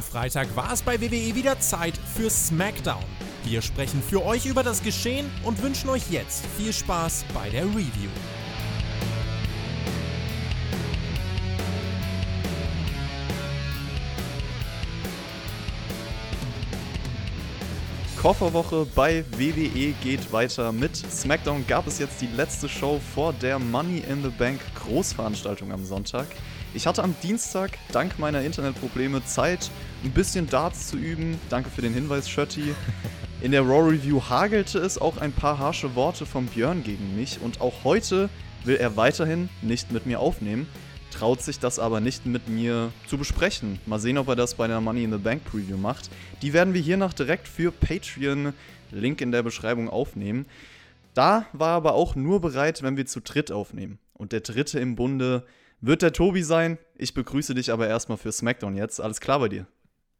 Am 0.00 0.04
Freitag 0.04 0.56
war 0.56 0.72
es 0.72 0.80
bei 0.80 0.98
WWE 0.98 1.34
wieder 1.34 1.60
Zeit 1.60 1.92
für 1.94 2.30
SmackDown. 2.30 3.04
Wir 3.44 3.60
sprechen 3.60 4.02
für 4.02 4.24
euch 4.24 4.46
über 4.46 4.62
das 4.62 4.82
Geschehen 4.82 5.30
und 5.44 5.62
wünschen 5.62 5.90
euch 5.90 6.10
jetzt 6.10 6.46
viel 6.56 6.72
Spaß 6.72 7.26
bei 7.34 7.50
der 7.50 7.66
Review. 7.66 8.08
Kofferwoche 18.22 18.86
bei 18.94 19.22
WWE 19.32 19.92
geht 20.02 20.32
weiter. 20.32 20.72
Mit 20.72 20.96
SmackDown 20.96 21.66
gab 21.66 21.86
es 21.86 21.98
jetzt 21.98 22.22
die 22.22 22.28
letzte 22.28 22.70
Show 22.70 22.98
vor 23.14 23.34
der 23.34 23.58
Money 23.58 24.02
in 24.08 24.22
the 24.22 24.30
Bank 24.30 24.60
Großveranstaltung 24.76 25.70
am 25.72 25.84
Sonntag. 25.84 26.26
Ich 26.72 26.86
hatte 26.86 27.02
am 27.02 27.14
Dienstag 27.22 27.78
dank 27.92 28.18
meiner 28.18 28.42
Internetprobleme 28.42 29.24
Zeit, 29.24 29.70
ein 30.04 30.12
bisschen 30.12 30.48
Darts 30.48 30.88
zu 30.88 30.96
üben. 30.96 31.38
Danke 31.48 31.70
für 31.70 31.82
den 31.82 31.92
Hinweis, 31.92 32.28
Shirty. 32.28 32.74
In 33.40 33.52
der 33.52 33.62
Raw 33.62 33.90
Review 33.90 34.20
hagelte 34.28 34.78
es 34.78 34.98
auch 34.98 35.16
ein 35.16 35.32
paar 35.32 35.58
harsche 35.58 35.94
Worte 35.94 36.26
von 36.26 36.46
Björn 36.46 36.84
gegen 36.84 37.16
mich 37.16 37.40
und 37.40 37.60
auch 37.60 37.84
heute 37.84 38.28
will 38.64 38.76
er 38.76 38.96
weiterhin 38.96 39.48
nicht 39.62 39.90
mit 39.90 40.06
mir 40.06 40.20
aufnehmen 40.20 40.66
traut 41.10 41.42
sich 41.42 41.58
das 41.58 41.78
aber 41.78 42.00
nicht 42.00 42.26
mit 42.26 42.48
mir 42.48 42.92
zu 43.06 43.18
besprechen. 43.18 43.78
Mal 43.86 43.98
sehen, 43.98 44.18
ob 44.18 44.28
er 44.28 44.36
das 44.36 44.54
bei 44.54 44.66
der 44.66 44.80
Money 44.80 45.04
in 45.04 45.12
the 45.12 45.18
Bank 45.18 45.44
Preview 45.44 45.76
macht. 45.76 46.10
Die 46.42 46.52
werden 46.52 46.74
wir 46.74 46.80
hiernach 46.80 47.12
direkt 47.12 47.48
für 47.48 47.72
Patreon, 47.72 48.54
Link 48.90 49.20
in 49.20 49.32
der 49.32 49.42
Beschreibung, 49.42 49.88
aufnehmen. 49.88 50.46
Da 51.14 51.46
war 51.52 51.70
aber 51.70 51.94
auch 51.94 52.14
nur 52.14 52.40
bereit, 52.40 52.82
wenn 52.82 52.96
wir 52.96 53.06
zu 53.06 53.20
dritt 53.20 53.50
aufnehmen. 53.50 53.98
Und 54.14 54.32
der 54.32 54.40
dritte 54.40 54.78
im 54.78 54.96
Bunde 54.96 55.44
wird 55.80 56.02
der 56.02 56.12
Tobi 56.12 56.42
sein. 56.42 56.78
Ich 56.96 57.14
begrüße 57.14 57.54
dich 57.54 57.72
aber 57.72 57.88
erstmal 57.88 58.18
für 58.18 58.32
SmackDown 58.32 58.76
jetzt. 58.76 59.00
Alles 59.00 59.20
klar 59.20 59.38
bei 59.38 59.48
dir? 59.48 59.66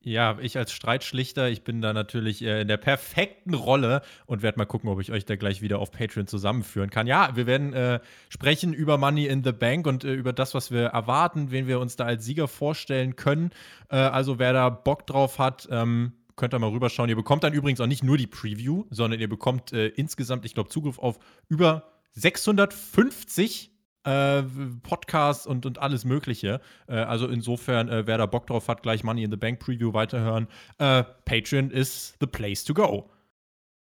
Ja, 0.03 0.39
ich 0.41 0.57
als 0.57 0.73
Streitschlichter, 0.73 1.51
ich 1.51 1.63
bin 1.63 1.83
da 1.83 1.93
natürlich 1.93 2.43
äh, 2.43 2.63
in 2.63 2.69
der 2.69 2.79
perfekten 2.79 3.53
Rolle 3.53 4.01
und 4.25 4.41
werde 4.41 4.57
mal 4.57 4.65
gucken, 4.65 4.89
ob 4.89 4.99
ich 4.99 5.13
euch 5.13 5.27
da 5.27 5.37
gleich 5.37 5.61
wieder 5.61 5.79
auf 5.79 5.91
Patreon 5.91 6.27
zusammenführen 6.27 6.89
kann. 6.89 7.07
Ja, 7.07 7.37
wir 7.37 7.47
werden 7.47 7.75
äh, 7.75 8.01
sprechen 8.31 8.73
über 8.73 8.97
Money 8.97 9.27
in 9.27 9.45
the 9.45 9.53
Bank 9.53 9.87
und 9.87 10.05
äh, 10.05 10.15
über 10.15 10.33
das, 10.33 10.55
was 10.55 10.71
wir 10.71 10.87
erwarten, 10.87 11.51
wen 11.51 11.67
wir 11.67 11.81
uns 11.81 11.97
da 11.97 12.07
als 12.07 12.25
Sieger 12.25 12.49
vorstellen 12.49 13.15
können. 13.15 13.51
Äh, 13.91 13.97
also 13.97 14.39
wer 14.39 14.55
da 14.55 14.71
Bock 14.71 15.07
drauf 15.07 15.39
hat, 15.39 15.69
ähm, 15.71 16.15
könnt 16.35 16.55
ihr 16.55 16.59
mal 16.59 16.71
rüberschauen. 16.71 17.11
Ihr 17.11 17.17
bekommt 17.17 17.45
dann 17.45 17.53
übrigens 17.53 17.83
auch 17.83 17.87
nicht 17.87 18.03
nur 18.03 18.17
die 18.17 18.27
Preview, 18.27 18.87
sondern 18.89 19.21
ihr 19.21 19.29
bekommt 19.29 19.75
äh, 19.75 19.89
insgesamt, 19.89 20.47
ich 20.47 20.55
glaube, 20.55 20.71
Zugriff 20.71 20.99
auf 20.99 21.19
über 21.49 21.91
650 22.13 23.71
äh, 24.05 24.43
Podcasts 24.83 25.47
und, 25.47 25.67
und 25.67 25.79
alles 25.79 26.05
Mögliche. 26.05 26.61
Äh, 26.87 26.95
also 26.95 27.29
insofern, 27.29 27.89
äh, 27.89 28.07
wer 28.07 28.19
da 28.19 28.27
Bock 28.27 28.47
drauf 28.47 28.69
hat, 28.69 28.83
gleich 28.83 29.05
Money 29.05 29.25
in 29.25 29.31
the 29.31 29.37
Bank 29.37 29.61
Preview 29.61 29.93
weiterhören. 29.93 30.49
Äh, 30.79 31.05
Patreon 31.25 31.71
ist 31.71 32.17
the 32.21 32.27
place 32.27 32.65
to 32.65 32.75
go. 32.75 33.11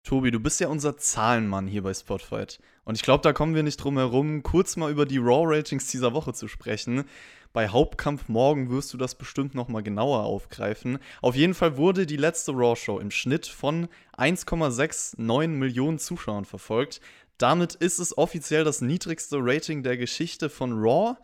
Tobi, 0.05 0.33
du 0.33 0.41
bist 0.41 0.59
ja 0.59 0.67
unser 0.67 0.97
Zahlenmann 0.97 1.69
hier 1.69 1.83
bei 1.83 1.95
Spotfight. 1.95 2.59
Und 2.85 2.97
ich 2.97 3.03
glaube, 3.03 3.23
da 3.23 3.33
kommen 3.33 3.55
wir 3.55 3.63
nicht 3.63 3.77
drum 3.77 3.97
herum, 3.97 4.43
kurz 4.43 4.77
mal 4.77 4.91
über 4.91 5.07
die 5.07 5.19
Raw-Ratings 5.19 5.87
dieser 5.87 6.13
Woche 6.13 6.33
zu 6.33 6.49
sprechen. 6.49 7.05
Bei 7.53 7.69
Hauptkampf 7.69 8.29
morgen 8.29 8.71
wirst 8.71 8.93
du 8.93 8.97
das 8.97 9.15
bestimmt 9.15 9.55
noch 9.55 9.69
mal 9.69 9.83
genauer 9.83 10.25
aufgreifen. 10.25 10.99
Auf 11.21 11.37
jeden 11.37 11.55
Fall 11.55 11.77
wurde 11.77 12.07
die 12.07 12.17
letzte 12.17 12.53
Raw-Show 12.53 12.99
im 12.99 13.11
Schnitt 13.11 13.47
von 13.47 13.89
1,69 14.17 15.49
Millionen 15.49 15.99
Zuschauern 15.99 16.47
verfolgt. 16.47 17.01
Damit 17.43 17.75
ist 17.75 17.98
es 17.98 18.17
offiziell 18.17 18.62
das 18.62 18.83
niedrigste 18.83 19.39
Rating 19.41 19.83
der 19.83 19.97
Geschichte 19.97 20.48
von 20.48 20.75
Raw. 20.75 21.17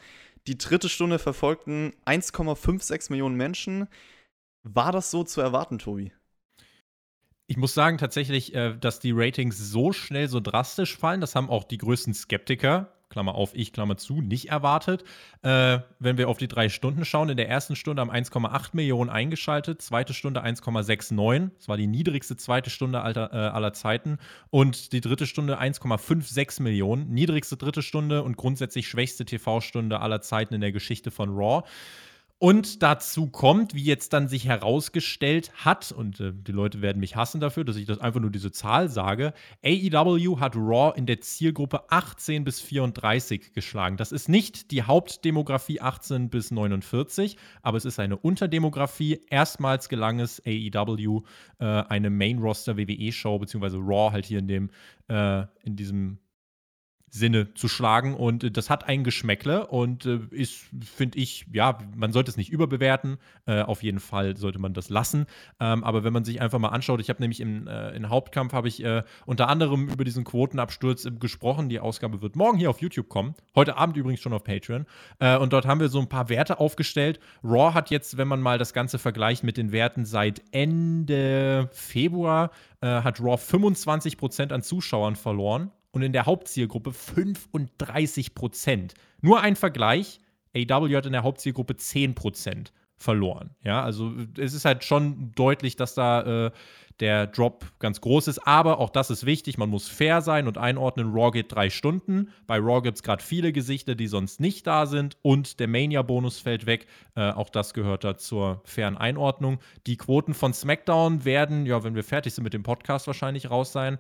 Die 0.49 0.59
dritte 0.59 0.89
Stunde 0.89 1.21
verfolgten 1.21 1.93
1,56 2.07 3.13
Millionen 3.13 3.37
Menschen. 3.37 3.87
War 4.65 4.91
das 4.91 5.13
so 5.13 5.23
zu 5.23 5.41
erwarten, 5.41 5.79
Tobi? 5.79 6.13
Ich 7.47 7.57
muss 7.57 7.73
sagen, 7.73 7.99
tatsächlich, 7.99 8.53
äh, 8.53 8.77
dass 8.77 8.99
die 8.99 9.13
Ratings 9.13 9.59
so 9.59 9.93
schnell, 9.93 10.27
so 10.27 10.41
drastisch 10.41 10.97
fallen, 10.97 11.21
das 11.21 11.37
haben 11.37 11.49
auch 11.49 11.63
die 11.63 11.79
größten 11.79 12.15
Skeptiker 12.15 12.98
Klammer 13.09 13.35
auf, 13.35 13.51
ich, 13.55 13.73
Klammer 13.73 13.97
zu, 13.97 14.21
nicht 14.21 14.49
erwartet. 14.51 15.05
Äh, 15.43 15.79
wenn 15.99 16.19
wir 16.19 16.29
auf 16.29 16.39
die 16.39 16.49
drei 16.49 16.69
Stunden 16.69 17.05
schauen, 17.05 17.29
in 17.29 17.37
der 17.37 17.49
ersten 17.49 17.77
Stunde 17.77 18.01
haben 18.01 18.11
1,8 18.11 18.71
Millionen 18.73 19.11
eingeschaltet, 19.11 19.83
zweite 19.83 20.15
Stunde 20.15 20.45
1,69. 20.45 21.51
Das 21.57 21.69
war 21.69 21.77
die 21.77 21.87
niedrigste 21.87 22.37
zweite 22.37 22.71
Stunde 22.71 23.01
aller, 23.01 23.33
äh, 23.33 23.37
aller 23.37 23.73
Zeiten. 23.73 24.19
Und 24.51 24.93
die 24.93 25.01
dritte 25.01 25.27
Stunde 25.27 25.59
1,56 25.59 26.63
Millionen. 26.63 27.09
Niedrigste 27.11 27.57
dritte 27.57 27.83
Stunde 27.83 28.23
und 28.23 28.37
grundsätzlich 28.37 28.89
schwächste 28.89 29.25
TV-Stunde 29.25 30.01
aller 30.01 30.21
Zeiten 30.21 30.55
in 30.55 30.61
der 30.61 30.73
Geschichte 30.73 31.11
von 31.11 31.31
Raw. 31.31 31.65
Und 32.41 32.85
dazu 32.85 33.29
kommt, 33.29 33.75
wie 33.75 33.83
jetzt 33.83 34.13
dann 34.13 34.29
sich 34.29 34.47
herausgestellt 34.47 35.51
hat, 35.57 35.91
und 35.91 36.21
äh, 36.21 36.33
die 36.33 36.53
Leute 36.53 36.81
werden 36.83 37.01
mich 37.01 37.17
hassen 37.17 37.41
dafür, 37.41 37.65
dass 37.65 37.75
ich 37.75 37.87
das 37.87 37.99
einfach 37.99 38.21
nur 38.21 38.31
diese 38.31 38.53
Zahl 38.53 38.89
sage, 38.89 39.35
AEW 39.65 40.39
hat 40.39 40.55
Raw 40.55 40.97
in 40.97 41.07
der 41.07 41.21
Zielgruppe 41.21 41.91
18 41.91 42.45
bis 42.45 42.61
34 42.61 43.53
geschlagen. 43.55 43.97
Das 43.97 44.13
ist 44.13 44.29
nicht 44.29 44.71
die 44.71 44.85
Hauptdemografie 44.85 45.81
18 45.81 46.31
bis 46.31 46.53
49, 46.53 47.37
aber 47.63 47.77
es 47.77 47.85
ist 47.85 47.99
eine 47.99 48.17
Unterdemografie. 48.17 49.21
Erstmals 49.31 49.89
gelang 49.89 50.21
es 50.21 50.41
AEW, 50.47 51.23
äh, 51.59 51.65
eine 51.65 52.09
Main-Roster-WWE-Show, 52.09 53.41
beziehungsweise 53.41 53.79
Raw 53.79 54.13
halt 54.13 54.27
hier 54.27 54.39
in 54.39 54.47
dem, 54.47 54.71
äh, 55.09 55.43
in 55.65 55.75
diesem 55.75 56.19
Sinne 57.11 57.55
zu 57.55 57.69
schlagen. 57.69 58.15
Und 58.15 58.45
äh, 58.45 58.51
das 58.51 58.71
hat 58.71 58.89
ein 58.89 59.05
Geschmäckle 59.05 59.67
und 59.67 60.07
äh, 60.07 60.21
ist, 60.31 60.67
finde 60.83 61.19
ich, 61.19 61.47
ja, 61.53 61.79
man 61.97 62.13
sollte 62.13 62.31
es 62.31 62.37
nicht 62.37 62.51
überbewerten. 62.51 63.19
Äh, 63.47 63.63
auf 63.63 63.83
jeden 63.83 64.01
Fall 64.01 64.37
sollte 64.37 64.59
man 64.59 64.75
das 64.75 64.91
lassen. 64.91 65.27
Ähm, 65.61 65.85
aber 65.85 66.05
wenn 66.05 66.13
man 66.13 66.25
sich 66.25 66.41
einfach 66.41 66.59
mal 66.59 66.69
anschaut, 66.69 67.01
ich 67.01 67.09
habe 67.09 67.21
nämlich 67.23 67.41
im, 67.41 67.67
äh, 67.67 67.91
im 67.91 68.09
Hauptkampf 68.09 68.53
habe 68.53 68.69
ich 68.69 68.85
äh, 68.85 69.03
unter 69.27 69.49
anderem 69.49 69.89
über 69.89 70.05
diesen 70.05 70.25
Quotenabsturz 70.25 71.05
äh, 71.05 71.11
gesprochen. 71.11 71.69
Die 71.69 71.81
Ausgabe 71.81 72.23
wird 72.23 72.37
morgen 72.37 72.59
hier 72.59 72.71
auf 72.71 72.81
YouTube 72.81 73.09
kommen. 73.09 73.35
Heute 73.55 73.77
Abend 73.77 73.97
übrigens 73.97 74.21
schon 74.21 74.33
auf 74.33 74.45
Patreon. 74.45 74.87
und 75.41 75.53
dort 75.53 75.67
haben 75.67 75.81
wir 75.81 75.89
so 75.89 76.01
ein 76.01 76.09
paar 76.09 76.29
Werte 76.29 76.61
aufgestellt. 76.61 77.21
Raw 77.43 77.75
hat 77.75 77.91
jetzt, 77.91 78.17
wenn 78.17 78.29
man 78.29 78.41
mal 78.41 78.59
das 78.59 78.73
Ganze 78.73 78.99
vergleicht 78.99 79.45
mit 79.45 79.57
den 79.57 79.73
Werten 79.73 80.05
seit 80.05 80.43
Ende 80.53 81.69
Februar, 81.73 82.51
hat 82.81 83.21
Raw 83.21 83.35
25% 83.35 84.53
an 84.53 84.63
Zuschauern 84.63 85.17
verloren 85.17 85.71
und 85.91 86.03
in 86.03 86.13
der 86.13 86.27
Hauptzielgruppe 86.27 86.93
35 86.93 88.35
Prozent. 88.35 88.95
Nur 89.21 89.41
ein 89.41 89.57
Vergleich: 89.57 90.21
AW 90.55 90.97
hat 90.97 91.07
in 91.07 91.13
der 91.13 91.23
Hauptzielgruppe 91.23 91.77
10 91.77 92.15
Prozent 92.15 92.73
verloren. 92.97 93.51
Ja, 93.63 93.83
also 93.83 94.13
es 94.37 94.55
ist 94.55 94.65
halt 94.65 94.85
schon 94.85 95.33
deutlich, 95.35 95.77
dass 95.77 95.95
da 95.95 96.47
äh, 96.47 96.51
der 97.01 97.29
Drop 97.29 97.65
ganz 97.79 98.01
groß 98.01 98.29
ist. 98.29 98.47
Aber 98.47 98.79
auch 98.81 98.91
das 98.91 99.11
ist 99.11 99.25
wichtig. 99.25 99.57
Man 99.57 99.71
muss 99.71 99.89
fair 99.89 100.21
sein 100.21 100.49
und 100.49 100.59
einordnen. 100.59 101.13
Raw 101.13 101.31
geht 101.31 101.55
drei 101.55 101.71
Stunden. 101.71 102.31
Bei 102.47 102.59
Raw 102.59 102.83
gibt 102.83 102.97
es 102.97 103.03
gerade 103.03 103.23
viele 103.23 103.53
Gesichter, 103.53 103.95
die 103.95 104.09
sonst 104.09 104.41
nicht 104.41 104.67
da 104.67 104.87
sind. 104.87 105.17
Und 105.23 105.61
der 105.61 105.69
Mania-Bonus 105.69 106.41
fällt 106.41 106.67
weg. 106.67 106.87
Äh, 107.15 107.31
auch 107.31 107.51
das 107.51 107.73
gehört 107.73 108.05
da 108.05 108.17
zur 108.17 108.63
fairen 108.65 108.97
Einordnung. 108.97 109.61
Die 109.87 109.97
Quoten 109.97 110.35
von 110.35 110.53
SmackDown 110.53 111.25
werden, 111.25 111.67
ja, 111.67 111.85
wenn 111.85 111.95
wir 111.95 112.05
fertig 112.05 112.35
sind 112.35 112.45
mit 112.45 112.55
dem 112.55 112.63
Podcast, 112.65 113.07
wahrscheinlich 113.07 113.51
raus 113.51 113.73
sein. 113.73 113.99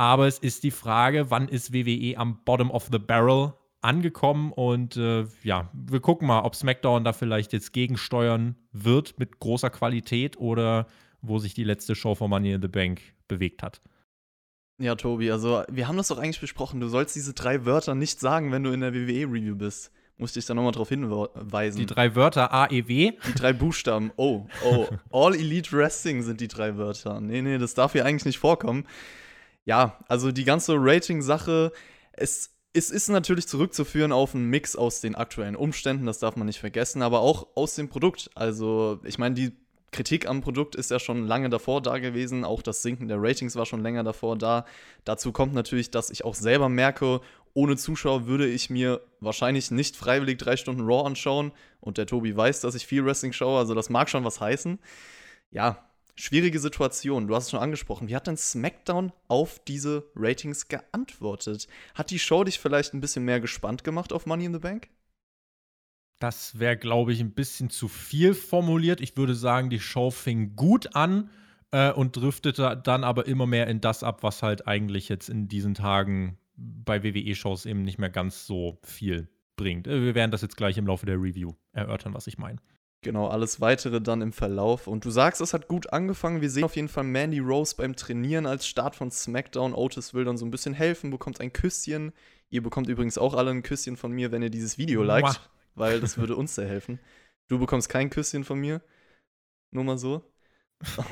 Aber 0.00 0.26
es 0.26 0.38
ist 0.38 0.62
die 0.62 0.70
Frage, 0.70 1.30
wann 1.30 1.46
ist 1.46 1.74
WWE 1.74 2.16
am 2.16 2.42
Bottom 2.46 2.70
of 2.70 2.88
the 2.90 2.98
Barrel 2.98 3.52
angekommen? 3.82 4.50
Und 4.50 4.96
äh, 4.96 5.26
ja, 5.42 5.68
wir 5.74 6.00
gucken 6.00 6.26
mal, 6.26 6.40
ob 6.40 6.54
SmackDown 6.54 7.04
da 7.04 7.12
vielleicht 7.12 7.52
jetzt 7.52 7.74
gegensteuern 7.74 8.56
wird 8.72 9.18
mit 9.18 9.40
großer 9.40 9.68
Qualität 9.68 10.38
oder 10.38 10.86
wo 11.20 11.38
sich 11.38 11.52
die 11.52 11.64
letzte 11.64 11.94
Show 11.94 12.14
von 12.14 12.30
Money 12.30 12.54
in 12.54 12.62
the 12.62 12.68
Bank 12.68 13.02
bewegt 13.28 13.62
hat. 13.62 13.82
Ja, 14.78 14.94
Tobi, 14.94 15.30
also 15.30 15.64
wir 15.70 15.86
haben 15.86 15.98
das 15.98 16.08
doch 16.08 16.16
eigentlich 16.16 16.40
besprochen. 16.40 16.80
Du 16.80 16.88
sollst 16.88 17.14
diese 17.14 17.34
drei 17.34 17.66
Wörter 17.66 17.94
nicht 17.94 18.20
sagen, 18.20 18.52
wenn 18.52 18.64
du 18.64 18.72
in 18.72 18.80
der 18.80 18.94
WWE-Review 18.94 19.54
bist. 19.54 19.92
Musste 20.16 20.38
ich 20.38 20.46
da 20.46 20.54
nochmal 20.54 20.72
drauf 20.72 20.88
hinweisen. 20.88 21.76
Die 21.76 21.84
drei 21.84 22.14
Wörter 22.14 22.54
AEW? 22.54 22.86
Die 22.88 23.34
drei 23.36 23.52
Buchstaben. 23.52 24.12
Oh, 24.16 24.46
oh. 24.64 24.86
All 25.10 25.34
Elite 25.34 25.72
Wrestling 25.72 26.22
sind 26.22 26.40
die 26.40 26.48
drei 26.48 26.78
Wörter. 26.78 27.20
Nee, 27.20 27.42
nee, 27.42 27.58
das 27.58 27.74
darf 27.74 27.92
hier 27.92 28.06
eigentlich 28.06 28.24
nicht 28.24 28.38
vorkommen 28.38 28.86
ja, 29.70 29.96
also 30.08 30.32
die 30.32 30.42
ganze 30.42 30.74
Rating-Sache, 30.76 31.70
es, 32.12 32.50
es 32.72 32.90
ist 32.90 33.08
natürlich 33.08 33.46
zurückzuführen 33.46 34.10
auf 34.10 34.34
einen 34.34 34.50
Mix 34.50 34.74
aus 34.74 35.00
den 35.00 35.14
aktuellen 35.14 35.54
Umständen, 35.54 36.06
das 36.06 36.18
darf 36.18 36.34
man 36.34 36.48
nicht 36.48 36.58
vergessen, 36.58 37.02
aber 37.02 37.20
auch 37.20 37.46
aus 37.54 37.76
dem 37.76 37.88
Produkt. 37.88 38.30
Also, 38.34 38.98
ich 39.04 39.16
meine, 39.18 39.36
die 39.36 39.52
Kritik 39.92 40.28
am 40.28 40.40
Produkt 40.40 40.74
ist 40.74 40.90
ja 40.90 40.98
schon 40.98 41.24
lange 41.24 41.50
davor 41.50 41.80
da 41.82 41.98
gewesen, 41.98 42.44
auch 42.44 42.62
das 42.62 42.82
Sinken 42.82 43.06
der 43.06 43.22
Ratings 43.22 43.54
war 43.54 43.64
schon 43.64 43.80
länger 43.80 44.02
davor 44.02 44.36
da. 44.36 44.64
Dazu 45.04 45.30
kommt 45.30 45.54
natürlich, 45.54 45.92
dass 45.92 46.10
ich 46.10 46.24
auch 46.24 46.34
selber 46.34 46.68
merke, 46.68 47.20
ohne 47.54 47.76
Zuschauer 47.76 48.26
würde 48.26 48.48
ich 48.48 48.70
mir 48.70 49.00
wahrscheinlich 49.20 49.70
nicht 49.70 49.94
freiwillig 49.94 50.38
drei 50.38 50.56
Stunden 50.56 50.82
Raw 50.82 51.06
anschauen. 51.06 51.52
Und 51.80 51.96
der 51.96 52.06
Tobi 52.06 52.36
weiß, 52.36 52.60
dass 52.60 52.74
ich 52.74 52.88
viel 52.88 53.04
Wrestling 53.04 53.32
schaue, 53.32 53.60
also 53.60 53.76
das 53.76 53.88
mag 53.88 54.10
schon 54.10 54.24
was 54.24 54.40
heißen. 54.40 54.80
Ja, 55.52 55.89
schwierige 56.14 56.58
Situation. 56.58 57.28
Du 57.28 57.34
hast 57.34 57.44
es 57.44 57.50
schon 57.50 57.60
angesprochen. 57.60 58.08
Wie 58.08 58.16
hat 58.16 58.26
denn 58.26 58.36
SmackDown 58.36 59.12
auf 59.28 59.60
diese 59.66 60.10
Ratings 60.14 60.68
geantwortet? 60.68 61.68
Hat 61.94 62.10
die 62.10 62.18
Show 62.18 62.44
dich 62.44 62.58
vielleicht 62.58 62.94
ein 62.94 63.00
bisschen 63.00 63.24
mehr 63.24 63.40
gespannt 63.40 63.84
gemacht 63.84 64.12
auf 64.12 64.26
Money 64.26 64.46
in 64.46 64.52
the 64.52 64.58
Bank? 64.58 64.88
Das 66.18 66.58
wäre, 66.58 66.76
glaube 66.76 67.12
ich, 67.12 67.20
ein 67.20 67.32
bisschen 67.32 67.70
zu 67.70 67.88
viel 67.88 68.34
formuliert. 68.34 69.00
Ich 69.00 69.16
würde 69.16 69.34
sagen, 69.34 69.70
die 69.70 69.80
Show 69.80 70.10
fing 70.10 70.54
gut 70.54 70.94
an 70.94 71.30
äh, 71.70 71.92
und 71.92 72.16
driftete 72.16 72.80
dann 72.82 73.04
aber 73.04 73.26
immer 73.26 73.46
mehr 73.46 73.66
in 73.68 73.80
das 73.80 74.02
ab, 74.02 74.22
was 74.22 74.42
halt 74.42 74.68
eigentlich 74.68 75.08
jetzt 75.08 75.30
in 75.30 75.48
diesen 75.48 75.74
Tagen 75.74 76.38
bei 76.56 77.02
WWE-Shows 77.02 77.64
eben 77.64 77.82
nicht 77.82 77.98
mehr 77.98 78.10
ganz 78.10 78.46
so 78.46 78.78
viel 78.82 79.28
bringt. 79.56 79.86
Äh, 79.86 80.02
wir 80.02 80.14
werden 80.14 80.30
das 80.30 80.42
jetzt 80.42 80.56
gleich 80.56 80.76
im 80.76 80.86
Laufe 80.86 81.06
der 81.06 81.16
Review 81.16 81.54
erörtern, 81.72 82.14
was 82.14 82.26
ich 82.26 82.38
meine. 82.38 82.58
Genau, 83.02 83.28
alles 83.28 83.62
weitere 83.62 84.00
dann 84.00 84.20
im 84.20 84.32
Verlauf. 84.32 84.86
Und 84.86 85.04
du 85.04 85.10
sagst, 85.10 85.40
es 85.40 85.54
hat 85.54 85.68
gut 85.68 85.92
angefangen. 85.92 86.42
Wir 86.42 86.50
sehen 86.50 86.64
auf 86.64 86.76
jeden 86.76 86.88
Fall 86.88 87.04
Mandy 87.04 87.38
Rose 87.38 87.74
beim 87.74 87.96
Trainieren 87.96 88.44
als 88.44 88.66
Start 88.66 88.94
von 88.94 89.10
SmackDown. 89.10 89.72
Otis 89.72 90.12
will 90.12 90.24
dann 90.24 90.36
so 90.36 90.44
ein 90.44 90.50
bisschen 90.50 90.74
helfen, 90.74 91.10
bekommt 91.10 91.40
ein 91.40 91.52
Küsschen. 91.52 92.12
Ihr 92.50 92.62
bekommt 92.62 92.88
übrigens 92.88 93.16
auch 93.16 93.34
alle 93.34 93.52
ein 93.52 93.62
Küsschen 93.62 93.96
von 93.96 94.12
mir, 94.12 94.32
wenn 94.32 94.42
ihr 94.42 94.50
dieses 94.50 94.76
Video 94.76 95.02
liked, 95.02 95.22
Mua. 95.22 95.36
weil 95.76 96.00
das 96.00 96.18
würde 96.18 96.36
uns 96.36 96.54
sehr 96.54 96.68
helfen. 96.68 97.00
Du 97.48 97.58
bekommst 97.58 97.88
kein 97.88 98.10
Küsschen 98.10 98.44
von 98.44 98.58
mir. 98.58 98.82
Nur 99.70 99.84
mal 99.84 99.96
so. 99.96 100.29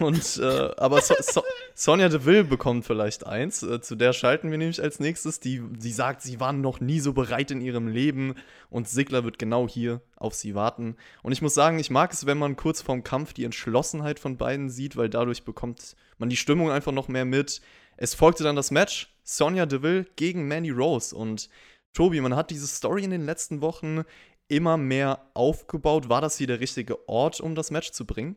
Und, 0.00 0.38
äh, 0.38 0.70
aber 0.78 1.02
so, 1.02 1.14
so, 1.20 1.42
Sonja 1.74 2.08
Deville 2.08 2.44
bekommt 2.44 2.86
vielleicht 2.86 3.26
eins. 3.26 3.62
Äh, 3.62 3.82
zu 3.82 3.96
der 3.96 4.14
schalten 4.14 4.50
wir 4.50 4.56
nämlich 4.56 4.82
als 4.82 4.98
nächstes. 4.98 5.40
Die, 5.40 5.62
sie 5.78 5.92
sagt, 5.92 6.22
sie 6.22 6.40
waren 6.40 6.62
noch 6.62 6.80
nie 6.80 7.00
so 7.00 7.12
bereit 7.12 7.50
in 7.50 7.60
ihrem 7.60 7.86
Leben 7.86 8.34
und 8.70 8.88
Sigler 8.88 9.24
wird 9.24 9.38
genau 9.38 9.68
hier 9.68 10.00
auf 10.16 10.34
sie 10.34 10.54
warten. 10.54 10.96
Und 11.22 11.32
ich 11.32 11.42
muss 11.42 11.52
sagen, 11.52 11.78
ich 11.78 11.90
mag 11.90 12.12
es, 12.12 12.24
wenn 12.24 12.38
man 12.38 12.56
kurz 12.56 12.80
vorm 12.80 13.04
Kampf 13.04 13.34
die 13.34 13.44
Entschlossenheit 13.44 14.18
von 14.18 14.38
beiden 14.38 14.70
sieht, 14.70 14.96
weil 14.96 15.10
dadurch 15.10 15.44
bekommt 15.44 15.96
man 16.16 16.30
die 16.30 16.36
Stimmung 16.36 16.70
einfach 16.70 16.92
noch 16.92 17.08
mehr 17.08 17.26
mit. 17.26 17.60
Es 17.98 18.14
folgte 18.14 18.44
dann 18.44 18.56
das 18.56 18.70
Match 18.70 19.14
Sonja 19.22 19.66
Deville 19.66 20.06
gegen 20.16 20.48
Mandy 20.48 20.70
Rose. 20.70 21.14
Und 21.14 21.50
Tobi, 21.92 22.22
man 22.22 22.36
hat 22.36 22.50
diese 22.50 22.66
Story 22.66 23.04
in 23.04 23.10
den 23.10 23.26
letzten 23.26 23.60
Wochen 23.60 24.04
immer 24.48 24.78
mehr 24.78 25.26
aufgebaut. 25.34 26.08
War 26.08 26.22
das 26.22 26.38
hier 26.38 26.46
der 26.46 26.60
richtige 26.60 27.06
Ort, 27.06 27.38
um 27.40 27.54
das 27.54 27.70
Match 27.70 27.90
zu 27.90 28.06
bringen? 28.06 28.36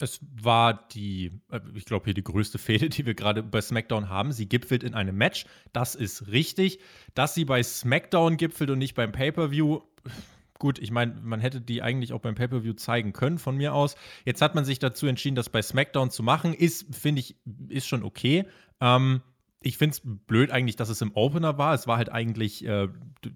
Es 0.00 0.20
war 0.40 0.88
die, 0.88 1.32
äh, 1.50 1.60
ich 1.74 1.84
glaube, 1.84 2.06
hier 2.06 2.14
die 2.14 2.24
größte 2.24 2.58
Fehde, 2.58 2.88
die 2.88 3.06
wir 3.06 3.14
gerade 3.14 3.42
bei 3.42 3.60
SmackDown 3.60 4.08
haben. 4.08 4.32
Sie 4.32 4.48
gipfelt 4.48 4.82
in 4.82 4.94
einem 4.94 5.16
Match. 5.16 5.46
Das 5.72 5.94
ist 5.94 6.28
richtig. 6.28 6.80
Dass 7.14 7.34
sie 7.34 7.44
bei 7.44 7.62
SmackDown 7.62 8.36
gipfelt 8.36 8.70
und 8.70 8.78
nicht 8.78 8.94
beim 8.94 9.12
Pay-Per-View, 9.12 9.80
gut, 10.58 10.78
ich 10.78 10.90
meine, 10.90 11.14
man 11.22 11.40
hätte 11.40 11.60
die 11.60 11.82
eigentlich 11.82 12.12
auch 12.12 12.20
beim 12.20 12.34
Pay-Per-View 12.34 12.74
zeigen 12.74 13.12
können, 13.12 13.38
von 13.38 13.56
mir 13.56 13.74
aus. 13.74 13.96
Jetzt 14.24 14.42
hat 14.42 14.54
man 14.54 14.64
sich 14.64 14.78
dazu 14.78 15.06
entschieden, 15.06 15.36
das 15.36 15.48
bei 15.48 15.62
SmackDown 15.62 16.10
zu 16.10 16.22
machen. 16.22 16.54
Ist, 16.54 16.94
finde 16.94 17.20
ich, 17.20 17.36
ist 17.68 17.86
schon 17.86 18.02
okay. 18.02 18.44
Ähm, 18.80 19.22
ich 19.60 19.76
finde 19.76 19.94
es 19.94 20.02
blöd 20.04 20.50
eigentlich, 20.50 20.76
dass 20.76 20.88
es 20.88 21.00
im 21.00 21.14
Opener 21.14 21.58
war. 21.58 21.74
Es 21.74 21.86
war 21.86 21.96
halt 21.96 22.10
eigentlich, 22.10 22.64
äh, 22.64 22.88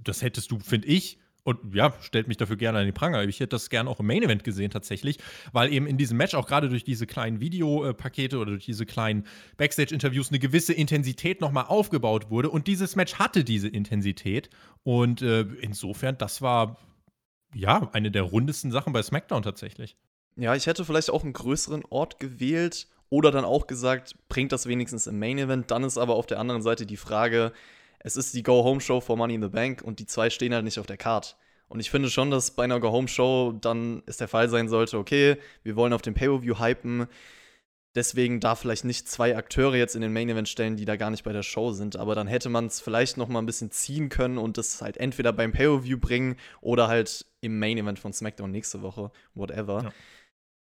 das 0.05 0.23
hättest 0.23 0.51
du, 0.51 0.59
finde 0.59 0.89
ich, 0.89 1.19
und 1.45 1.75
ja, 1.75 1.93
stellt 2.01 2.29
mich 2.29 2.37
dafür 2.37 2.57
gerne 2.57 2.79
an 2.79 2.87
die 2.87 2.93
Pranger. 2.93 3.25
Ich 3.25 3.41
hätte 3.41 3.49
das 3.49 3.69
gerne 3.69 3.91
auch 3.91 3.99
im 3.99 4.07
Main 4.07 4.23
Event 4.23 4.45
gesehen 4.45 4.71
tatsächlich, 4.71 5.19
weil 5.53 5.73
eben 5.73 5.87
in 5.87 5.99
diesem 5.99 6.17
Match 6.17 6.35
auch 6.35 6.47
gerade 6.47 6.69
durch 6.69 6.85
diese 6.85 7.07
kleinen 7.07 7.41
Videopakete 7.41 8.39
oder 8.39 8.53
durch 8.53 8.65
diese 8.65 8.87
kleinen 8.87 9.27
Backstage-Interviews 9.57 10.29
eine 10.29 10.39
gewisse 10.39 10.73
Intensität 10.73 11.41
nochmal 11.41 11.65
aufgebaut 11.67 12.31
wurde. 12.31 12.49
Und 12.51 12.69
dieses 12.69 12.95
Match 12.95 13.17
hatte 13.17 13.43
diese 13.43 13.69
Intensität. 13.69 14.51
Und 14.85 15.23
äh, 15.23 15.43
insofern, 15.61 16.17
das 16.17 16.43
war 16.43 16.77
ja 17.55 17.91
eine 17.93 18.11
der 18.11 18.23
rundesten 18.23 18.71
Sachen 18.71 18.93
bei 18.93 19.03
SmackDown 19.03 19.43
tatsächlich. 19.43 19.97
Ja, 20.37 20.55
ich 20.55 20.67
hätte 20.67 20.85
vielleicht 20.85 21.11
auch 21.11 21.25
einen 21.25 21.33
größeren 21.33 21.85
Ort 21.91 22.21
gewählt 22.21 22.87
oder 23.11 23.31
dann 23.31 23.45
auch 23.45 23.67
gesagt, 23.67 24.15
bringt 24.29 24.53
das 24.53 24.67
wenigstens 24.67 25.07
im 25.07 25.19
Main 25.19 25.39
Event. 25.39 25.71
Dann 25.71 25.83
ist 25.83 25.99
aber 25.99 26.15
auf 26.15 26.27
der 26.27 26.39
anderen 26.39 26.63
Seite 26.63 26.87
die 26.87 26.97
Frage, 26.97 27.53
es 28.03 28.17
ist 28.17 28.35
die 28.35 28.43
Go-Home-Show 28.43 29.01
for 29.01 29.17
Money 29.17 29.35
in 29.35 29.43
the 29.43 29.49
Bank 29.49 29.83
und 29.83 29.99
die 29.99 30.07
zwei 30.07 30.31
stehen 30.31 30.55
halt 30.55 30.65
nicht 30.65 30.79
auf 30.79 30.87
der 30.87 30.97
Card. 30.97 31.37
Und 31.69 31.81
ich 31.81 31.91
finde 31.91 32.11
schon, 32.11 32.31
dass 32.31 32.51
bei 32.51 32.65
einer 32.65 32.81
Go-Home-Show 32.81 33.59
dann 33.61 34.03
es 34.07 34.19
der 34.19 34.29
Fall 34.29 34.49
sein 34.49 34.69
sollte, 34.69 34.99
okay, 34.99 35.39
wir 35.63 35.77
wollen 35.77 35.93
auf 35.93 36.03
dem 36.03 36.15
Pay-Per-View 36.15 36.59
hypen. 36.59 37.07
Deswegen 37.95 38.41
darf 38.41 38.61
vielleicht 38.61 38.85
nicht 38.85 39.09
zwei 39.09 39.37
Akteure 39.37 39.77
jetzt 39.77 39.95
in 39.95 40.03
den 40.03 40.13
Main 40.13 40.29
Event 40.29 40.49
stellen, 40.49 40.77
die 40.77 40.85
da 40.85 40.97
gar 40.97 41.11
nicht 41.11 41.25
bei 41.25 41.33
der 41.33 41.43
Show 41.43 41.73
sind. 41.73 41.97
Aber 41.97 42.15
dann 42.15 42.27
hätte 42.27 42.49
man 42.49 42.67
es 42.67 42.81
vielleicht 42.81 43.17
noch 43.17 43.29
mal 43.29 43.39
ein 43.39 43.47
bisschen 43.47 43.71
ziehen 43.71 44.09
können 44.09 44.39
und 44.39 44.59
das 44.59 44.83
halt 44.83 44.97
entweder 44.97 45.33
beim 45.33 45.53
Pay-Per-View 45.53 45.99
bringen 45.99 46.37
oder 46.61 46.89
halt 46.89 47.27
im 47.41 47.59
Main 47.59 47.79
Event 47.79 47.99
von 47.99 48.13
SmackDown 48.13 48.51
nächste 48.51 48.83
Woche, 48.83 49.11
whatever. 49.35 49.83
Ja. 49.85 49.93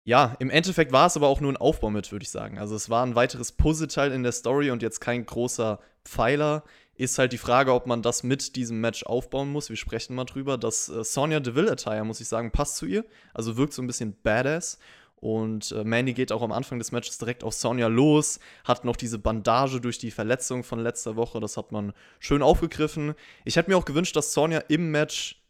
Ja, 0.07 0.37
im 0.39 0.51
Endeffekt 0.51 0.93
war 0.93 1.07
es 1.07 1.17
aber 1.17 1.29
auch 1.29 1.41
nur 1.41 1.51
ein 1.51 1.57
Aufbau 1.57 1.89
mit, 1.89 2.13
würde 2.13 2.25
ich 2.25 2.31
sagen. 2.31 2.59
Also 2.59 2.77
es 2.77 2.91
war 2.91 3.07
ein 3.07 3.15
weiteres 3.15 3.53
Puzzleteil 3.53 4.13
in 4.13 4.23
der 4.23 4.33
Story 4.33 4.71
und 4.71 4.83
jetzt 4.83 5.01
kein 5.01 5.25
großer 5.25 5.81
Pfeiler. 6.05 6.63
Ist 6.96 7.19
halt 7.19 7.32
die 7.32 7.38
Frage, 7.38 7.73
ob 7.73 7.87
man 7.87 8.02
das 8.02 8.23
mit 8.23 8.56
diesem 8.56 8.81
Match 8.81 9.05
aufbauen 9.05 9.50
muss. 9.50 9.69
Wir 9.69 9.76
sprechen 9.76 10.14
mal 10.14 10.25
drüber. 10.25 10.58
Das 10.58 10.88
äh, 10.88 11.02
Sonja 11.02 11.41
Deville 11.41 11.73
Attire, 11.73 12.05
muss 12.05 12.20
ich 12.20 12.29
sagen, 12.29 12.50
passt 12.52 12.76
zu 12.76 12.87
ihr. 12.87 13.05
Also 13.32 13.56
wirkt 13.56 13.73
so 13.73 13.82
ein 13.82 13.87
bisschen 13.87 14.17
badass. 14.23 14.79
Und 15.17 15.73
äh, 15.73 15.85
Mandy 15.85 16.12
geht 16.12 16.32
auch 16.32 16.43
am 16.43 16.52
Anfang 16.52 16.79
des 16.79 16.93
Matches 16.93 17.17
direkt 17.17 17.44
auf 17.44 17.55
Sonja 17.55 17.87
los, 17.87 18.41
hat 18.62 18.85
noch 18.85 18.94
diese 18.94 19.19
Bandage 19.19 19.81
durch 19.81 19.96
die 19.99 20.11
Verletzung 20.11 20.62
von 20.62 20.79
letzter 20.81 21.17
Woche. 21.17 21.41
Das 21.41 21.56
hat 21.56 21.73
man 21.73 21.94
schön 22.19 22.43
aufgegriffen. 22.43 23.14
Ich 23.47 23.56
hätte 23.56 23.70
mir 23.70 23.79
auch 23.79 23.87
gewünscht, 23.87 24.14
dass 24.17 24.35
Sonja 24.35 24.58
im 24.69 24.90
Match 24.90 25.43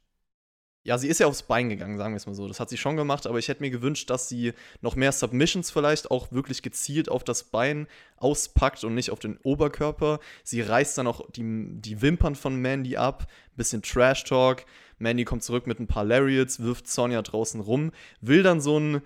ja, 0.85 0.99
sie 0.99 1.09
ist 1.09 1.19
ja 1.19 1.27
aufs 1.27 1.43
Bein 1.43 1.71
gegangen, 1.71 1.97
sagen 1.97 2.13
wir 2.13 2.19
es 2.19 2.27
mal 2.27 2.35
so. 2.35 2.47
Das 2.47 2.61
hat 2.61 2.69
sie 2.69 2.77
schon 2.77 2.97
gemacht, 2.97 3.27
aber 3.27 3.39
ich 3.39 3.49
hätte 3.49 3.63
mir 3.63 3.71
gewünscht, 3.71 4.11
dass 4.11 4.29
sie 4.29 4.53
noch 4.83 4.97
mehr 4.97 5.13
Submissions 5.13 5.71
vielleicht 5.71 6.11
auch 6.11 6.31
wirklich 6.31 6.61
gezielt 6.61 7.09
auf 7.09 7.25
das 7.25 7.45
Bein 7.45 7.87
auspackt 8.19 8.85
und 8.85 8.95
nicht 8.95 9.11
auf 9.11 9.19
den 9.19 9.39
Oberkörper. 9.39 10.21
Sie 10.43 10.61
reißt 10.61 10.99
dann 10.99 11.07
auch 11.07 11.31
die, 11.31 11.81
die 11.81 12.03
Wimpern 12.03 12.37
von 12.37 12.57
Mandy 12.57 12.99
ab, 12.99 13.27
bisschen 13.57 13.81
Trash-Talk. 13.81 14.67
Mandy 14.99 15.25
kommt 15.25 15.43
zurück 15.43 15.67
mit 15.67 15.81
ein 15.81 15.87
paar 15.87 16.05
Lariats, 16.05 16.61
wirft 16.61 16.87
Sonja 16.87 17.23
draußen 17.23 17.61
rum, 17.63 17.91
will 18.21 18.43
dann 18.43 18.61
so 18.61 18.79
ein, 18.79 19.01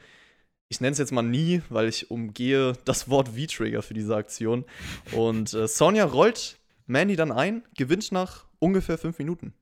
ich 0.69 0.81
nenne 0.81 0.93
es 0.93 0.99
jetzt 0.99 1.13
mal 1.13 1.23
nie, 1.23 1.63
weil 1.69 1.87
ich 1.87 2.11
umgehe 2.11 2.73
das 2.87 3.09
Wort 3.09 3.29
V-Trigger 3.29 3.83
für 3.83 3.95
diese 3.95 4.17
Aktion. 4.17 4.65
Und 5.13 5.55
äh, 5.55 5.69
Sonja 5.69 6.07
rollt 6.07 6.59
Mandy 6.87 7.15
dann 7.15 7.31
ein, 7.31 7.63
gewinnt 7.77 8.11
nach 8.11 8.47
ungefähr 8.59 8.99
fünf 8.99 9.21
Minuten. 9.21 9.55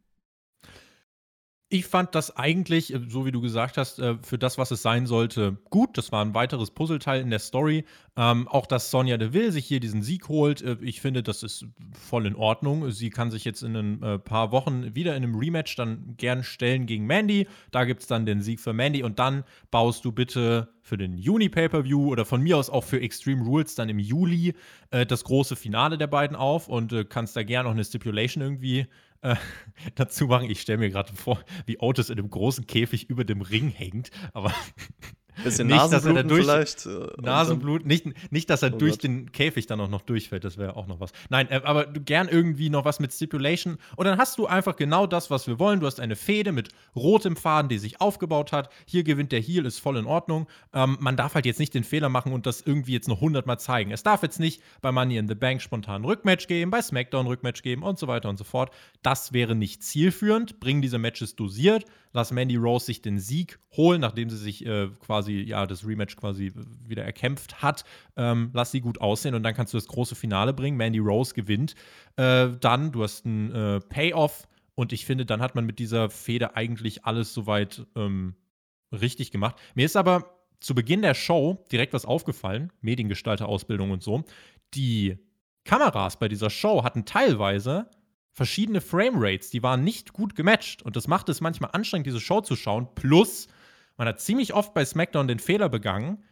Ich 1.68 1.86
fand 1.86 2.14
das 2.14 2.36
eigentlich, 2.36 2.94
äh, 2.94 3.00
so 3.08 3.26
wie 3.26 3.32
du 3.32 3.40
gesagt 3.40 3.76
hast, 3.76 3.98
äh, 3.98 4.16
für 4.22 4.38
das, 4.38 4.56
was 4.56 4.70
es 4.70 4.82
sein 4.82 5.06
sollte, 5.06 5.58
gut. 5.68 5.98
Das 5.98 6.12
war 6.12 6.24
ein 6.24 6.32
weiteres 6.32 6.70
Puzzleteil 6.70 7.20
in 7.20 7.30
der 7.30 7.40
Story. 7.40 7.84
Ähm, 8.16 8.46
auch, 8.46 8.66
dass 8.66 8.92
Sonja 8.92 9.16
Deville 9.16 9.50
sich 9.50 9.66
hier 9.66 9.80
diesen 9.80 10.02
Sieg 10.02 10.28
holt, 10.28 10.62
äh, 10.62 10.76
ich 10.80 11.00
finde, 11.00 11.24
das 11.24 11.42
ist 11.42 11.66
voll 11.90 12.26
in 12.26 12.36
Ordnung. 12.36 12.92
Sie 12.92 13.10
kann 13.10 13.32
sich 13.32 13.44
jetzt 13.44 13.62
in 13.62 13.74
ein 13.74 14.22
paar 14.22 14.52
Wochen 14.52 14.94
wieder 14.94 15.16
in 15.16 15.24
einem 15.24 15.34
Rematch 15.34 15.74
dann 15.74 16.14
gern 16.16 16.44
stellen 16.44 16.86
gegen 16.86 17.06
Mandy. 17.06 17.48
Da 17.72 17.84
gibt 17.84 18.02
es 18.02 18.06
dann 18.06 18.26
den 18.26 18.42
Sieg 18.42 18.60
für 18.60 18.72
Mandy 18.72 19.02
und 19.02 19.18
dann 19.18 19.42
baust 19.72 20.04
du 20.04 20.12
bitte 20.12 20.68
für 20.86 20.96
den 20.96 21.18
Juni-Pay-Per-View 21.18 22.12
oder 22.12 22.24
von 22.24 22.40
mir 22.40 22.56
aus 22.56 22.70
auch 22.70 22.84
für 22.84 23.00
Extreme 23.00 23.42
Rules 23.42 23.74
dann 23.74 23.88
im 23.88 23.98
Juli 23.98 24.54
äh, 24.92 25.04
das 25.04 25.24
große 25.24 25.56
Finale 25.56 25.98
der 25.98 26.06
beiden 26.06 26.36
auf 26.36 26.68
und 26.68 26.92
äh, 26.92 27.04
kannst 27.04 27.34
da 27.34 27.42
gern 27.42 27.64
noch 27.64 27.72
eine 27.72 27.84
Stipulation 27.84 28.40
irgendwie 28.40 28.86
äh, 29.22 29.34
dazu 29.96 30.26
machen. 30.26 30.48
Ich 30.48 30.60
stelle 30.60 30.78
mir 30.78 30.90
gerade 30.90 31.12
vor, 31.12 31.40
wie 31.66 31.80
Otis 31.80 32.08
in 32.08 32.20
einem 32.20 32.30
großen 32.30 32.68
Käfig 32.68 33.10
über 33.10 33.24
dem 33.24 33.40
Ring 33.40 33.68
hängt, 33.70 34.12
aber 34.32 34.52
Bisschen 35.44 35.66
nicht, 35.66 35.92
dass 35.92 36.04
er 36.04 36.14
da 36.14 36.22
durch, 36.22 36.44
vielleicht. 36.44 36.86
Äh, 36.86 37.08
Nasenblut, 37.20 37.84
nicht, 37.84 38.06
nicht, 38.32 38.48
dass 38.48 38.62
er 38.62 38.74
oh 38.74 38.78
durch 38.78 38.92
Gott. 38.92 39.04
den 39.04 39.32
Käfig 39.32 39.66
dann 39.66 39.80
auch 39.80 39.88
noch 39.88 40.02
durchfällt, 40.02 40.44
das 40.44 40.56
wäre 40.56 40.76
auch 40.76 40.86
noch 40.86 41.00
was. 41.00 41.12
Nein, 41.28 41.48
äh, 41.50 41.60
aber 41.64 41.86
gern 41.86 42.28
irgendwie 42.28 42.70
noch 42.70 42.84
was 42.84 43.00
mit 43.00 43.12
Stipulation. 43.12 43.78
Und 43.96 44.06
dann 44.06 44.18
hast 44.18 44.38
du 44.38 44.46
einfach 44.46 44.76
genau 44.76 45.06
das, 45.06 45.30
was 45.30 45.46
wir 45.46 45.58
wollen. 45.58 45.80
Du 45.80 45.86
hast 45.86 46.00
eine 46.00 46.16
Fehde 46.16 46.52
mit 46.52 46.70
rotem 46.94 47.36
Faden, 47.36 47.68
die 47.68 47.78
sich 47.78 48.00
aufgebaut 48.00 48.52
hat. 48.52 48.70
Hier 48.86 49.04
gewinnt 49.04 49.32
der 49.32 49.40
Heal, 49.40 49.66
ist 49.66 49.78
voll 49.78 49.96
in 49.96 50.06
Ordnung. 50.06 50.46
Ähm, 50.72 50.96
man 51.00 51.16
darf 51.16 51.34
halt 51.34 51.46
jetzt 51.46 51.58
nicht 51.58 51.74
den 51.74 51.84
Fehler 51.84 52.08
machen 52.08 52.32
und 52.32 52.46
das 52.46 52.62
irgendwie 52.62 52.92
jetzt 52.92 53.08
noch 53.08 53.20
hundertmal 53.20 53.58
zeigen. 53.58 53.90
Es 53.90 54.02
darf 54.02 54.22
jetzt 54.22 54.40
nicht 54.40 54.62
bei 54.80 54.92
Money 54.92 55.18
in 55.18 55.28
the 55.28 55.34
Bank 55.34 55.60
spontan 55.60 56.04
Rückmatch 56.04 56.46
geben, 56.46 56.70
bei 56.70 56.80
SmackDown 56.80 57.26
Rückmatch 57.26 57.62
geben 57.62 57.82
und 57.82 57.98
so 57.98 58.08
weiter 58.08 58.28
und 58.28 58.38
so 58.38 58.44
fort. 58.44 58.70
Das 59.02 59.32
wäre 59.32 59.54
nicht 59.54 59.82
zielführend. 59.82 60.60
Bring 60.60 60.80
diese 60.80 60.98
Matches 60.98 61.36
dosiert 61.36 61.84
lass 62.16 62.32
Mandy 62.32 62.56
Rose 62.56 62.86
sich 62.86 63.02
den 63.02 63.18
Sieg 63.18 63.58
holen, 63.76 64.00
nachdem 64.00 64.30
sie 64.30 64.38
sich 64.38 64.64
äh, 64.64 64.88
quasi, 65.00 65.34
ja, 65.34 65.66
das 65.66 65.86
Rematch 65.86 66.16
quasi 66.16 66.50
wieder 66.82 67.04
erkämpft 67.04 67.62
hat. 67.62 67.84
Ähm, 68.16 68.50
lass 68.54 68.72
sie 68.72 68.80
gut 68.80 69.00
aussehen 69.00 69.34
und 69.34 69.42
dann 69.42 69.54
kannst 69.54 69.74
du 69.74 69.76
das 69.76 69.86
große 69.86 70.14
Finale 70.16 70.54
bringen. 70.54 70.78
Mandy 70.78 70.98
Rose 70.98 71.34
gewinnt. 71.34 71.74
Äh, 72.16 72.48
dann, 72.58 72.90
du 72.90 73.02
hast 73.02 73.26
einen 73.26 73.52
äh, 73.52 73.80
Payoff 73.80 74.48
und 74.74 74.94
ich 74.94 75.04
finde, 75.04 75.26
dann 75.26 75.42
hat 75.42 75.54
man 75.54 75.66
mit 75.66 75.78
dieser 75.78 76.08
Fehde 76.08 76.56
eigentlich 76.56 77.04
alles 77.04 77.34
soweit 77.34 77.86
ähm, 77.94 78.34
richtig 78.90 79.30
gemacht. 79.30 79.56
Mir 79.74 79.84
ist 79.84 79.96
aber 79.96 80.34
zu 80.58 80.74
Beginn 80.74 81.02
der 81.02 81.14
Show 81.14 81.64
direkt 81.70 81.92
was 81.92 82.06
aufgefallen, 82.06 82.72
Mediengestalter-Ausbildung 82.80 83.90
und 83.90 84.02
so. 84.02 84.24
Die 84.72 85.18
Kameras 85.64 86.18
bei 86.18 86.28
dieser 86.28 86.48
Show 86.48 86.82
hatten 86.82 87.04
teilweise 87.04 87.90
verschiedene 88.36 88.82
Framerates, 88.82 89.48
die 89.48 89.62
waren 89.62 89.82
nicht 89.82 90.12
gut 90.12 90.34
gematcht. 90.34 90.82
Und 90.82 90.94
das 90.94 91.08
macht 91.08 91.30
es 91.30 91.40
manchmal 91.40 91.70
anstrengend, 91.72 92.06
diese 92.06 92.20
Show 92.20 92.42
zu 92.42 92.54
schauen. 92.54 92.86
Plus, 92.94 93.48
man 93.96 94.06
hat 94.06 94.20
ziemlich 94.20 94.52
oft 94.52 94.74
bei 94.74 94.84
SmackDown 94.84 95.26
den 95.26 95.38
Fehler 95.38 95.70
begangen, 95.70 96.22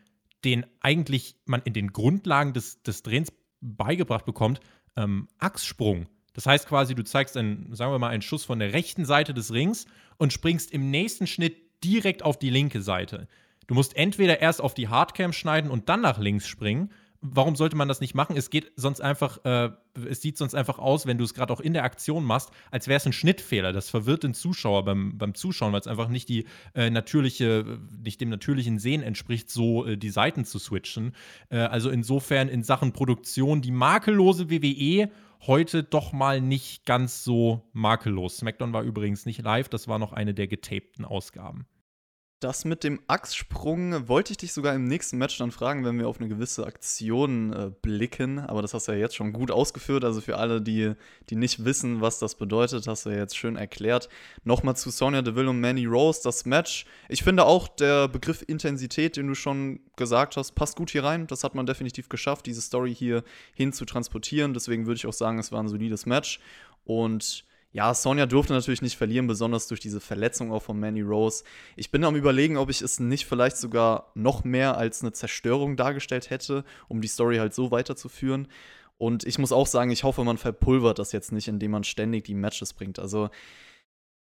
den 0.45 0.67
eigentlich 0.81 1.37
man 1.47 1.63
in 1.63 1.73
den 1.73 1.95
Grundlagen 1.95 2.53
des, 2.53 2.83
des 2.83 3.03
Drehens 3.03 3.33
beigebracht 3.63 4.27
bekommt. 4.27 4.61
Ähm, 4.97 5.29
Achssprung. 5.39 6.07
Das 6.35 6.45
heißt 6.45 6.69
quasi, 6.69 6.95
du 6.95 7.05
zeigst 7.05 7.39
einen, 7.39 7.75
sagen 7.75 7.91
wir 7.91 7.99
mal, 7.99 8.11
einen 8.11 8.21
Schuss 8.21 8.45
von 8.45 8.59
der 8.59 8.75
rechten 8.75 9.07
Seite 9.07 9.33
des 9.33 9.51
Rings 9.51 9.87
und 10.19 10.35
springst 10.35 10.73
im 10.73 10.91
nächsten 10.91 11.27
Schnitt 11.27 11.57
direkt 11.83 12.23
auf 12.23 12.39
die 12.39 12.51
linke 12.51 12.83
Seite. 12.83 13.29
Du 13.67 13.75
musst 13.75 13.97
entweder 13.97 14.41
erst 14.41 14.61
auf 14.61 14.75
die 14.75 14.89
Hardcam 14.89 15.33
schneiden 15.33 15.71
und 15.71 15.89
dann 15.89 16.03
nach 16.03 16.19
links 16.19 16.47
springen 16.47 16.91
warum 17.25 17.57
sollte 17.57 17.75
man 17.75 17.89
das 17.89 18.01
nicht 18.01 18.15
machen? 18.15 18.37
Es 18.37 18.51
geht 18.51 18.71
sonst 18.77 19.01
einfach, 19.01 19.45
äh, 19.45 19.71
es 20.09 20.21
sieht 20.21 20.37
sonst 20.37 20.55
einfach 20.55 20.79
aus, 20.79 21.07
wenn 21.07 21.17
du 21.17 21.25
es 21.25 21.33
gerade 21.33 21.53
auch 21.53 21.61
in 21.61 21.73
der 21.73 21.85
Aktion 21.85 22.23
machst, 22.23 22.51
als 22.71 22.87
wäre 22.87 22.99
es 22.99 23.07
ein 23.07 23.15
Schnittfehler. 23.15 23.73
Das 23.73 23.89
verwirrt 23.89 24.25
den 24.25 24.35
Zuschauer 24.35 24.85
beim, 24.85 25.17
beim 25.17 25.35
Zuschauen, 25.35 25.73
weil 25.73 25.81
es 25.81 25.87
einfach 25.87 26.09
nicht 26.09 26.29
die 26.29 26.45
äh, 26.75 26.91
natürliche, 26.91 27.79
nicht 28.05 28.21
dem 28.21 28.29
natürlichen 28.29 28.79
Sehen 28.79 29.03
entspricht, 29.03 29.51
so 29.51 29.87
äh, 29.87 29.97
die 29.97 30.11
Seiten 30.11 30.45
zu 30.45 30.59
switchen. 30.59 31.15
Äh, 31.49 31.59
also 31.59 31.89
insofern 31.89 32.49
in 32.49 32.63
Sachen 32.63 32.93
Produktion 32.93 33.63
die 33.63 33.73
makellose 33.73 34.51
WWE 34.51 35.09
heute 35.47 35.83
doch 35.83 36.13
mal 36.13 36.41
nicht 36.41 36.85
ganz 36.85 37.25
so 37.25 37.69
makellos. 37.73 38.39
SmackDown 38.39 38.73
war 38.73 38.83
übrigens 38.83 39.25
nicht 39.25 39.43
live, 39.43 39.69
das 39.69 39.89
war 39.89 39.99
noch 39.99 40.13
eine 40.13 40.35
der 40.35 40.47
getapten 40.47 41.05
Ausgaben. 41.05 41.67
Das 42.41 42.67
mit 42.67 42.85
dem 42.85 43.01
Achssprung 43.07 44.07
wollte 44.07 44.33
ich 44.33 44.37
dich 44.37 44.53
sogar 44.53 44.75
im 44.75 44.85
nächsten 44.85 45.17
Match 45.17 45.39
dann 45.39 45.51
fragen, 45.51 45.85
wenn 45.85 45.99
wir 45.99 46.09
auf 46.09 46.19
eine 46.21 46.29
gewisse 46.29 46.67
Aktion 46.67 47.53
äh, 47.55 47.71
blicken. 47.81 48.39
Aber 48.39 48.61
das 48.61 48.75
hast 48.75 48.87
du 48.87 48.93
ja 48.93 48.99
jetzt 48.99 49.17
schon 49.17 49.33
gut 49.33 49.51
ausgeführt. 49.51 50.05
Also 50.05 50.21
für 50.21 50.37
alle, 50.37 50.61
die, 50.61 50.93
die 51.31 51.37
nicht 51.37 51.65
wissen, 51.65 52.03
was 52.03 52.19
das 52.19 52.35
bedeutet, 52.35 52.87
hast 52.87 53.07
du 53.07 53.11
ja 53.11 53.17
jetzt 53.17 53.37
schön 53.37 53.57
erklärt. 53.57 54.11
Nochmal 54.43 54.77
zu 54.77 54.91
Sonya 54.91 55.23
Deville 55.23 55.49
und 55.49 55.61
Manny 55.61 55.87
Rose. 55.87 56.21
Das 56.23 56.45
Match, 56.45 56.85
ich 57.09 57.23
finde 57.23 57.47
auch 57.47 57.67
der 57.67 58.09
Begriff 58.09 58.45
Intensität, 58.47 59.17
den 59.17 59.29
du 59.29 59.35
schon 59.35 59.81
gesagt 59.97 60.37
hast, 60.37 60.53
passt 60.53 60.77
gut 60.77 60.91
hier 60.91 61.05
rein. 61.05 61.27
Das 61.27 61.45
hat 61.45 61.55
man 61.55 61.65
definitiv 61.65 62.11
geschafft, 62.11 62.45
diese 62.45 62.61
Story 62.61 62.95
hier 62.95 63.25
hin 63.55 63.73
zu 63.73 63.87
transportieren. 63.87 64.53
Deswegen 64.53 64.85
würde 64.87 64.97
ich 64.97 65.07
auch 65.07 65.15
sagen, 65.15 65.39
es 65.39 65.51
war 65.51 65.63
ein 65.63 65.69
solides 65.69 66.05
Match. 66.05 66.41
Und 66.85 67.47
ja, 67.75 67.93
Sonja 67.93 68.27
durfte 68.27 68.53
natürlich 68.53 68.83
nicht 68.83 68.97
verlieren, 68.97 69.27
besonders 69.27 69.67
durch 69.67 69.81
diese 69.81 70.01
Verletzung 70.01 70.53
auch 70.53 70.63
von 70.63 70.79
Manny 70.79 71.01
Rose. 71.01 71.43
Ich 71.75 71.91
bin 71.91 72.05
am 72.05 72.15
überlegen, 72.15 72.57
ob 72.57 72.71
ich 72.71 72.81
es 72.81 73.01
nicht 73.01 73.27
vielleicht 73.27 73.57
sogar 73.57 74.13
noch 74.15 74.45
mehr 74.45 74.79
als 74.79 75.03
eine 75.03 75.13
Zerstörung 75.13 75.77
dargestellt 75.77 76.31
hätte, 76.31 76.65
um 76.87 77.01
die 77.01 77.09
Story 77.09 77.39
halt 77.39 77.53
so 77.53 77.73
weiterzuführen. 77.73 78.47
Und 78.97 79.25
ich 79.27 79.41
muss 79.41 79.51
auch 79.51 79.67
sagen, 79.67 79.91
ich 79.91 80.05
hoffe, 80.05 80.23
man 80.23 80.39
verpulvert 80.39 81.01
das 81.01 81.11
jetzt 81.11 81.33
nicht, 81.33 81.49
indem 81.49 81.73
man 81.73 81.83
ständig 81.83 82.23
die 82.23 82.35
Matches 82.35 82.75
bringt. 82.75 83.01
Also, 83.01 83.29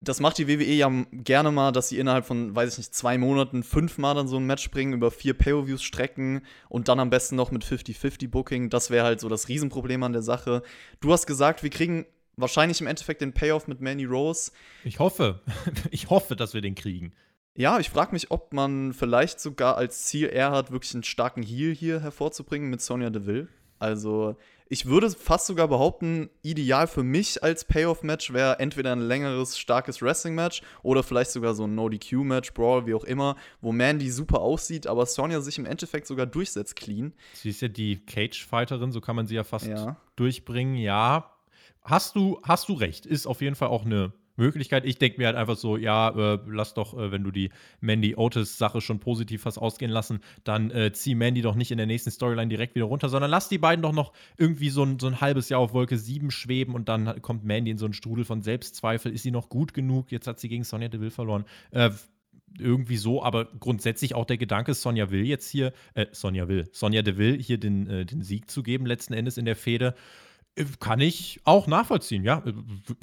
das 0.02 0.20
macht 0.20 0.40
die 0.40 0.48
WWE 0.48 0.64
ja 0.74 0.92
gerne 1.12 1.52
mal, 1.52 1.72
dass 1.72 1.90
sie 1.90 2.00
innerhalb 2.00 2.26
von, 2.26 2.56
weiß 2.56 2.74
ich 2.74 2.78
nicht, 2.80 2.96
zwei 2.96 3.20
Monaten 3.20 3.62
fünfmal 3.62 4.16
dann 4.16 4.28
so 4.28 4.38
ein 4.38 4.48
Match 4.48 4.72
bringen, 4.72 4.94
über 4.94 5.12
vier 5.12 5.36
Pay-Per-Views 5.36 5.84
strecken 5.84 6.42
und 6.68 6.88
dann 6.88 7.00
am 7.00 7.12
besten 7.12 7.36
noch 7.36 7.52
mit 7.52 7.64
50-50-Booking. 7.64 8.72
Das 8.72 8.90
wäre 8.90 9.06
halt 9.06 9.20
so 9.20 9.30
das 9.30 9.50
Riesenproblem 9.50 10.02
an 10.02 10.14
der 10.14 10.24
Sache. 10.24 10.64
Du 11.00 11.14
hast 11.14 11.28
gesagt, 11.28 11.62
wir 11.62 11.70
kriegen 11.70 12.08
wahrscheinlich 12.38 12.82
im 12.82 12.88
Endeffekt 12.88 13.22
den 13.22 13.34
Payoff 13.34 13.68
mit 13.68 13.82
Manny 13.82 14.06
Rose. 14.06 14.52
Ich 14.84 15.00
hoffe. 15.00 15.42
Ich 15.92 16.10
hoffe, 16.10 16.36
dass 16.36 16.54
wir 16.54 16.62
den 16.62 16.76
kriegen. 16.76 17.14
Ja, 17.56 17.80
ich 17.80 17.90
frage 17.90 18.12
mich, 18.12 18.32
ob 18.32 18.54
man 18.54 18.94
vielleicht 18.94 19.40
sogar 19.40 19.78
als 19.78 20.06
Ziel 20.06 20.28
eher 20.28 20.52
hat, 20.52 20.72
wirklich 20.72 20.94
einen 20.94 21.04
starken 21.04 21.42
Heal 21.42 21.74
hier 21.74 22.02
hervorzubringen 22.02 22.70
mit 22.70 22.82
Sonja 22.82 23.10
Deville. 23.10 23.48
Also, 23.80 24.36
ich 24.68 24.88
würde 24.88 25.10
fast 25.12 25.46
sogar 25.46 25.68
behaupten, 25.68 26.30
ideal 26.42 26.88
für 26.88 27.04
mich 27.04 27.44
als 27.44 27.66
Payoff-Match 27.66 28.34
wäre 28.34 28.60
entweder 28.60 28.94
ein 28.94 29.02
längeres, 29.02 29.60
starkes 29.60 30.02
Wrestling-Match 30.02 30.64
oder 30.82 31.04
vielleicht 31.04 31.32
sogar 31.32 31.54
so 31.54 31.66
ein 31.66 31.76
No-DQ-Match, 31.76 32.54
Brawl, 32.54 32.88
wie 32.88 32.94
auch 32.94 33.04
immer, 33.04 33.36
wo 33.62 33.72
Mandy 33.72 34.10
super 34.10 34.40
aussieht, 34.40 34.88
aber 34.88 35.06
Sonja 35.06 35.40
sich 35.42 35.58
im 35.58 35.66
Endeffekt 35.66 36.08
sogar 36.08 36.26
durchsetzt 36.26 36.76
clean. 36.76 37.14
Sie 37.34 37.50
ist 37.50 37.62
ja 37.62 37.68
die 37.68 38.04
Cage-Fighterin, 38.06 38.92
so 38.92 39.02
kann 39.02 39.16
man 39.16 39.28
sie 39.28 39.36
ja 39.36 39.44
fast 39.44 39.68
ja. 39.68 39.98
durchbringen. 40.16 40.76
Ja, 40.76 41.35
hast 41.86 42.16
du, 42.16 42.40
hast 42.44 42.70
du 42.70 42.74
recht. 42.74 43.06
Ist 43.06 43.28
auf 43.28 43.42
jeden 43.42 43.56
Fall 43.56 43.70
auch 43.70 43.86
eine 43.86 44.12
Möglichkeit. 44.38 44.86
Ich 44.86 44.98
denke 44.98 45.18
mir 45.18 45.28
halt 45.28 45.38
einfach 45.38 45.56
so, 45.56 45.78
ja, 45.78 46.10
äh, 46.10 46.40
lass 46.48 46.74
doch, 46.74 46.98
äh, 46.98 47.12
wenn 47.12 47.24
du 47.24 47.32
die 47.32 47.52
Mandy 47.80 48.16
Otis-Sache 48.16 48.82
schon 48.82 49.00
positiv 49.00 49.46
hast 49.46 49.58
ausgehen 49.58 49.92
lassen, 49.92 50.20
dann 50.44 50.72
äh, 50.72 50.92
zieh 50.92 51.16
Mandy 51.16 51.42
doch 51.42 51.56
nicht 51.56 51.72
in 51.72 51.78
der 51.78 51.88
nächsten 51.88 52.12
Storyline 52.12 52.50
direkt 52.50 52.76
wieder 52.76 52.86
runter, 52.86 53.10
sondern 53.10 53.32
lass 53.32 53.50
die 53.50 53.58
beiden 53.58 53.82
doch 53.82 53.94
noch 53.94 54.14
irgendwie 54.38 54.70
so 54.70 54.84
ein, 54.84 55.00
so 55.00 55.08
ein 55.08 55.22
halbes 55.22 55.50
Jahr 55.50 55.62
auf 55.62 55.74
Wolke 55.74 55.98
7 55.98 56.32
schweben 56.32 56.76
und 56.76 56.90
dann 56.90 57.22
kommt 57.22 57.46
Mandy 57.46 57.72
in 57.72 57.78
so 57.78 57.86
einen 57.86 57.94
Strudel 57.94 58.26
von 58.26 58.42
Selbstzweifel. 58.42 59.14
Ist 59.14 59.24
sie 59.24 59.32
noch 59.32 59.50
gut 59.50 59.74
genug? 59.74 60.12
Jetzt 60.12 60.28
hat 60.28 60.40
sie 60.40 60.50
gegen 60.50 60.64
Sonja 60.64 60.90
Deville 60.90 61.12
verloren. 61.12 61.46
Äh, 61.72 61.92
irgendwie 62.58 62.98
so, 62.98 63.22
aber 63.22 63.46
grundsätzlich 63.60 64.16
auch 64.16 64.26
der 64.26 64.38
Gedanke, 64.38 64.74
Sonja 64.74 65.12
will 65.12 65.26
jetzt 65.26 65.50
hier, 65.50 65.74
äh, 65.94 66.06
Sonja 66.12 66.48
will, 66.48 66.70
Sonja 66.72 67.02
Deville 67.02 67.38
hier 67.38 67.58
den, 67.58 67.90
äh, 67.90 68.06
den 68.06 68.22
Sieg 68.22 68.50
zu 68.50 68.64
geben, 68.64 68.86
letzten 68.86 69.14
Endes 69.14 69.38
in 69.38 69.46
der 69.46 69.56
Fehde. 69.56 69.96
Kann 70.80 71.02
ich 71.02 71.42
auch 71.44 71.68
nachvollziehen, 71.68 72.24
ja. 72.24 72.44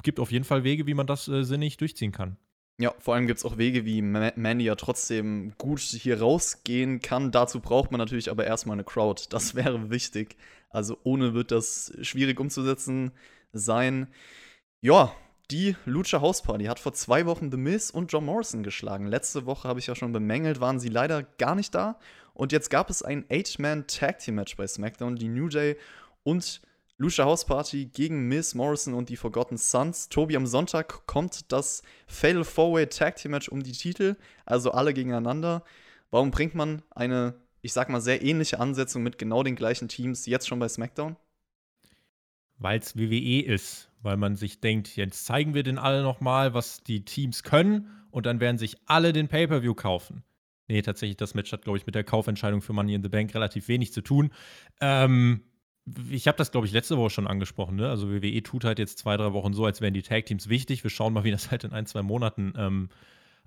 Gibt 0.01 0.19
auf 0.19 0.31
jeden 0.31 0.45
Fall 0.45 0.63
Wege, 0.63 0.87
wie 0.87 0.95
man 0.95 1.05
das 1.05 1.27
äh, 1.27 1.43
sinnig 1.43 1.77
durchziehen 1.77 2.11
kann. 2.11 2.37
Ja, 2.79 2.93
vor 2.97 3.13
allem 3.13 3.27
gibt 3.27 3.37
es 3.37 3.45
auch 3.45 3.57
Wege, 3.57 3.85
wie 3.85 4.01
Mandy 4.01 4.65
ja 4.65 4.75
trotzdem 4.75 5.53
gut 5.59 5.79
hier 5.79 6.19
rausgehen 6.19 7.01
kann. 7.01 7.31
Dazu 7.31 7.59
braucht 7.59 7.91
man 7.91 7.99
natürlich 7.99 8.31
aber 8.31 8.45
erstmal 8.45 8.75
eine 8.75 8.83
Crowd. 8.83 9.25
Das 9.29 9.53
wäre 9.55 9.91
wichtig. 9.91 10.35
Also 10.69 10.97
ohne 11.03 11.35
wird 11.35 11.51
das 11.51 11.93
schwierig 12.01 12.39
umzusetzen 12.39 13.11
sein. 13.51 14.07
Ja, 14.81 15.15
die 15.51 15.75
Lucha 15.85 16.19
House 16.21 16.41
Party 16.41 16.65
hat 16.65 16.79
vor 16.79 16.93
zwei 16.93 17.27
Wochen 17.27 17.51
The 17.51 17.57
Miz 17.57 17.91
und 17.91 18.11
John 18.11 18.25
Morrison 18.25 18.63
geschlagen. 18.63 19.05
Letzte 19.05 19.45
Woche 19.45 19.67
habe 19.67 19.79
ich 19.79 19.85
ja 19.85 19.95
schon 19.95 20.11
bemängelt, 20.11 20.59
waren 20.59 20.79
sie 20.79 20.89
leider 20.89 21.21
gar 21.21 21.53
nicht 21.53 21.75
da. 21.75 21.99
Und 22.33 22.51
jetzt 22.51 22.71
gab 22.71 22.89
es 22.89 23.03
ein 23.03 23.25
Eight-Man 23.29 23.85
Tag 23.85 24.17
Team 24.17 24.35
Match 24.35 24.57
bei 24.57 24.65
SmackDown. 24.65 25.15
Die 25.15 25.27
New 25.27 25.49
Day 25.49 25.77
und 26.23 26.61
Lucia 26.97 27.25
House 27.25 27.43
Party 27.45 27.87
gegen 27.87 28.27
Miss 28.27 28.53
Morrison 28.53 28.93
und 28.93 29.09
die 29.09 29.15
Forgotten 29.15 29.57
Sons. 29.57 30.09
Tobi, 30.09 30.37
am 30.37 30.45
Sonntag 30.45 31.07
kommt 31.07 31.51
das 31.51 31.81
Fatal 32.05 32.43
Four-Way 32.43 32.87
Tag 32.87 33.15
Team 33.15 33.31
Match 33.31 33.49
um 33.49 33.63
die 33.63 33.71
Titel, 33.71 34.15
also 34.45 34.71
alle 34.71 34.93
gegeneinander. 34.93 35.63
Warum 36.11 36.29
bringt 36.29 36.53
man 36.53 36.83
eine, 36.91 37.33
ich 37.61 37.73
sag 37.73 37.89
mal, 37.89 37.99
sehr 37.99 38.21
ähnliche 38.21 38.59
Ansetzung 38.59 39.01
mit 39.01 39.17
genau 39.17 39.41
den 39.41 39.55
gleichen 39.55 39.87
Teams 39.87 40.27
jetzt 40.27 40.47
schon 40.47 40.59
bei 40.59 40.69
SmackDown? 40.69 41.15
Weil 42.59 42.79
es 42.79 42.95
WWE 42.95 43.41
ist, 43.41 43.89
weil 44.03 44.17
man 44.17 44.35
sich 44.35 44.61
denkt, 44.61 44.95
jetzt 44.95 45.25
zeigen 45.25 45.55
wir 45.55 45.63
den 45.63 45.79
alle 45.79 46.03
nochmal, 46.03 46.53
was 46.53 46.83
die 46.83 47.03
Teams 47.03 47.41
können 47.41 47.89
und 48.11 48.27
dann 48.27 48.39
werden 48.39 48.59
sich 48.59 48.77
alle 48.85 49.13
den 49.13 49.27
Pay-Per-View 49.27 49.73
kaufen. 49.73 50.23
Nee, 50.67 50.83
tatsächlich, 50.83 51.17
das 51.17 51.33
Match 51.33 51.51
hat, 51.51 51.63
glaube 51.63 51.79
ich, 51.79 51.87
mit 51.87 51.95
der 51.95 52.03
Kaufentscheidung 52.03 52.61
für 52.61 52.73
Money 52.73 52.93
in 52.93 53.01
the 53.01 53.09
Bank 53.09 53.33
relativ 53.33 53.67
wenig 53.67 53.91
zu 53.91 54.01
tun. 54.01 54.31
Ähm, 54.79 55.41
ich 56.09 56.27
habe 56.27 56.37
das, 56.37 56.51
glaube 56.51 56.65
ich, 56.65 56.73
letzte 56.73 56.97
Woche 56.97 57.09
schon 57.09 57.27
angesprochen. 57.27 57.75
Ne? 57.75 57.89
Also 57.89 58.09
WWE 58.09 58.41
tut 58.43 58.63
halt 58.63 58.79
jetzt 58.79 58.99
zwei, 58.99 59.17
drei 59.17 59.33
Wochen 59.33 59.53
so, 59.53 59.65
als 59.65 59.81
wären 59.81 59.93
die 59.93 60.01
Tag-Teams 60.01 60.47
wichtig. 60.49 60.83
Wir 60.83 60.89
schauen 60.89 61.13
mal, 61.13 61.23
wie 61.23 61.31
das 61.31 61.51
halt 61.51 61.63
in 61.63 61.73
ein, 61.73 61.85
zwei 61.85 62.01
Monaten 62.01 62.53
ähm, 62.57 62.89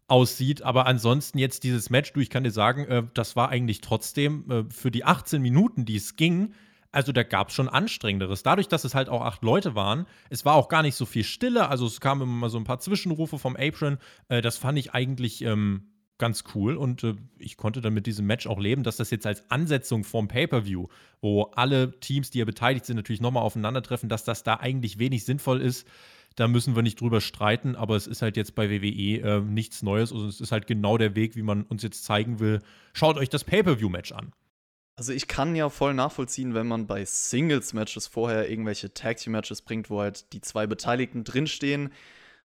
aussieht. 0.06 0.62
Aber 0.62 0.86
ansonsten 0.86 1.38
jetzt 1.38 1.64
dieses 1.64 1.90
Match, 1.90 2.12
du, 2.12 2.20
ich 2.20 2.30
kann 2.30 2.44
dir 2.44 2.50
sagen, 2.50 2.84
äh, 2.86 3.02
das 3.14 3.36
war 3.36 3.48
eigentlich 3.48 3.80
trotzdem 3.80 4.50
äh, 4.50 4.64
für 4.70 4.90
die 4.90 5.04
18 5.04 5.40
Minuten, 5.40 5.84
die 5.84 5.96
es 5.96 6.16
ging, 6.16 6.52
also 6.92 7.12
da 7.12 7.24
gab 7.24 7.48
es 7.48 7.54
schon 7.54 7.68
anstrengenderes. 7.68 8.42
Dadurch, 8.42 8.68
dass 8.68 8.84
es 8.84 8.94
halt 8.94 9.10
auch 9.10 9.20
acht 9.20 9.42
Leute 9.42 9.74
waren, 9.74 10.06
es 10.30 10.46
war 10.46 10.54
auch 10.54 10.68
gar 10.68 10.82
nicht 10.82 10.94
so 10.94 11.04
viel 11.04 11.24
Stille. 11.24 11.68
Also 11.68 11.84
es 11.84 12.00
kamen 12.00 12.22
immer 12.22 12.32
mal 12.32 12.48
so 12.48 12.56
ein 12.56 12.64
paar 12.64 12.78
Zwischenrufe 12.78 13.38
vom 13.38 13.54
Apron. 13.54 13.98
Äh, 14.28 14.40
das 14.40 14.56
fand 14.56 14.78
ich 14.78 14.94
eigentlich 14.94 15.42
ähm, 15.42 15.90
ganz 16.18 16.44
cool 16.54 16.76
und 16.76 17.04
äh, 17.04 17.14
ich 17.38 17.56
konnte 17.56 17.80
dann 17.80 17.94
mit 17.94 18.06
diesem 18.06 18.26
Match 18.26 18.46
auch 18.46 18.58
leben, 18.58 18.82
dass 18.82 18.96
das 18.96 19.10
jetzt 19.10 19.26
als 19.26 19.50
Ansetzung 19.50 20.04
vom 20.04 20.28
Pay-per-View, 20.28 20.86
wo 21.20 21.44
alle 21.54 21.98
Teams, 22.00 22.30
die 22.30 22.38
ja 22.38 22.44
beteiligt 22.44 22.86
sind, 22.86 22.96
natürlich 22.96 23.20
nochmal 23.20 23.42
aufeinandertreffen, 23.42 24.08
dass 24.08 24.24
das 24.24 24.42
da 24.42 24.54
eigentlich 24.54 24.98
wenig 24.98 25.24
sinnvoll 25.24 25.60
ist. 25.60 25.86
Da 26.34 26.48
müssen 26.48 26.76
wir 26.76 26.82
nicht 26.82 27.00
drüber 27.00 27.20
streiten, 27.20 27.76
aber 27.76 27.96
es 27.96 28.06
ist 28.06 28.20
halt 28.20 28.36
jetzt 28.36 28.54
bei 28.54 28.70
WWE 28.70 29.20
äh, 29.20 29.40
nichts 29.40 29.82
Neues. 29.82 30.12
Also 30.12 30.26
es 30.26 30.40
ist 30.40 30.52
halt 30.52 30.66
genau 30.66 30.98
der 30.98 31.14
Weg, 31.14 31.34
wie 31.34 31.42
man 31.42 31.62
uns 31.62 31.82
jetzt 31.82 32.04
zeigen 32.04 32.40
will. 32.40 32.60
Schaut 32.92 33.16
euch 33.16 33.30
das 33.30 33.44
Pay-per-View-Match 33.44 34.12
an. 34.12 34.32
Also 34.96 35.12
ich 35.12 35.28
kann 35.28 35.54
ja 35.54 35.68
voll 35.68 35.92
nachvollziehen, 35.92 36.54
wenn 36.54 36.66
man 36.66 36.86
bei 36.86 37.04
Singles-Matches 37.04 38.06
vorher 38.06 38.50
irgendwelche 38.50 38.92
Tag-Team-Matches 38.94 39.62
bringt, 39.62 39.90
wo 39.90 40.00
halt 40.00 40.32
die 40.32 40.40
zwei 40.40 40.66
Beteiligten 40.66 41.22
drinstehen 41.22 41.90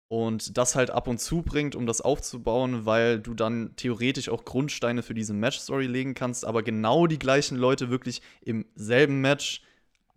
und 0.10 0.58
das 0.58 0.76
halt 0.76 0.90
ab 0.90 1.08
und 1.08 1.20
zu 1.20 1.42
bringt, 1.42 1.76
um 1.76 1.86
das 1.86 2.02
aufzubauen, 2.02 2.86
weil 2.86 3.20
du 3.20 3.34
dann 3.34 3.76
theoretisch 3.76 4.30
auch 4.30 4.46
Grundsteine 4.46 5.04
für 5.04 5.14
diese 5.14 5.34
Match-Story 5.34 5.86
legen 5.86 6.14
kannst, 6.14 6.46
aber 6.46 6.64
genau 6.64 7.08
die 7.08 7.20
gleichen 7.20 7.58
Leute 7.58 7.90
wirklich 7.90 8.22
im 8.42 8.66
selben 8.76 9.20
Match 9.22 9.64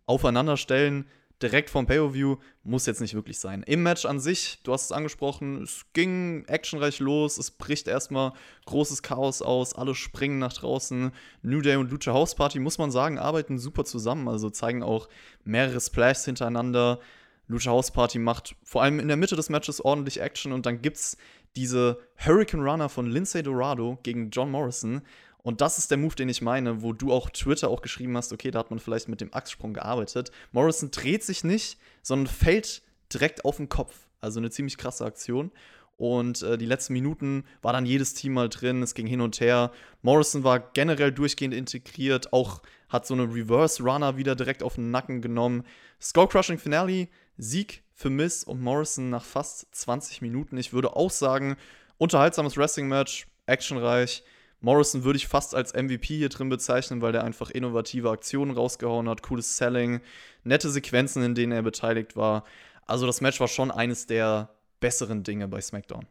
aufeinander 0.07 0.57
stellen, 0.57 1.07
direkt 1.43 1.71
vom 1.71 1.87
Pay-Per-View, 1.87 2.37
muss 2.65 2.87
jetzt 2.87 3.01
nicht 3.01 3.15
wirklich 3.15 3.39
sein. 3.39 3.63
Im 3.63 3.83
Match 3.83 4.05
an 4.05 4.21
sich, 4.21 4.61
du 4.63 4.73
hast 4.73 4.85
es 4.85 4.93
angesprochen, 4.93 5.63
es 5.63 5.87
ging 5.95 6.45
actionreich 6.47 7.01
los, 7.01 7.39
es 7.39 7.51
bricht 7.51 7.89
erstmal 7.89 8.33
großes 8.67 9.03
Chaos 9.03 9.41
aus, 9.41 9.75
alle 9.75 9.95
springen 9.95 10.39
nach 10.39 10.53
draußen. 10.53 11.13
New 11.43 11.63
Day 11.63 11.77
und 11.77 11.91
Lucha 11.91 12.13
House 12.13 12.35
Party, 12.35 12.59
muss 12.59 12.79
man 12.79 12.91
sagen, 12.91 13.19
arbeiten 13.19 13.59
super 13.59 13.85
zusammen, 13.85 14.29
also 14.29 14.51
zeigen 14.51 14.83
auch 14.83 15.09
mehrere 15.45 15.81
Splashs 15.81 16.27
hintereinander. 16.27 17.01
Lucha 17.51 17.71
House 17.71 17.91
Party 17.91 18.19
macht 18.19 18.55
vor 18.63 18.83
allem 18.83 19.01
in 19.01 19.09
der 19.09 19.17
Mitte 19.17 19.37
des 19.37 19.49
Matches 19.49 19.81
ordentlich 19.85 20.21
Action 20.21 20.53
und 20.53 20.67
dann 20.67 20.83
gibt's 20.83 21.17
diese 21.57 21.99
Hurricane 22.17 22.63
Runner 22.63 22.89
von 22.89 23.11
Lindsay 23.11 23.43
Dorado 23.43 23.99
gegen 24.03 24.31
John 24.31 24.51
Morrison 24.51 25.03
Und 25.43 25.61
das 25.61 25.79
ist 25.79 25.91
der 25.91 25.99
Move, 25.99 26.15
den 26.15 26.29
ich 26.29 26.43
meine, 26.43 26.83
wo 26.83 26.93
du 26.93 27.13
auch 27.13 27.29
Twitter 27.31 27.69
auch 27.69 27.83
geschrieben 27.83 28.17
hast, 28.17 28.33
okay, 28.33 28.51
da 28.51 28.61
hat 28.61 28.71
man 28.71 28.79
vielleicht 28.79 29.09
mit 29.09 29.21
dem 29.21 29.35
Achssprung 29.35 29.75
gearbeitet. 29.75 30.31
Morrison 30.53 30.91
dreht 30.91 31.25
sich 31.25 31.45
nicht, 31.45 31.79
sondern 32.03 32.33
fällt 32.33 32.83
direkt 33.13 33.45
auf 33.45 33.57
den 33.57 33.69
Kopf. 33.69 34.07
Also 34.21 34.39
eine 34.39 34.51
ziemlich 34.51 34.77
krasse 34.77 35.05
Aktion. 35.05 35.51
Und 35.97 36.43
äh, 36.43 36.57
die 36.57 36.67
letzten 36.67 36.93
Minuten 36.93 37.45
war 37.63 37.73
dann 37.73 37.85
jedes 37.85 38.15
Team 38.15 38.35
mal 38.35 38.49
drin, 38.49 38.83
es 38.83 38.95
ging 38.95 39.07
hin 39.07 39.21
und 39.21 39.41
her. 39.41 39.73
Morrison 40.03 40.45
war 40.45 40.59
generell 40.59 41.13
durchgehend 41.13 41.53
integriert, 41.53 42.33
auch 42.33 42.63
hat 42.89 43.07
so 43.07 43.15
eine 43.15 43.25
Reverse 43.25 43.83
Runner 43.83 44.17
wieder 44.17 44.35
direkt 44.35 44.63
auf 44.63 44.77
den 44.77 44.91
Nacken 44.91 45.21
genommen. 45.21 45.65
Skull 46.01 46.29
Crushing 46.29 46.59
Finale, 46.59 47.09
Sieg 47.41 47.83
für 47.95 48.11
Miss 48.11 48.45
und 48.45 48.61
Morrison 48.61 49.11
nach 49.11 49.25
fast 49.25 49.67
20 49.75 50.23
Minuten. 50.23 50.57
Ich 50.57 50.73
würde 50.73 50.97
auch 50.97 51.11
sagen, 51.11 51.57
unterhaltsames 51.99 52.57
Wrestling-Match, 52.57 53.27
actionreich. 53.47 54.23
Morrison 54.61 55.05
würde 55.05 55.17
ich 55.17 55.27
fast 55.27 55.55
als 55.55 55.73
MVP 55.73 56.19
hier 56.19 56.29
drin 56.29 56.51
bezeichnen, 56.51 57.01
weil 57.01 57.13
der 57.13 57.25
einfach 57.25 57.51
innovative 57.51 58.11
Aktionen 58.11 58.53
rausgehauen 58.53 59.09
hat, 59.09 59.23
cooles 59.23 59.57
Selling, 59.57 60.01
nette 60.45 60.71
Sequenzen, 60.71 61.23
in 61.23 61.35
denen 61.35 61.53
er 61.53 61.63
beteiligt 61.63 62.15
war. 62.15 62.45
Also 62.87 63.07
das 63.07 63.21
Match 63.21 63.41
war 63.41 63.49
schon 63.49 63.71
eines 63.71 64.07
der 64.07 64.55
besseren 64.81 65.23
Dinge 65.23 65.49
bei 65.49 65.61
SmackDown. 65.61 66.07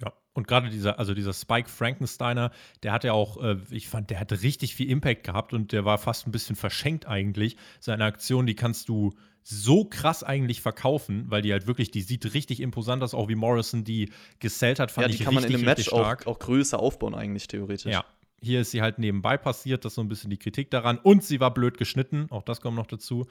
Ja, 0.00 0.12
und 0.32 0.46
gerade 0.46 0.68
dieser, 0.70 0.98
also 0.98 1.14
dieser 1.14 1.32
Spike 1.32 1.68
Frankensteiner, 1.68 2.50
der 2.82 2.92
hat 2.92 3.04
ja 3.04 3.12
auch, 3.12 3.42
äh, 3.42 3.56
ich 3.70 3.88
fand, 3.88 4.10
der 4.10 4.20
hatte 4.20 4.42
richtig 4.42 4.74
viel 4.74 4.90
Impact 4.90 5.24
gehabt 5.24 5.52
und 5.52 5.72
der 5.72 5.84
war 5.84 5.98
fast 5.98 6.26
ein 6.26 6.32
bisschen 6.32 6.56
verschenkt 6.56 7.06
eigentlich. 7.06 7.56
Seine 7.80 8.04
Aktion, 8.04 8.46
die 8.46 8.54
kannst 8.54 8.88
du 8.88 9.14
so 9.48 9.84
krass 9.84 10.24
eigentlich 10.24 10.60
verkaufen, 10.60 11.26
weil 11.28 11.40
die 11.40 11.52
halt 11.52 11.68
wirklich, 11.68 11.92
die 11.92 12.00
sieht 12.00 12.34
richtig 12.34 12.58
imposant 12.58 13.00
aus, 13.04 13.14
auch 13.14 13.28
wie 13.28 13.36
Morrison 13.36 13.84
die 13.84 14.10
gesellt 14.40 14.80
hat, 14.80 14.90
fand 14.90 15.04
ja, 15.04 15.08
die 15.08 15.14
ich 15.14 15.20
kann 15.20 15.36
richtig, 15.36 15.52
man 15.52 15.60
in 15.60 15.68
einem 15.68 15.76
Match 15.76 15.92
auch, 15.92 16.26
auch 16.26 16.38
größer 16.40 16.80
aufbauen 16.80 17.14
eigentlich 17.14 17.46
theoretisch. 17.46 17.92
Ja, 17.92 18.04
hier 18.42 18.62
ist 18.62 18.72
sie 18.72 18.82
halt 18.82 18.98
nebenbei 18.98 19.36
passiert, 19.36 19.84
das 19.84 19.92
ist 19.92 19.94
so 19.94 20.00
ein 20.00 20.08
bisschen 20.08 20.30
die 20.30 20.36
Kritik 20.36 20.72
daran. 20.72 20.98
Und 20.98 21.22
sie 21.22 21.38
war 21.38 21.54
blöd 21.54 21.78
geschnitten, 21.78 22.26
auch 22.30 22.42
das 22.42 22.60
kommt 22.60 22.76
noch 22.76 22.88
dazu. 22.88 23.26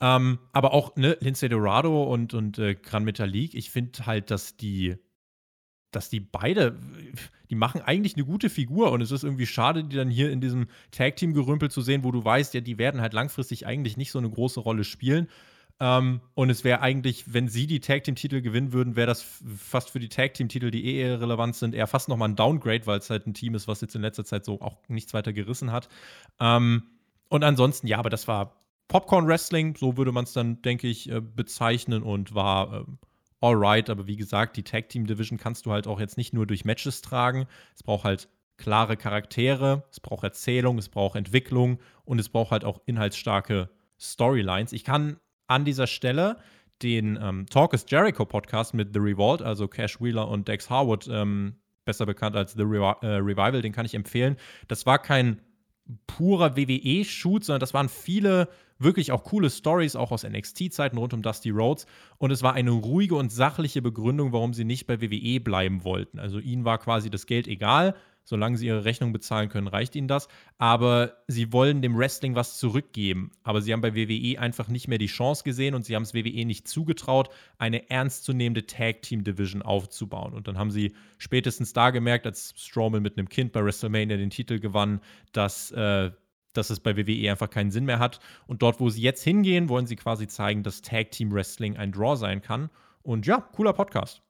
Ähm, 0.00 0.40
aber 0.52 0.74
auch 0.74 0.96
ne, 0.96 1.16
Lindsay 1.20 1.48
Dorado 1.48 2.02
und, 2.12 2.34
und 2.34 2.58
äh, 2.58 2.74
Gran 2.74 3.04
Metalik, 3.04 3.54
ich 3.54 3.70
finde 3.70 4.04
halt, 4.04 4.32
dass 4.32 4.56
die, 4.56 4.96
dass 5.92 6.10
die 6.10 6.18
beide, 6.18 6.76
die 7.50 7.54
machen 7.54 7.82
eigentlich 7.82 8.16
eine 8.16 8.24
gute 8.24 8.50
Figur 8.50 8.90
und 8.90 9.00
es 9.00 9.12
ist 9.12 9.22
irgendwie 9.22 9.46
schade, 9.46 9.84
die 9.84 9.94
dann 9.94 10.10
hier 10.10 10.32
in 10.32 10.40
diesem 10.40 10.66
Tag-Team-Gerümpel 10.90 11.70
zu 11.70 11.82
sehen, 11.82 12.02
wo 12.02 12.10
du 12.10 12.24
weißt, 12.24 12.52
ja, 12.54 12.60
die 12.60 12.78
werden 12.78 13.00
halt 13.00 13.12
langfristig 13.12 13.64
eigentlich 13.64 13.96
nicht 13.96 14.10
so 14.10 14.18
eine 14.18 14.28
große 14.28 14.58
Rolle 14.58 14.82
spielen. 14.82 15.28
Ähm, 15.80 16.20
und 16.34 16.50
es 16.50 16.64
wäre 16.64 16.80
eigentlich, 16.80 17.32
wenn 17.32 17.48
sie 17.48 17.66
die 17.66 17.80
Tag 17.80 18.04
Team-Titel 18.04 18.40
gewinnen 18.40 18.72
würden, 18.72 18.96
wäre 18.96 19.06
das 19.06 19.22
fast 19.56 19.90
für 19.90 20.00
die 20.00 20.08
Tag 20.08 20.34
Team-Titel, 20.34 20.70
die 20.70 20.84
eh 20.84 21.14
relevant 21.14 21.56
sind, 21.56 21.74
eher 21.74 21.86
fast 21.86 22.08
nochmal 22.08 22.28
ein 22.28 22.36
Downgrade, 22.36 22.86
weil 22.86 22.98
es 22.98 23.10
halt 23.10 23.26
ein 23.26 23.34
Team 23.34 23.54
ist, 23.54 23.68
was 23.68 23.80
jetzt 23.80 23.94
in 23.94 24.02
letzter 24.02 24.24
Zeit 24.24 24.44
so 24.44 24.60
auch 24.60 24.76
nichts 24.88 25.14
weiter 25.14 25.32
gerissen 25.32 25.72
hat. 25.72 25.88
Ähm, 26.40 26.84
und 27.28 27.44
ansonsten, 27.44 27.86
ja, 27.86 27.98
aber 27.98 28.10
das 28.10 28.28
war 28.28 28.62
Popcorn 28.88 29.26
Wrestling, 29.26 29.74
so 29.74 29.96
würde 29.96 30.12
man 30.12 30.24
es 30.24 30.34
dann, 30.34 30.60
denke 30.60 30.86
ich, 30.86 31.10
äh, 31.10 31.20
bezeichnen 31.20 32.02
und 32.02 32.34
war 32.34 32.82
äh, 32.82 32.84
alright. 33.40 33.88
Aber 33.88 34.06
wie 34.06 34.16
gesagt, 34.16 34.56
die 34.56 34.64
Tag 34.64 34.88
Team 34.90 35.06
Division 35.06 35.38
kannst 35.38 35.66
du 35.66 35.72
halt 35.72 35.86
auch 35.86 35.98
jetzt 35.98 36.16
nicht 36.16 36.34
nur 36.34 36.46
durch 36.46 36.64
Matches 36.64 37.00
tragen. 37.00 37.46
Es 37.74 37.82
braucht 37.82 38.04
halt 38.04 38.28
klare 38.58 38.96
Charaktere, 38.96 39.84
es 39.90 40.00
braucht 40.00 40.24
Erzählung, 40.24 40.78
es 40.78 40.88
braucht 40.88 41.16
Entwicklung 41.16 41.78
und 42.04 42.18
es 42.18 42.28
braucht 42.28 42.50
halt 42.50 42.64
auch 42.64 42.80
inhaltsstarke 42.86 43.70
Storylines. 43.98 44.72
Ich 44.72 44.84
kann 44.84 45.16
an 45.46 45.64
dieser 45.64 45.86
Stelle 45.86 46.38
den 46.82 47.18
ähm, 47.22 47.46
Talk 47.48 47.74
is 47.74 47.84
Jericho 47.88 48.24
Podcast 48.24 48.74
mit 48.74 48.92
The 48.92 48.98
Revolt, 48.98 49.42
also 49.42 49.68
Cash 49.68 50.00
Wheeler 50.00 50.28
und 50.28 50.48
Dex 50.48 50.68
Harwood, 50.68 51.08
ähm, 51.10 51.54
besser 51.84 52.06
bekannt 52.06 52.36
als 52.36 52.52
The 52.54 52.62
Revi 52.62 52.92
äh, 53.02 53.06
Revival, 53.16 53.62
den 53.62 53.72
kann 53.72 53.86
ich 53.86 53.94
empfehlen. 53.94 54.36
Das 54.68 54.86
war 54.86 54.98
kein 54.98 55.40
purer 56.06 56.56
WWE-Shoot, 56.56 57.44
sondern 57.44 57.60
das 57.60 57.74
waren 57.74 57.88
viele 57.88 58.48
wirklich 58.78 59.12
auch 59.12 59.24
coole 59.24 59.50
Stories, 59.50 59.96
auch 59.96 60.10
aus 60.10 60.24
NXT-Zeiten 60.24 60.98
rund 60.98 61.14
um 61.14 61.22
Dusty 61.22 61.50
Rhodes. 61.50 61.86
Und 62.18 62.30
es 62.30 62.42
war 62.42 62.54
eine 62.54 62.70
ruhige 62.70 63.14
und 63.14 63.30
sachliche 63.30 63.82
Begründung, 63.82 64.32
warum 64.32 64.54
sie 64.54 64.64
nicht 64.64 64.86
bei 64.86 65.00
WWE 65.00 65.40
bleiben 65.40 65.84
wollten. 65.84 66.18
Also 66.18 66.38
ihnen 66.38 66.64
war 66.64 66.78
quasi 66.78 67.10
das 67.10 67.26
Geld 67.26 67.46
egal. 67.46 67.94
Solange 68.24 68.56
sie 68.56 68.66
ihre 68.66 68.84
Rechnung 68.84 69.12
bezahlen 69.12 69.48
können, 69.48 69.66
reicht 69.66 69.96
ihnen 69.96 70.08
das. 70.08 70.28
Aber 70.58 71.16
sie 71.26 71.52
wollen 71.52 71.82
dem 71.82 71.96
Wrestling 71.96 72.34
was 72.34 72.58
zurückgeben. 72.58 73.30
Aber 73.42 73.60
sie 73.60 73.72
haben 73.72 73.80
bei 73.80 73.94
WWE 73.94 74.38
einfach 74.38 74.68
nicht 74.68 74.88
mehr 74.88 74.98
die 74.98 75.06
Chance 75.06 75.44
gesehen 75.44 75.74
und 75.74 75.84
sie 75.84 75.96
haben 75.96 76.04
es 76.04 76.14
WWE 76.14 76.44
nicht 76.44 76.68
zugetraut, 76.68 77.30
eine 77.58 77.90
ernstzunehmende 77.90 78.66
Tag-Team-Division 78.66 79.62
aufzubauen. 79.62 80.34
Und 80.34 80.48
dann 80.48 80.58
haben 80.58 80.70
sie 80.70 80.94
spätestens 81.18 81.72
da 81.72 81.90
gemerkt, 81.90 82.26
als 82.26 82.54
Strowman 82.56 83.02
mit 83.02 83.18
einem 83.18 83.28
Kind 83.28 83.52
bei 83.52 83.64
WrestleMania 83.64 84.16
den 84.16 84.30
Titel 84.30 84.60
gewann, 84.60 85.00
dass 85.32 85.70
äh, 85.72 86.10
dass 86.52 86.70
es 86.70 86.80
bei 86.80 86.96
WWE 86.96 87.30
einfach 87.30 87.50
keinen 87.50 87.70
Sinn 87.70 87.86
mehr 87.86 87.98
hat. 87.98 88.20
Und 88.46 88.62
dort, 88.62 88.80
wo 88.80 88.90
sie 88.90 89.00
jetzt 89.00 89.22
hingehen, 89.22 89.68
wollen 89.68 89.86
sie 89.86 89.96
quasi 89.96 90.28
zeigen, 90.28 90.62
dass 90.62 90.82
Tag 90.82 91.10
Team 91.10 91.32
Wrestling 91.32 91.76
ein 91.76 91.92
Draw 91.92 92.16
sein 92.16 92.42
kann. 92.42 92.70
Und 93.02 93.26
ja, 93.26 93.40
cooler 93.40 93.72
Podcast. 93.72 94.22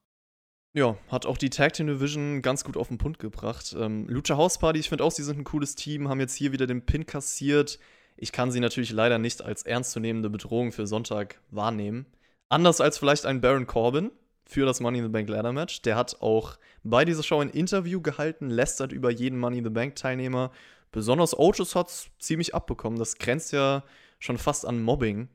Ja, 0.74 0.96
hat 1.08 1.26
auch 1.26 1.36
die 1.36 1.50
Tag 1.50 1.74
Team 1.74 1.86
Division 1.86 2.40
ganz 2.40 2.64
gut 2.64 2.76
auf 2.76 2.88
den 2.88 2.98
Punkt 2.98 3.18
gebracht. 3.18 3.76
Ähm, 3.78 4.08
Lucha 4.08 4.36
House 4.36 4.58
Party, 4.58 4.80
ich 4.80 4.88
finde 4.88 5.04
auch, 5.04 5.10
sie 5.10 5.22
sind 5.22 5.38
ein 5.38 5.44
cooles 5.44 5.74
Team, 5.74 6.08
haben 6.08 6.20
jetzt 6.20 6.34
hier 6.34 6.52
wieder 6.52 6.66
den 6.66 6.86
Pin 6.86 7.04
kassiert. 7.04 7.78
Ich 8.16 8.32
kann 8.32 8.50
sie 8.50 8.60
natürlich 8.60 8.90
leider 8.90 9.18
nicht 9.18 9.42
als 9.42 9.64
ernstzunehmende 9.64 10.30
Bedrohung 10.30 10.72
für 10.72 10.86
Sonntag 10.86 11.40
wahrnehmen. 11.50 12.06
Anders 12.48 12.80
als 12.80 12.98
vielleicht 12.98 13.26
ein 13.26 13.40
Baron 13.40 13.66
Corbin 13.66 14.10
für 14.46 14.64
das 14.64 14.80
Money 14.80 14.98
in 14.98 15.04
the 15.04 15.10
Bank 15.10 15.28
Ladder 15.28 15.52
Match. 15.52 15.82
Der 15.82 15.96
hat 15.96 16.20
auch 16.22 16.58
bei 16.82 17.04
dieser 17.04 17.22
Show 17.22 17.40
ein 17.40 17.50
Interview 17.50 18.00
gehalten, 18.00 18.48
lästert 18.48 18.92
über 18.92 19.10
jeden 19.10 19.38
Money 19.38 19.58
in 19.58 19.64
the 19.64 19.70
Bank 19.70 19.96
Teilnehmer 19.96 20.52
Besonders 20.92 21.36
Otis 21.38 21.74
hat 21.74 21.88
es 21.88 22.10
ziemlich 22.18 22.54
abbekommen. 22.54 22.98
Das 22.98 23.16
grenzt 23.16 23.52
ja 23.52 23.82
schon 24.18 24.38
fast 24.38 24.66
an 24.66 24.82
Mobbing. 24.82 25.28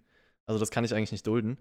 Also 0.46 0.60
das 0.60 0.70
kann 0.70 0.86
ich 0.86 0.94
eigentlich 0.94 1.12
nicht 1.12 1.28
dulden. 1.28 1.58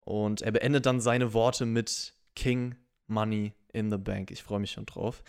Und 0.00 0.42
er 0.42 0.50
beendet 0.50 0.84
dann 0.84 1.00
seine 1.00 1.32
Worte 1.32 1.64
mit 1.64 2.14
King 2.34 2.74
Money 3.06 3.52
in 3.72 3.90
the 3.90 3.98
Bank. 3.98 4.30
Ich 4.30 4.42
freue 4.42 4.60
mich 4.60 4.72
schon 4.72 4.86
drauf. 4.86 5.22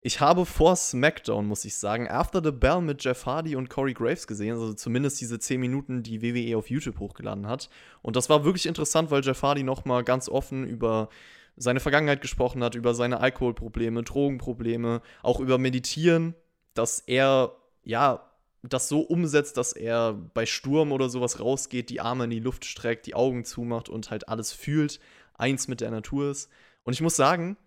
Ich 0.00 0.20
habe 0.20 0.46
vor 0.46 0.76
SmackDown, 0.76 1.46
muss 1.46 1.64
ich 1.64 1.76
sagen, 1.76 2.08
After 2.08 2.40
the 2.42 2.52
Bell 2.52 2.80
mit 2.80 3.02
Jeff 3.02 3.26
Hardy 3.26 3.56
und 3.56 3.68
Corey 3.68 3.94
Graves 3.94 4.28
gesehen, 4.28 4.52
also 4.52 4.72
zumindest 4.72 5.20
diese 5.20 5.40
10 5.40 5.58
Minuten, 5.58 6.04
die 6.04 6.22
WWE 6.22 6.56
auf 6.56 6.70
YouTube 6.70 7.00
hochgeladen 7.00 7.48
hat. 7.48 7.68
Und 8.00 8.14
das 8.14 8.30
war 8.30 8.44
wirklich 8.44 8.66
interessant, 8.66 9.10
weil 9.10 9.24
Jeff 9.24 9.42
Hardy 9.42 9.64
nochmal 9.64 10.04
ganz 10.04 10.28
offen 10.28 10.66
über 10.68 11.08
seine 11.56 11.80
Vergangenheit 11.80 12.20
gesprochen 12.20 12.62
hat, 12.62 12.76
über 12.76 12.94
seine 12.94 13.18
Alkoholprobleme, 13.18 14.04
Drogenprobleme, 14.04 15.02
auch 15.22 15.40
über 15.40 15.58
Meditieren, 15.58 16.36
dass 16.74 17.00
er, 17.00 17.56
ja, 17.82 18.24
das 18.62 18.88
so 18.88 19.00
umsetzt, 19.00 19.56
dass 19.56 19.72
er 19.72 20.12
bei 20.12 20.46
Sturm 20.46 20.92
oder 20.92 21.08
sowas 21.08 21.40
rausgeht, 21.40 21.90
die 21.90 22.00
Arme 22.00 22.24
in 22.24 22.30
die 22.30 22.40
Luft 22.40 22.64
streckt, 22.64 23.06
die 23.06 23.14
Augen 23.14 23.44
zumacht 23.44 23.88
und 23.88 24.10
halt 24.10 24.28
alles 24.28 24.52
fühlt, 24.52 25.00
eins 25.34 25.66
mit 25.68 25.80
der 25.80 25.90
Natur 25.90 26.30
ist. 26.30 26.50
Und 26.88 26.94
ich 26.94 27.02
muss 27.02 27.16
sagen, 27.16 27.58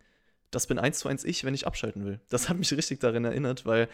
das 0.49 0.65
bin 0.65 0.79
eins 0.79 0.97
zu 0.97 1.07
eins 1.07 1.23
ich, 1.23 1.43
wenn 1.43 1.53
ich 1.53 1.67
abschalten 1.67 2.05
will. 2.05 2.19
Das 2.29 2.49
hat 2.49 2.57
mich 2.57 2.73
richtig 2.73 3.01
daran 3.01 3.23
erinnert, 3.23 3.67
weil 3.67 3.87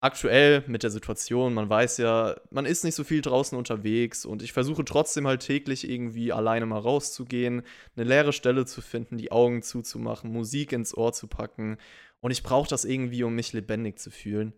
aktuell 0.00 0.64
mit 0.66 0.82
der 0.82 0.90
Situation, 0.90 1.54
man 1.54 1.70
weiß 1.70 1.98
ja, 1.98 2.34
man 2.50 2.66
ist 2.66 2.82
nicht 2.82 2.96
so 2.96 3.04
viel 3.04 3.22
draußen 3.22 3.56
unterwegs 3.56 4.24
und 4.24 4.42
ich 4.42 4.52
versuche 4.52 4.84
trotzdem 4.84 5.28
halt 5.28 5.42
täglich 5.42 5.88
irgendwie 5.88 6.32
alleine 6.32 6.66
mal 6.66 6.80
rauszugehen, 6.80 7.62
eine 7.94 8.04
leere 8.08 8.32
Stelle 8.32 8.66
zu 8.66 8.80
finden, 8.80 9.18
die 9.18 9.30
Augen 9.30 9.62
zuzumachen, 9.62 10.32
Musik 10.32 10.72
ins 10.72 10.96
Ohr 10.96 11.12
zu 11.12 11.28
packen 11.28 11.76
und 12.18 12.32
ich 12.32 12.42
brauche 12.42 12.68
das 12.68 12.84
irgendwie, 12.84 13.22
um 13.22 13.36
mich 13.36 13.52
lebendig 13.52 14.00
zu 14.00 14.10
fühlen. 14.10 14.52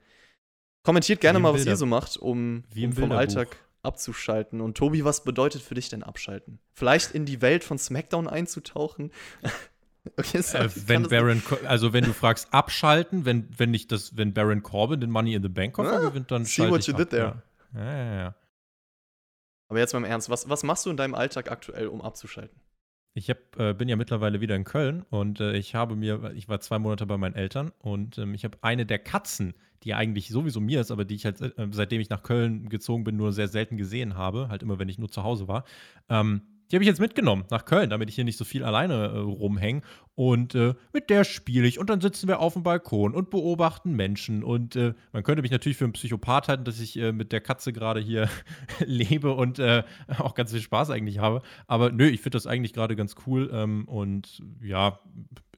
Kommentiert 0.84 1.20
gerne 1.20 1.38
mal, 1.38 1.52
was 1.52 1.66
ihr 1.66 1.76
so 1.76 1.84
macht, 1.84 2.16
um, 2.16 2.64
um 2.74 2.92
vom 2.94 3.12
Alltag 3.12 3.58
abzuschalten. 3.82 4.62
Und 4.62 4.78
Tobi, 4.78 5.04
was 5.04 5.22
bedeutet 5.22 5.60
für 5.60 5.74
dich 5.74 5.90
denn 5.90 6.02
abschalten? 6.02 6.60
Vielleicht 6.72 7.10
in 7.10 7.26
die 7.26 7.42
Welt 7.42 7.62
von 7.62 7.76
SmackDown 7.76 8.26
einzutauchen? 8.26 9.12
Okay, 10.16 10.38
äh, 10.38 10.68
wenn 10.86 11.08
Baron, 11.08 11.42
also 11.66 11.92
wenn 11.92 12.04
du 12.04 12.12
fragst 12.12 12.52
abschalten, 12.52 13.24
wenn, 13.24 13.48
wenn 13.56 13.70
nicht 13.70 13.92
das, 13.92 14.16
wenn 14.16 14.32
Baron 14.32 14.62
Corbin 14.62 15.00
den 15.00 15.10
Money 15.10 15.34
in 15.34 15.42
the 15.42 15.48
Bank 15.48 15.74
Koffer 15.74 15.98
ah, 15.98 16.08
gewinnt, 16.08 16.30
dann 16.30 16.44
see 16.44 16.68
what 16.68 16.86
you 16.86 16.94
ab, 16.94 16.98
did 16.98 17.10
there. 17.10 17.42
Ja. 17.74 17.84
Ja, 17.84 17.96
ja, 17.96 18.14
ja. 18.14 18.34
Aber 19.68 19.78
jetzt 19.78 19.92
mal 19.92 19.98
im 19.98 20.04
Ernst, 20.04 20.30
was, 20.30 20.48
was 20.48 20.62
machst 20.62 20.86
du 20.86 20.90
in 20.90 20.96
deinem 20.96 21.14
Alltag 21.14 21.50
aktuell, 21.50 21.88
um 21.88 22.00
abzuschalten? 22.00 22.58
Ich 23.14 23.28
hab, 23.28 23.58
äh, 23.58 23.74
bin 23.74 23.88
ja 23.88 23.96
mittlerweile 23.96 24.40
wieder 24.40 24.54
in 24.54 24.64
Köln 24.64 25.04
und 25.10 25.40
äh, 25.40 25.56
ich 25.56 25.74
habe 25.74 25.96
mir, 25.96 26.32
ich 26.34 26.48
war 26.48 26.60
zwei 26.60 26.78
Monate 26.78 27.04
bei 27.04 27.16
meinen 27.16 27.34
Eltern 27.34 27.72
und 27.80 28.16
ähm, 28.18 28.34
ich 28.34 28.44
habe 28.44 28.58
eine 28.62 28.86
der 28.86 28.98
Katzen, 28.98 29.54
die 29.82 29.94
eigentlich 29.94 30.28
sowieso 30.28 30.60
mir 30.60 30.80
ist, 30.80 30.90
aber 30.90 31.04
die 31.04 31.16
ich 31.16 31.24
halt, 31.24 31.40
äh, 31.40 31.52
seitdem 31.70 32.00
ich 32.00 32.10
nach 32.10 32.22
Köln 32.22 32.68
gezogen 32.68 33.04
bin, 33.04 33.16
nur 33.16 33.32
sehr 33.32 33.48
selten 33.48 33.76
gesehen 33.76 34.16
habe, 34.16 34.48
halt 34.48 34.62
immer, 34.62 34.78
wenn 34.78 34.88
ich 34.88 34.98
nur 34.98 35.10
zu 35.10 35.24
Hause 35.24 35.48
war, 35.48 35.64
ähm, 36.08 36.42
die 36.70 36.76
habe 36.76 36.82
ich 36.82 36.88
jetzt 36.88 37.00
mitgenommen 37.00 37.44
nach 37.50 37.64
Köln, 37.64 37.90
damit 37.90 38.08
ich 38.08 38.14
hier 38.14 38.24
nicht 38.24 38.36
so 38.36 38.44
viel 38.44 38.64
alleine 38.64 38.94
äh, 38.94 39.18
rumhänge. 39.18 39.82
Und 40.14 40.54
äh, 40.54 40.74
mit 40.92 41.10
der 41.10 41.24
spiele 41.24 41.66
ich. 41.66 41.78
Und 41.78 41.90
dann 41.90 42.00
sitzen 42.00 42.28
wir 42.28 42.40
auf 42.40 42.54
dem 42.54 42.62
Balkon 42.62 43.14
und 43.14 43.30
beobachten 43.30 43.92
Menschen. 43.92 44.42
Und 44.42 44.76
äh, 44.76 44.94
man 45.12 45.22
könnte 45.22 45.42
mich 45.42 45.50
natürlich 45.50 45.78
für 45.78 45.84
einen 45.84 45.92
Psychopath 45.92 46.48
halten, 46.48 46.64
dass 46.64 46.80
ich 46.80 46.98
äh, 46.98 47.12
mit 47.12 47.32
der 47.32 47.40
Katze 47.40 47.72
gerade 47.72 48.00
hier 48.00 48.28
lebe 48.84 49.32
und 49.32 49.58
äh, 49.58 49.84
auch 50.18 50.34
ganz 50.34 50.52
viel 50.52 50.60
Spaß 50.60 50.90
eigentlich 50.90 51.18
habe. 51.18 51.42
Aber 51.66 51.90
nö, 51.90 52.06
ich 52.06 52.20
finde 52.20 52.36
das 52.36 52.46
eigentlich 52.46 52.72
gerade 52.72 52.96
ganz 52.96 53.14
cool. 53.26 53.50
Ähm, 53.52 53.86
und 53.86 54.42
ja, 54.60 54.98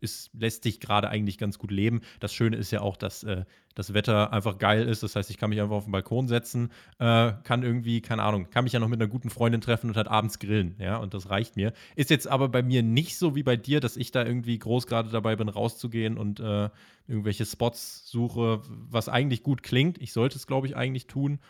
ist, 0.00 0.30
lässt 0.34 0.64
sich 0.64 0.80
gerade 0.80 1.08
eigentlich 1.08 1.38
ganz 1.38 1.58
gut 1.58 1.70
leben. 1.70 2.00
Das 2.20 2.32
Schöne 2.32 2.56
ist 2.56 2.70
ja 2.70 2.80
auch, 2.80 2.96
dass 2.96 3.22
äh, 3.22 3.44
das 3.74 3.94
Wetter 3.94 4.32
einfach 4.32 4.58
geil 4.58 4.88
ist. 4.88 5.02
Das 5.02 5.16
heißt, 5.16 5.30
ich 5.30 5.38
kann 5.38 5.50
mich 5.50 5.60
einfach 5.60 5.76
auf 5.76 5.84
den 5.84 5.92
Balkon 5.92 6.28
setzen, 6.28 6.70
äh, 6.98 7.32
kann 7.44 7.62
irgendwie, 7.62 8.00
keine 8.00 8.22
Ahnung, 8.22 8.50
kann 8.50 8.64
mich 8.64 8.72
ja 8.72 8.80
noch 8.80 8.88
mit 8.88 9.00
einer 9.00 9.10
guten 9.10 9.30
Freundin 9.30 9.60
treffen 9.60 9.88
und 9.88 9.96
halt 9.96 10.08
abends 10.08 10.38
grillen, 10.38 10.74
ja, 10.78 10.96
und 10.96 11.14
das 11.14 11.30
reicht 11.30 11.56
mir. 11.56 11.72
Ist 11.96 12.10
jetzt 12.10 12.26
aber 12.26 12.48
bei 12.48 12.62
mir 12.62 12.82
nicht 12.82 13.16
so 13.18 13.34
wie 13.34 13.42
bei 13.42 13.56
dir, 13.56 13.80
dass 13.80 13.96
ich 13.96 14.10
da 14.10 14.24
irgendwie 14.24 14.58
groß 14.58 14.86
gerade 14.86 15.10
dabei 15.10 15.36
bin, 15.36 15.48
rauszugehen 15.48 16.18
und 16.18 16.40
äh, 16.40 16.68
irgendwelche 17.06 17.46
Spots 17.46 18.08
suche, 18.10 18.62
was 18.68 19.08
eigentlich 19.08 19.42
gut 19.42 19.62
klingt. 19.62 20.00
Ich 20.00 20.12
sollte 20.12 20.36
es, 20.36 20.46
glaube 20.46 20.66
ich, 20.66 20.76
eigentlich 20.76 21.06
tun. 21.06 21.40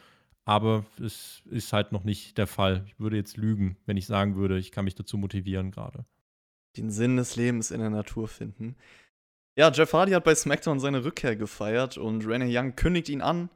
Aber 0.47 0.85
es 1.01 1.43
ist 1.51 1.73
halt 1.73 1.93
noch 1.93 2.03
nicht 2.03 2.39
der 2.39 2.47
Fall. 2.47 2.83
Ich 2.87 2.99
würde 2.99 3.17
jetzt 3.17 3.37
lügen, 3.37 3.77
wenn 3.87 3.97
ich 3.97 4.07
sagen 4.07 4.37
würde, 4.37 4.59
ich 4.59 4.73
kann 4.73 4.85
mich 4.85 4.95
dazu 4.95 5.19
motivieren 5.19 5.71
gerade. 5.71 6.07
Den 6.77 6.91
Sinn 6.91 7.17
des 7.17 7.37
Lebens 7.37 7.71
in 7.71 7.81
der 7.81 7.91
Natur 7.91 8.29
finden. 8.29 8.77
Ja, 9.57 9.71
Jeff 9.71 9.93
Hardy 9.93 10.13
hat 10.13 10.25
bei 10.25 10.35
SmackDown 10.35 10.81
seine 10.81 11.05
Rückkehr 11.05 11.37
gefeiert 11.37 11.99
und 11.99 12.27
Renee 12.27 12.57
Young 12.57 12.77
kündigt 12.77 13.09
ihn 13.09 13.21
an. 13.21 13.51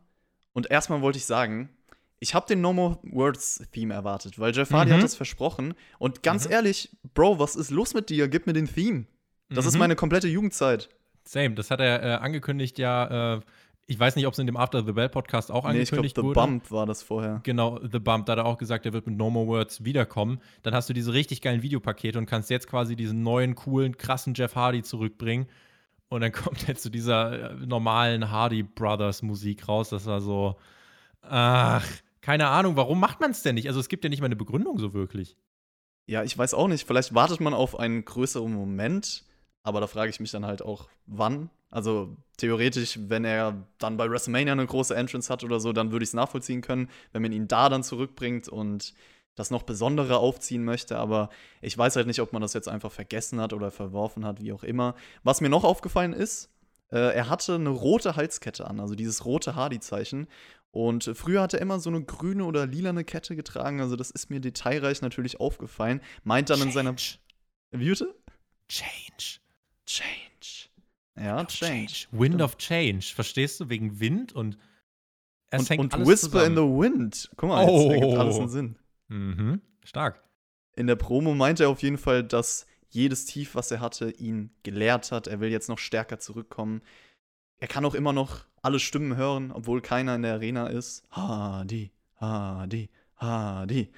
Und 0.52 0.70
erstmal 0.70 1.00
wollte 1.02 1.18
ich 1.18 1.26
sagen, 1.26 1.70
ich 2.18 2.34
habe 2.34 2.46
den 2.46 2.60
No 2.60 2.72
More 2.72 2.98
Words 3.02 3.62
Theme 3.72 3.94
erwartet, 3.94 4.38
weil 4.38 4.54
Jeff 4.54 4.70
Hardy 4.70 4.90
mhm. 4.90 4.96
hat 4.96 5.02
das 5.04 5.14
versprochen. 5.14 5.74
Und 5.98 6.22
ganz 6.22 6.46
mhm. 6.46 6.52
ehrlich, 6.52 6.90
Bro, 7.14 7.38
was 7.38 7.56
ist 7.56 7.70
los 7.70 7.94
mit 7.94 8.10
dir? 8.10 8.28
Gib 8.28 8.46
mir 8.46 8.52
den 8.52 8.66
Theme. 8.66 9.06
Das 9.48 9.64
mhm. 9.64 9.68
ist 9.68 9.78
meine 9.78 9.96
komplette 9.96 10.28
Jugendzeit. 10.28 10.88
Same, 11.24 11.54
das 11.54 11.70
hat 11.70 11.80
er 11.80 12.02
äh, 12.02 12.14
angekündigt 12.16 12.78
ja 12.78 13.36
äh, 13.36 13.40
ich 13.86 13.98
weiß 13.98 14.16
nicht, 14.16 14.26
ob 14.26 14.32
es 14.32 14.38
in 14.38 14.46
dem 14.46 14.56
After 14.56 14.84
the 14.84 14.92
Bell 14.92 15.08
Podcast 15.08 15.50
auch 15.50 15.64
angekündigt 15.64 16.00
nee, 16.00 16.06
ich 16.06 16.14
glaub, 16.14 16.28
The 16.28 16.32
Bump 16.32 16.70
war 16.70 16.86
das 16.86 17.02
vorher. 17.02 17.40
Genau, 17.42 17.78
The 17.80 17.98
Bump. 17.98 18.26
Da 18.26 18.32
hat 18.32 18.38
er 18.38 18.46
auch 18.46 18.56
gesagt, 18.56 18.86
er 18.86 18.92
wird 18.92 19.06
mit 19.06 19.16
No 19.16 19.30
More 19.30 19.46
Words 19.46 19.84
wiederkommen. 19.84 20.40
Dann 20.62 20.74
hast 20.74 20.88
du 20.88 20.94
diese 20.94 21.12
richtig 21.12 21.42
geilen 21.42 21.62
Videopakete 21.62 22.18
und 22.18 22.26
kannst 22.26 22.48
jetzt 22.50 22.66
quasi 22.66 22.96
diesen 22.96 23.22
neuen, 23.22 23.54
coolen, 23.54 23.96
krassen 23.96 24.32
Jeff 24.34 24.54
Hardy 24.54 24.82
zurückbringen. 24.82 25.46
Und 26.08 26.22
dann 26.22 26.32
kommt 26.32 26.66
jetzt 26.66 26.82
zu 26.82 26.88
so 26.88 26.92
dieser 26.92 27.50
äh, 27.50 27.66
normalen 27.66 28.30
Hardy 28.30 28.62
Brothers 28.62 29.22
Musik 29.22 29.68
raus. 29.68 29.90
Das 29.90 30.06
war 30.06 30.20
so, 30.20 30.56
ach, 31.20 31.86
keine 32.22 32.48
Ahnung, 32.48 32.76
warum 32.76 33.00
macht 33.00 33.20
man 33.20 33.32
es 33.32 33.42
denn 33.42 33.54
nicht? 33.54 33.68
Also 33.68 33.80
es 33.80 33.88
gibt 33.90 34.02
ja 34.04 34.08
nicht 34.08 34.20
mal 34.20 34.26
eine 34.26 34.36
Begründung 34.36 34.78
so 34.78 34.94
wirklich. 34.94 35.36
Ja, 36.06 36.22
ich 36.22 36.36
weiß 36.36 36.54
auch 36.54 36.68
nicht. 36.68 36.86
Vielleicht 36.86 37.14
wartet 37.14 37.40
man 37.40 37.52
auf 37.52 37.78
einen 37.78 38.04
größeren 38.04 38.52
Moment, 38.52 39.24
aber 39.64 39.80
da 39.80 39.86
frage 39.86 40.10
ich 40.10 40.20
mich 40.20 40.30
dann 40.30 40.46
halt 40.46 40.62
auch, 40.62 40.88
wann. 41.06 41.50
Also 41.70 42.16
theoretisch, 42.36 42.98
wenn 43.08 43.24
er 43.24 43.66
dann 43.78 43.96
bei 43.96 44.08
WrestleMania 44.08 44.52
eine 44.52 44.66
große 44.66 44.94
Entrance 44.94 45.32
hat 45.32 45.42
oder 45.42 45.58
so, 45.58 45.72
dann 45.72 45.90
würde 45.90 46.04
ich 46.04 46.10
es 46.10 46.14
nachvollziehen 46.14 46.60
können, 46.60 46.88
wenn 47.12 47.22
man 47.22 47.32
ihn 47.32 47.48
da 47.48 47.68
dann 47.68 47.82
zurückbringt 47.82 48.48
und 48.48 48.94
das 49.34 49.50
noch 49.50 49.62
Besondere 49.62 50.18
aufziehen 50.18 50.64
möchte. 50.64 50.98
Aber 50.98 51.30
ich 51.62 51.76
weiß 51.76 51.96
halt 51.96 52.06
nicht, 52.06 52.20
ob 52.20 52.32
man 52.32 52.42
das 52.42 52.52
jetzt 52.52 52.68
einfach 52.68 52.92
vergessen 52.92 53.40
hat 53.40 53.54
oder 53.54 53.70
verworfen 53.70 54.24
hat, 54.24 54.40
wie 54.40 54.52
auch 54.52 54.62
immer. 54.62 54.94
Was 55.24 55.40
mir 55.40 55.48
noch 55.48 55.64
aufgefallen 55.64 56.12
ist, 56.12 56.50
äh, 56.92 57.14
er 57.14 57.30
hatte 57.30 57.54
eine 57.54 57.70
rote 57.70 58.16
Halskette 58.16 58.66
an, 58.68 58.78
also 58.78 58.94
dieses 58.94 59.24
rote 59.24 59.56
Hardy-Zeichen. 59.56 60.28
Und 60.70 61.10
früher 61.14 61.40
hat 61.40 61.54
er 61.54 61.60
immer 61.60 61.80
so 61.80 61.88
eine 61.88 62.04
grüne 62.04 62.44
oder 62.44 62.66
lilane 62.66 63.04
Kette 63.04 63.34
getragen. 63.34 63.80
Also 63.80 63.96
das 63.96 64.10
ist 64.10 64.28
mir 64.28 64.40
detailreich 64.40 65.00
natürlich 65.00 65.40
aufgefallen. 65.40 66.02
Meint 66.22 66.50
dann 66.50 66.58
Change. 66.58 66.68
in 66.68 66.74
seiner. 66.74 66.94
Bitte? 67.70 68.14
Change. 68.68 69.43
Change. 69.86 70.70
Ja, 71.16 71.38
Wind 71.38 71.48
Change. 71.48 71.86
change. 71.86 72.06
Wind 72.12 72.42
of 72.42 72.56
Change. 72.56 73.12
Verstehst 73.14 73.60
du? 73.60 73.68
Wegen 73.68 74.00
Wind 74.00 74.32
und 74.32 74.58
es 75.50 75.70
und, 75.70 75.94
und 75.94 76.06
Whisper 76.06 76.40
zusammen. 76.40 76.46
in 76.46 76.54
the 76.56 76.62
Wind. 76.62 77.30
Guck 77.36 77.48
mal, 77.48 77.64
oh. 77.68 77.90
jetzt 77.90 77.94
ergibt 77.94 78.18
alles 78.18 78.38
einen 78.38 78.48
Sinn. 78.48 78.76
Mhm. 79.08 79.60
Stark. 79.84 80.22
In 80.76 80.86
der 80.86 80.96
Promo 80.96 81.34
meinte 81.34 81.64
er 81.64 81.68
auf 81.68 81.82
jeden 81.82 81.98
Fall, 81.98 82.24
dass 82.24 82.66
jedes 82.88 83.26
Tief, 83.26 83.54
was 83.54 83.70
er 83.70 83.80
hatte, 83.80 84.10
ihn 84.10 84.50
gelehrt 84.62 85.12
hat. 85.12 85.26
Er 85.26 85.40
will 85.40 85.50
jetzt 85.50 85.68
noch 85.68 85.78
stärker 85.78 86.18
zurückkommen. 86.18 86.82
Er 87.58 87.68
kann 87.68 87.84
auch 87.84 87.94
immer 87.94 88.12
noch 88.12 88.44
alle 88.62 88.80
Stimmen 88.80 89.16
hören, 89.16 89.52
obwohl 89.52 89.80
keiner 89.80 90.14
in 90.16 90.22
der 90.22 90.34
Arena 90.34 90.66
ist. 90.66 91.04
Hardy, 91.10 91.92
Hardy, 92.16 92.90
Hardy. 93.16 93.92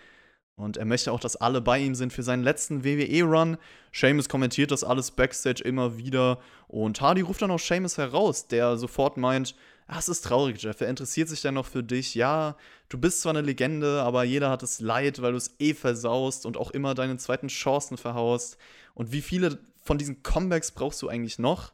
Und 0.56 0.78
er 0.78 0.86
möchte 0.86 1.12
auch, 1.12 1.20
dass 1.20 1.36
alle 1.36 1.60
bei 1.60 1.78
ihm 1.78 1.94
sind 1.94 2.14
für 2.14 2.22
seinen 2.22 2.42
letzten 2.42 2.82
WWE-Run. 2.82 3.58
Seamus 3.92 4.28
kommentiert 4.28 4.70
das 4.70 4.84
alles 4.84 5.10
backstage 5.10 5.62
immer 5.62 5.98
wieder. 5.98 6.40
Und 6.66 7.00
Hardy 7.02 7.20
ruft 7.20 7.42
dann 7.42 7.50
auch 7.50 7.60
Seamus 7.60 7.98
heraus, 7.98 8.46
der 8.46 8.78
sofort 8.78 9.18
meint, 9.18 9.54
ah, 9.86 9.98
es 9.98 10.08
ist 10.08 10.22
traurig, 10.22 10.62
Jeff, 10.62 10.80
er 10.80 10.88
interessiert 10.88 11.28
sich 11.28 11.42
dann 11.42 11.54
noch 11.54 11.66
für 11.66 11.82
dich. 11.82 12.14
Ja, 12.14 12.56
du 12.88 12.98
bist 12.98 13.20
zwar 13.20 13.34
eine 13.34 13.42
Legende, 13.42 14.02
aber 14.02 14.24
jeder 14.24 14.48
hat 14.48 14.62
es 14.62 14.80
leid, 14.80 15.20
weil 15.20 15.32
du 15.32 15.38
es 15.38 15.54
eh 15.58 15.74
versaust 15.74 16.46
und 16.46 16.56
auch 16.56 16.70
immer 16.70 16.94
deine 16.94 17.18
zweiten 17.18 17.48
Chancen 17.48 17.98
verhaust. 17.98 18.56
Und 18.94 19.12
wie 19.12 19.20
viele 19.20 19.58
von 19.82 19.98
diesen 19.98 20.22
Comebacks 20.22 20.70
brauchst 20.70 21.02
du 21.02 21.08
eigentlich 21.08 21.38
noch? 21.38 21.72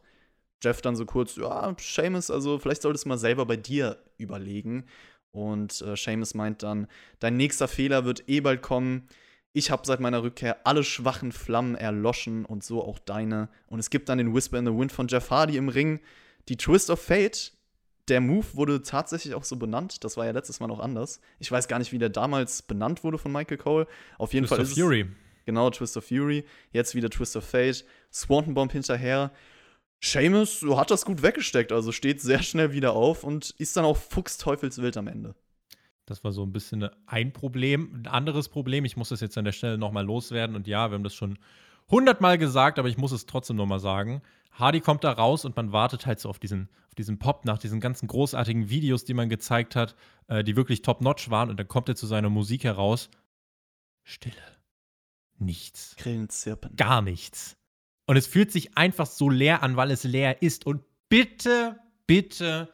Jeff 0.61 0.83
dann 0.83 0.97
so 0.97 1.07
kurz, 1.07 1.37
ja, 1.37 1.75
Seamus, 1.79 2.31
also 2.33 2.59
vielleicht 2.59 2.83
solltest 2.83 3.05
du 3.05 3.11
mal 3.11 3.19
selber 3.19 3.47
bei 3.47 3.57
dir 3.57 3.99
überlegen. 4.19 4.87
Und 5.33 5.81
äh, 5.83 5.97
Seamus 5.97 6.35
meint 6.35 6.63
dann, 6.63 6.87
dein 7.19 7.37
nächster 7.37 7.67
Fehler 7.67 8.05
wird 8.05 8.29
eh 8.29 8.41
bald 8.41 8.63
kommen. 8.63 9.09
Ich 9.55 9.71
habe 9.71 9.87
seit 9.87 10.01
meiner 10.01 10.23
Rückkehr 10.23 10.67
alle 10.67 10.85
schwachen 10.85 11.33
Flammen 11.33 11.75
erloschen 11.75 12.45
und 12.45 12.63
so 12.65 12.83
auch 12.83 12.99
deine. 12.99 13.49
Und 13.67 13.79
es 13.81 13.91
gibt 13.91 14.09
dann 14.09 14.19
den 14.19 14.35
Whisper 14.35 14.59
in 14.59 14.67
the 14.67 14.73
Wind 14.73 14.93
von 14.93 15.09
Jeff 15.09 15.31
Hardy 15.31 15.57
im 15.57 15.69
Ring. 15.69 16.01
Die 16.49 16.57
Twist 16.57 16.91
of 16.91 17.01
Fate, 17.03 17.53
der 18.09 18.21
Move 18.21 18.47
wurde 18.55 18.83
tatsächlich 18.83 19.35
auch 19.35 19.45
so 19.45 19.57
benannt. 19.57 20.05
Das 20.05 20.17
war 20.17 20.27
ja 20.27 20.33
letztes 20.33 20.61
Mal 20.61 20.69
noch 20.69 20.81
anders. 20.81 21.21
Ich 21.39 21.51
weiß 21.51 21.69
gar 21.69 21.79
nicht, 21.79 21.93
wie 21.93 21.99
der 21.99 22.09
damals 22.09 22.63
benannt 22.63 23.05
wurde 23.05 23.19
von 23.19 23.33
Michael 23.33 23.59
Cole. 23.59 23.87
Auf 24.19 24.33
jeden 24.33 24.47
Twist 24.47 24.57
Fall 24.57 24.65
ist 24.65 24.73
of 24.73 24.79
Fury. 24.79 25.07
genau, 25.45 25.71
Twist 25.71 25.97
of 25.97 26.05
Fury. 26.07 26.45
Jetzt 26.73 26.95
wieder 26.95 27.11
Twist 27.11 27.37
of 27.37 27.45
Fate. 27.45 27.85
Swanton 28.13 28.55
Bomb 28.55 28.73
hinterher. 28.73 29.31
Seamus 30.03 30.63
hat 30.63 30.91
das 30.91 31.05
gut 31.05 31.23
weggesteckt, 31.23 31.71
also 31.71 31.93
steht 31.93 32.21
sehr 32.21 32.43
schnell 32.43 32.73
wieder 32.73 32.93
auf 32.93 33.23
und 33.23 33.51
ist 33.59 33.77
dann 33.77 33.85
auch 33.85 33.97
fuchsteufelswild 33.97 34.97
am 34.97 35.07
Ende. 35.07 35.35
Das 36.07 36.25
war 36.25 36.33
so 36.33 36.45
ein 36.45 36.53
bisschen 36.53 36.89
ein 37.07 37.33
Problem. 37.33 37.95
Ein 37.95 38.07
anderes 38.09 38.49
Problem, 38.49 38.85
ich 38.85 38.97
muss 38.97 39.11
das 39.11 39.21
jetzt 39.21 39.39
an 39.39 39.45
der 39.45 39.53
Stelle 39.53 39.79
nochmal 39.79 40.05
loswerden 40.05 40.57
und 40.57 40.67
ja, 40.67 40.91
wir 40.91 40.97
haben 40.97 41.05
das 41.05 41.15
schon 41.15 41.39
hundertmal 41.89 42.37
gesagt, 42.37 42.81
aber 42.81 42.89
ich 42.89 42.99
muss 42.99 43.13
es 43.13 43.27
trotzdem 43.27 43.57
nochmal 43.57 43.79
sagen. 43.79 44.23
Hardy 44.51 44.81
kommt 44.81 45.05
da 45.05 45.13
raus 45.13 45.45
und 45.45 45.57
man 45.57 45.71
wartet 45.73 46.05
halt 46.05 46.19
so 46.19 46.29
auf 46.29 46.41
diesen, 46.41 46.69
auf 46.89 46.97
diesen 46.97 47.21
Pop 47.21 47.45
nach 47.45 47.59
diesen 47.59 47.79
ganzen 47.79 48.09
großartigen 48.09 48.69
Videos, 48.69 49.05
die 49.05 49.15
man 49.15 49.29
gezeigt 49.29 49.77
hat, 49.77 49.95
äh, 50.27 50.43
die 50.43 50.57
wirklich 50.57 50.83
top-notch 50.83 51.31
waren 51.31 51.49
und 51.49 51.59
dann 51.59 51.69
kommt 51.69 51.89
er 51.89 51.95
zu 51.95 52.07
seiner 52.07 52.29
Musik 52.29 52.65
heraus. 52.65 53.09
Stille. 54.03 54.35
Nichts. 55.39 55.95
Grillen, 55.97 56.29
Zirpen. 56.29 56.75
Gar 56.77 57.03
nichts. 57.03 57.57
Und 58.07 58.17
es 58.17 58.27
fühlt 58.27 58.51
sich 58.53 58.77
einfach 58.77 59.07
so 59.07 59.31
leer 59.31 59.63
an, 59.63 59.77
weil 59.77 59.91
es 59.91 60.05
leer 60.05 60.43
ist. 60.43 60.67
Und 60.67 60.83
bitte, 61.09 61.79
bitte, 62.07 62.69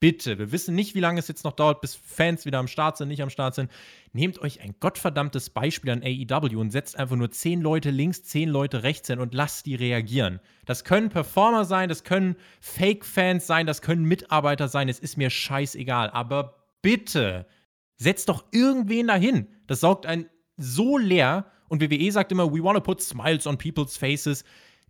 bitte, 0.00 0.38
wir 0.38 0.52
wissen 0.52 0.74
nicht, 0.74 0.94
wie 0.94 1.00
lange 1.00 1.18
es 1.18 1.28
jetzt 1.28 1.44
noch 1.44 1.52
dauert, 1.52 1.80
bis 1.80 1.94
Fans 1.94 2.44
wieder 2.44 2.58
am 2.58 2.68
Start 2.68 2.96
sind, 2.96 3.08
nicht 3.08 3.22
am 3.22 3.30
Start 3.30 3.54
sind. 3.54 3.70
Nehmt 4.12 4.38
euch 4.40 4.60
ein 4.60 4.74
gottverdammtes 4.78 5.50
Beispiel 5.50 5.90
an 5.90 6.02
AEW 6.02 6.60
und 6.60 6.70
setzt 6.70 6.98
einfach 6.98 7.16
nur 7.16 7.30
zehn 7.30 7.60
Leute 7.60 7.90
links, 7.90 8.22
zehn 8.24 8.48
Leute 8.48 8.82
rechts 8.82 9.08
hin 9.08 9.18
und 9.18 9.34
lasst 9.34 9.66
die 9.66 9.74
reagieren. 9.74 10.40
Das 10.66 10.84
können 10.84 11.08
Performer 11.08 11.64
sein, 11.64 11.88
das 11.88 12.04
können 12.04 12.36
Fake-Fans 12.60 13.46
sein, 13.46 13.66
das 13.66 13.82
können 13.82 14.04
Mitarbeiter 14.04 14.68
sein, 14.68 14.88
es 14.88 14.98
ist 14.98 15.16
mir 15.16 15.30
scheißegal. 15.30 16.10
Aber 16.10 16.66
bitte, 16.82 17.46
setzt 17.96 18.28
doch 18.28 18.44
irgendwen 18.52 19.08
dahin. 19.08 19.48
Das 19.66 19.80
saugt 19.80 20.06
ein 20.06 20.28
so 20.56 20.96
leer 20.96 21.50
und 21.68 21.82
WWE 21.82 22.10
sagt 22.10 22.32
immer, 22.32 22.52
we 22.52 22.62
want 22.62 22.76
to 22.76 22.82
put 22.82 23.00
smiles 23.00 23.46
on 23.46 23.58
people's 23.58 23.96
faces. 23.96 24.44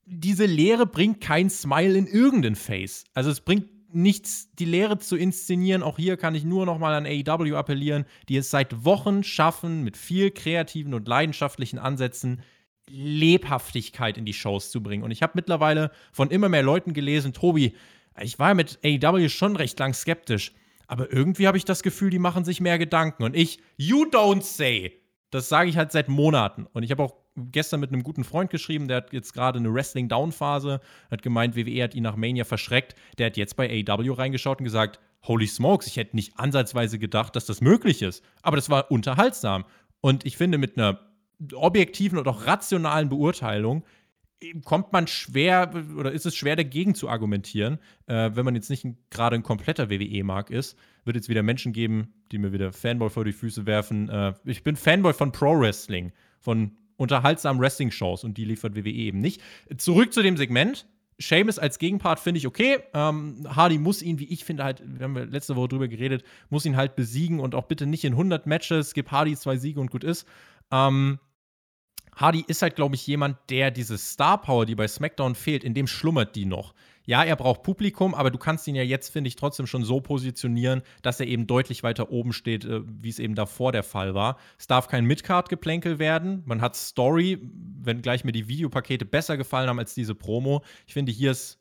Diese 0.06 0.46
Lehre 0.46 0.86
bringt 0.86 1.20
kein 1.20 1.50
Smile 1.50 1.98
in 1.98 2.06
irgendein 2.06 2.56
Face. 2.56 3.04
Also 3.14 3.30
es 3.30 3.40
bringt 3.40 3.68
nichts, 3.92 4.50
die 4.58 4.64
Lehre 4.64 4.98
zu 4.98 5.16
inszenieren. 5.16 5.82
Auch 5.82 5.98
hier 5.98 6.16
kann 6.16 6.34
ich 6.34 6.44
nur 6.44 6.66
noch 6.66 6.78
mal 6.78 6.94
an 6.94 7.06
AEW 7.06 7.56
appellieren, 7.56 8.04
die 8.28 8.36
es 8.36 8.50
seit 8.50 8.84
Wochen 8.84 9.22
schaffen, 9.24 9.82
mit 9.82 9.96
viel 9.96 10.30
kreativen 10.30 10.94
und 10.94 11.08
leidenschaftlichen 11.08 11.78
Ansätzen 11.78 12.42
Lebhaftigkeit 12.90 14.16
in 14.16 14.24
die 14.24 14.32
Shows 14.32 14.70
zu 14.70 14.82
bringen. 14.82 15.02
Und 15.02 15.10
ich 15.10 15.22
habe 15.22 15.34
mittlerweile 15.34 15.90
von 16.12 16.30
immer 16.30 16.48
mehr 16.48 16.62
Leuten 16.62 16.94
gelesen, 16.94 17.32
Tobi, 17.32 17.74
ich 18.20 18.38
war 18.38 18.54
mit 18.54 18.78
AEW 18.84 19.28
schon 19.28 19.56
recht 19.56 19.78
lang 19.78 19.94
skeptisch, 19.94 20.52
aber 20.86 21.12
irgendwie 21.12 21.46
habe 21.46 21.58
ich 21.58 21.64
das 21.64 21.82
Gefühl, 21.82 22.10
die 22.10 22.18
machen 22.18 22.44
sich 22.44 22.60
mehr 22.60 22.78
Gedanken. 22.78 23.22
Und 23.22 23.36
ich, 23.36 23.60
you 23.76 24.04
don't 24.04 24.42
say 24.42 24.97
das 25.30 25.48
sage 25.48 25.68
ich 25.68 25.76
halt 25.76 25.92
seit 25.92 26.08
Monaten. 26.08 26.66
Und 26.72 26.82
ich 26.82 26.90
habe 26.90 27.02
auch 27.02 27.14
gestern 27.36 27.80
mit 27.80 27.92
einem 27.92 28.02
guten 28.02 28.24
Freund 28.24 28.50
geschrieben, 28.50 28.88
der 28.88 28.98
hat 28.98 29.12
jetzt 29.12 29.32
gerade 29.32 29.58
eine 29.58 29.72
Wrestling-Down-Phase, 29.72 30.80
hat 31.10 31.22
gemeint, 31.22 31.56
WWE 31.56 31.82
hat 31.82 31.94
ihn 31.94 32.02
nach 32.02 32.16
Mania 32.16 32.44
verschreckt. 32.44 32.94
Der 33.18 33.26
hat 33.26 33.36
jetzt 33.36 33.56
bei 33.56 33.68
AEW 33.68 34.12
reingeschaut 34.12 34.58
und 34.60 34.64
gesagt, 34.64 35.00
holy 35.26 35.46
smokes, 35.46 35.86
ich 35.86 35.96
hätte 35.96 36.16
nicht 36.16 36.38
ansatzweise 36.38 36.98
gedacht, 36.98 37.36
dass 37.36 37.46
das 37.46 37.60
möglich 37.60 38.02
ist. 38.02 38.24
Aber 38.42 38.56
das 38.56 38.70
war 38.70 38.90
unterhaltsam. 38.90 39.64
Und 40.00 40.24
ich 40.24 40.36
finde, 40.36 40.58
mit 40.58 40.78
einer 40.78 41.00
objektiven 41.54 42.18
und 42.18 42.26
auch 42.26 42.46
rationalen 42.46 43.08
Beurteilung 43.08 43.84
kommt 44.64 44.92
man 44.92 45.06
schwer 45.08 45.70
oder 45.96 46.12
ist 46.12 46.26
es 46.26 46.36
schwer 46.36 46.54
dagegen 46.54 46.94
zu 46.94 47.08
argumentieren, 47.08 47.78
äh, 48.06 48.30
wenn 48.34 48.44
man 48.44 48.54
jetzt 48.54 48.70
nicht 48.70 48.86
gerade 49.10 49.34
ein 49.34 49.42
kompletter 49.42 49.90
WWE-Mark 49.90 50.50
ist. 50.50 50.76
Wird 51.08 51.16
jetzt 51.16 51.30
wieder 51.30 51.42
Menschen 51.42 51.72
geben, 51.72 52.12
die 52.30 52.36
mir 52.36 52.52
wieder 52.52 52.70
Fanboy 52.70 53.08
vor 53.08 53.24
die 53.24 53.32
Füße 53.32 53.64
werfen. 53.64 54.10
Äh, 54.10 54.34
ich 54.44 54.62
bin 54.62 54.76
Fanboy 54.76 55.14
von 55.14 55.32
Pro 55.32 55.58
Wrestling, 55.58 56.12
von 56.38 56.76
unterhaltsamen 56.98 57.62
Wrestling-Shows 57.62 58.24
und 58.24 58.36
die 58.36 58.44
liefert 58.44 58.76
WWE 58.76 58.90
eben 58.90 59.18
nicht. 59.18 59.40
Zurück 59.78 60.12
zu 60.12 60.20
dem 60.20 60.36
Segment. 60.36 60.86
Seamus 61.18 61.58
als 61.58 61.78
Gegenpart 61.78 62.20
finde 62.20 62.36
ich 62.36 62.46
okay. 62.46 62.80
Ähm, 62.92 63.48
Hardy 63.48 63.78
muss 63.78 64.02
ihn, 64.02 64.18
wie 64.18 64.28
ich 64.28 64.44
finde, 64.44 64.64
halt, 64.64 64.82
wir 64.84 65.04
haben 65.04 65.16
letzte 65.30 65.56
Woche 65.56 65.68
drüber 65.68 65.88
geredet, 65.88 66.24
muss 66.50 66.66
ihn 66.66 66.76
halt 66.76 66.94
besiegen 66.94 67.40
und 67.40 67.54
auch 67.54 67.64
bitte 67.64 67.86
nicht 67.86 68.04
in 68.04 68.12
100 68.12 68.46
Matches. 68.46 68.92
Gib 68.92 69.10
Hardy 69.10 69.34
zwei 69.34 69.56
Siege 69.56 69.80
und 69.80 69.90
gut 69.90 70.04
ist. 70.04 70.26
Ähm, 70.70 71.20
Hardy 72.14 72.44
ist 72.46 72.60
halt, 72.60 72.76
glaube 72.76 72.96
ich, 72.96 73.06
jemand, 73.06 73.38
der 73.48 73.70
diese 73.70 73.96
Star 73.96 74.42
Power, 74.42 74.66
die 74.66 74.74
bei 74.74 74.86
SmackDown 74.86 75.34
fehlt, 75.34 75.64
in 75.64 75.72
dem 75.72 75.86
schlummert 75.86 76.36
die 76.36 76.44
noch. 76.44 76.74
Ja, 77.08 77.24
er 77.24 77.36
braucht 77.36 77.62
Publikum, 77.62 78.14
aber 78.14 78.30
du 78.30 78.36
kannst 78.36 78.68
ihn 78.68 78.74
ja 78.74 78.82
jetzt, 78.82 79.08
finde 79.08 79.28
ich, 79.28 79.36
trotzdem 79.36 79.66
schon 79.66 79.82
so 79.82 80.02
positionieren, 80.02 80.82
dass 81.00 81.18
er 81.18 81.26
eben 81.26 81.46
deutlich 81.46 81.82
weiter 81.82 82.10
oben 82.10 82.34
steht, 82.34 82.66
äh, 82.66 82.82
wie 82.84 83.08
es 83.08 83.18
eben 83.18 83.34
davor 83.34 83.72
der 83.72 83.82
Fall 83.82 84.14
war. 84.14 84.36
Es 84.58 84.66
darf 84.66 84.88
kein 84.88 85.06
Midcard-Geplänkel 85.06 85.98
werden. 85.98 86.42
Man 86.44 86.60
hat 86.60 86.76
Story, 86.76 87.38
wenngleich 87.80 88.24
mir 88.24 88.32
die 88.32 88.46
Videopakete 88.46 89.06
besser 89.06 89.38
gefallen 89.38 89.70
haben 89.70 89.78
als 89.78 89.94
diese 89.94 90.14
Promo. 90.14 90.62
Ich 90.86 90.92
finde, 90.92 91.10
hier 91.10 91.30
ist 91.30 91.58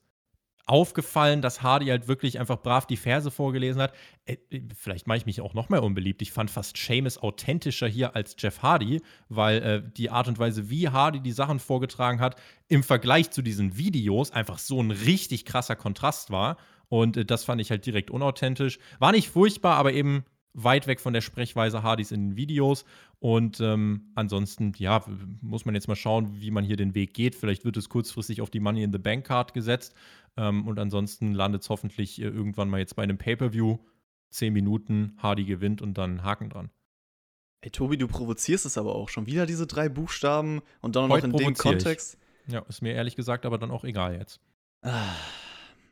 aufgefallen, 0.68 1.42
dass 1.42 1.64
Hardy 1.64 1.88
halt 1.88 2.08
wirklich 2.08 2.40
einfach 2.40 2.62
brav 2.62 2.86
die 2.86 2.98
Verse 2.98 3.32
vorgelesen 3.32 3.82
hat. 3.82 3.94
Äh, 4.26 4.38
vielleicht 4.76 5.08
mache 5.08 5.18
ich 5.18 5.26
mich 5.26 5.42
auch 5.42 5.54
noch 5.54 5.70
mehr 5.70 5.82
unbeliebt. 5.82 6.22
Ich 6.22 6.32
fand 6.32 6.52
fast 6.52 6.78
Seamus 6.78 7.18
authentischer 7.18 7.88
hier 7.88 8.16
als 8.16 8.36
Jeff 8.38 8.62
Hardy, 8.62 9.02
weil 9.30 9.64
äh, 9.64 9.82
die 9.98 10.10
Art 10.10 10.28
und 10.28 10.38
Weise, 10.38 10.70
wie 10.70 10.90
Hardy 10.90 11.22
die 11.22 11.32
Sachen 11.32 11.60
vorgetragen 11.60 12.20
hat, 12.20 12.40
im 12.68 12.84
Vergleich 12.84 13.32
zu 13.32 13.42
diesen 13.42 13.78
Videos 13.78 14.32
einfach 14.32 14.60
so 14.60 14.82
ein 14.82 14.92
richtig 14.92 15.46
krasser 15.46 15.76
Kontrast 15.76 16.32
war. 16.32 16.58
Und 16.90 17.18
äh, 17.18 17.26
das 17.26 17.46
fand 17.46 17.62
ich 17.62 17.72
halt 17.72 17.86
direkt 17.86 18.12
unauthentisch. 18.12 18.78
War 19.00 19.14
nicht 19.14 19.30
furchtbar, 19.30 19.78
aber 19.78 19.94
eben 19.94 20.26
weit 20.58 20.88
weg 20.88 21.00
von 21.00 21.14
der 21.14 21.22
Sprechweise 21.22 21.84
Hardys 21.84 22.12
in 22.12 22.30
den 22.30 22.36
Videos. 22.36 22.84
Und 23.20 23.62
ähm, 23.62 24.12
ansonsten, 24.16 24.74
ja, 24.78 25.04
muss 25.42 25.66
man 25.66 25.76
jetzt 25.76 25.88
mal 25.88 25.96
schauen, 25.96 26.42
wie 26.42 26.52
man 26.52 26.66
hier 26.66 26.76
den 26.76 26.96
Weg 26.96 27.14
geht. 27.14 27.36
Vielleicht 27.36 27.64
wird 27.64 27.78
es 27.78 27.90
kurzfristig 27.90 28.42
auf 28.42 28.50
die 28.50 28.60
Money 28.60 28.84
in 28.84 28.92
the 28.92 28.98
Bank 28.98 29.26
Card 29.26 29.54
gesetzt. 29.54 29.96
Ähm, 30.36 30.68
und 30.68 30.80
ansonsten 30.80 31.34
landet 31.34 31.62
es 31.62 31.70
hoffentlich 31.70 32.20
äh, 32.20 32.26
irgendwann 32.26 32.70
mal 32.70 32.80
jetzt 32.80 32.96
bei 32.96 33.04
einem 33.04 33.18
Pay-Per-View. 33.18 33.78
Zehn 34.30 34.52
Minuten, 34.52 35.16
Hardy 35.20 35.46
gewinnt 35.46 35.82
und 35.82 35.98
dann 35.98 36.24
Haken 36.24 36.50
dran. 36.50 36.70
Ey, 37.62 37.72
Tobi, 37.72 37.98
du 37.98 38.08
provozierst 38.08 38.66
es 38.66 38.78
aber 38.78 38.94
auch 38.94 39.10
schon 39.10 39.26
wieder, 39.26 39.46
diese 39.46 39.68
drei 39.68 39.90
Buchstaben 39.90 40.62
und 40.82 40.96
dann 40.96 41.08
noch 41.08 41.24
in 41.24 41.32
dem 41.32 41.54
Kontext. 41.54 42.18
Ich. 42.46 42.54
Ja, 42.54 42.60
ist 42.68 42.82
mir 42.82 42.94
ehrlich 42.94 43.16
gesagt 43.16 43.46
aber 43.46 43.58
dann 43.58 43.72
auch 43.72 43.84
egal 43.84 44.16
jetzt. 44.16 44.42
Ah. 44.82 45.16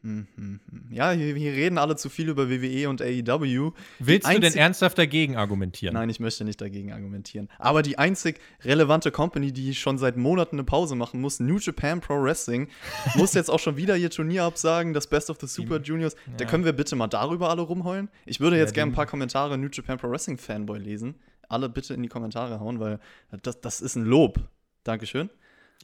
Mhm. 0.06 0.60
Ja, 0.92 1.10
hier, 1.12 1.34
hier, 1.34 1.54
reden 1.54 1.80
alle 1.80 1.96
zu 1.96 2.10
viel 2.10 2.30
über 2.30 2.48
WWE 2.48 2.90
und 2.90 3.02
AEW. 3.02 3.72
Willst 3.98 4.32
du 4.32 4.40
denn 4.40 4.54
ernsthaft 4.54 5.00
dagegen 5.00 5.36
argumentieren? 5.36 5.96
Nein, 5.96 6.10
ich 6.10 6.20
möchte 6.20 6.46
nicht 6.46 6.62
dagegen 6.62 6.94
argumentieren. 6.94 7.50
Aber 7.58 7.82
die 7.82 7.98
einzig 7.98 8.40
relevante 8.64 9.10
Company, 9.10 9.52
die 9.52 9.74
schon 9.74 9.98
seit 9.98 10.16
Monaten 10.16 10.58
eine 10.58 10.64
Pause 10.64 10.94
machen 10.94 11.22
muss, 11.22 11.40
New 11.40 11.58
Japan 11.58 12.02
Pro 12.02 12.22
Wrestling, 12.22 12.68
muss 13.16 13.34
jetzt 13.34 13.50
auch 13.50 13.58
schon 13.60 13.78
wieder 13.78 13.98
ihr 13.98 14.12
Turnier 14.12 14.44
absagen, 14.44 14.94
das 14.94 15.08
Best 15.08 15.32
of 15.32 15.38
the 15.42 15.48
Super 15.48 15.82
Juniors. 15.82 16.14
Ja. 16.28 16.34
Da 16.38 16.46
können 16.46 16.66
wir 16.66 16.74
bitte 16.74 16.96
mal 16.96 17.08
darüber 17.08 17.50
alle 17.50 17.64
rumheulen. 17.64 18.10
Ich 18.28 18.40
würde 18.40 18.58
jetzt 18.58 18.72
ja, 18.72 18.76
gerne 18.76 18.92
ein 18.92 18.96
paar 18.96 19.08
Kommentare 19.08 19.58
New 19.58 19.70
Japan 19.72 19.98
Pro 19.98 20.12
Wrestling 20.12 20.38
Fanboy 20.38 20.78
lesen. 20.78 21.16
Alle 21.50 21.68
bitte 21.68 21.96
in 21.96 22.04
die 22.04 22.10
Kommentare 22.10 22.60
hauen, 22.60 22.80
weil 22.80 23.00
das, 23.42 23.60
das 23.60 23.82
ist 23.82 23.96
ein 23.96 24.06
Lob. 24.06 24.40
Dankeschön. 24.84 25.32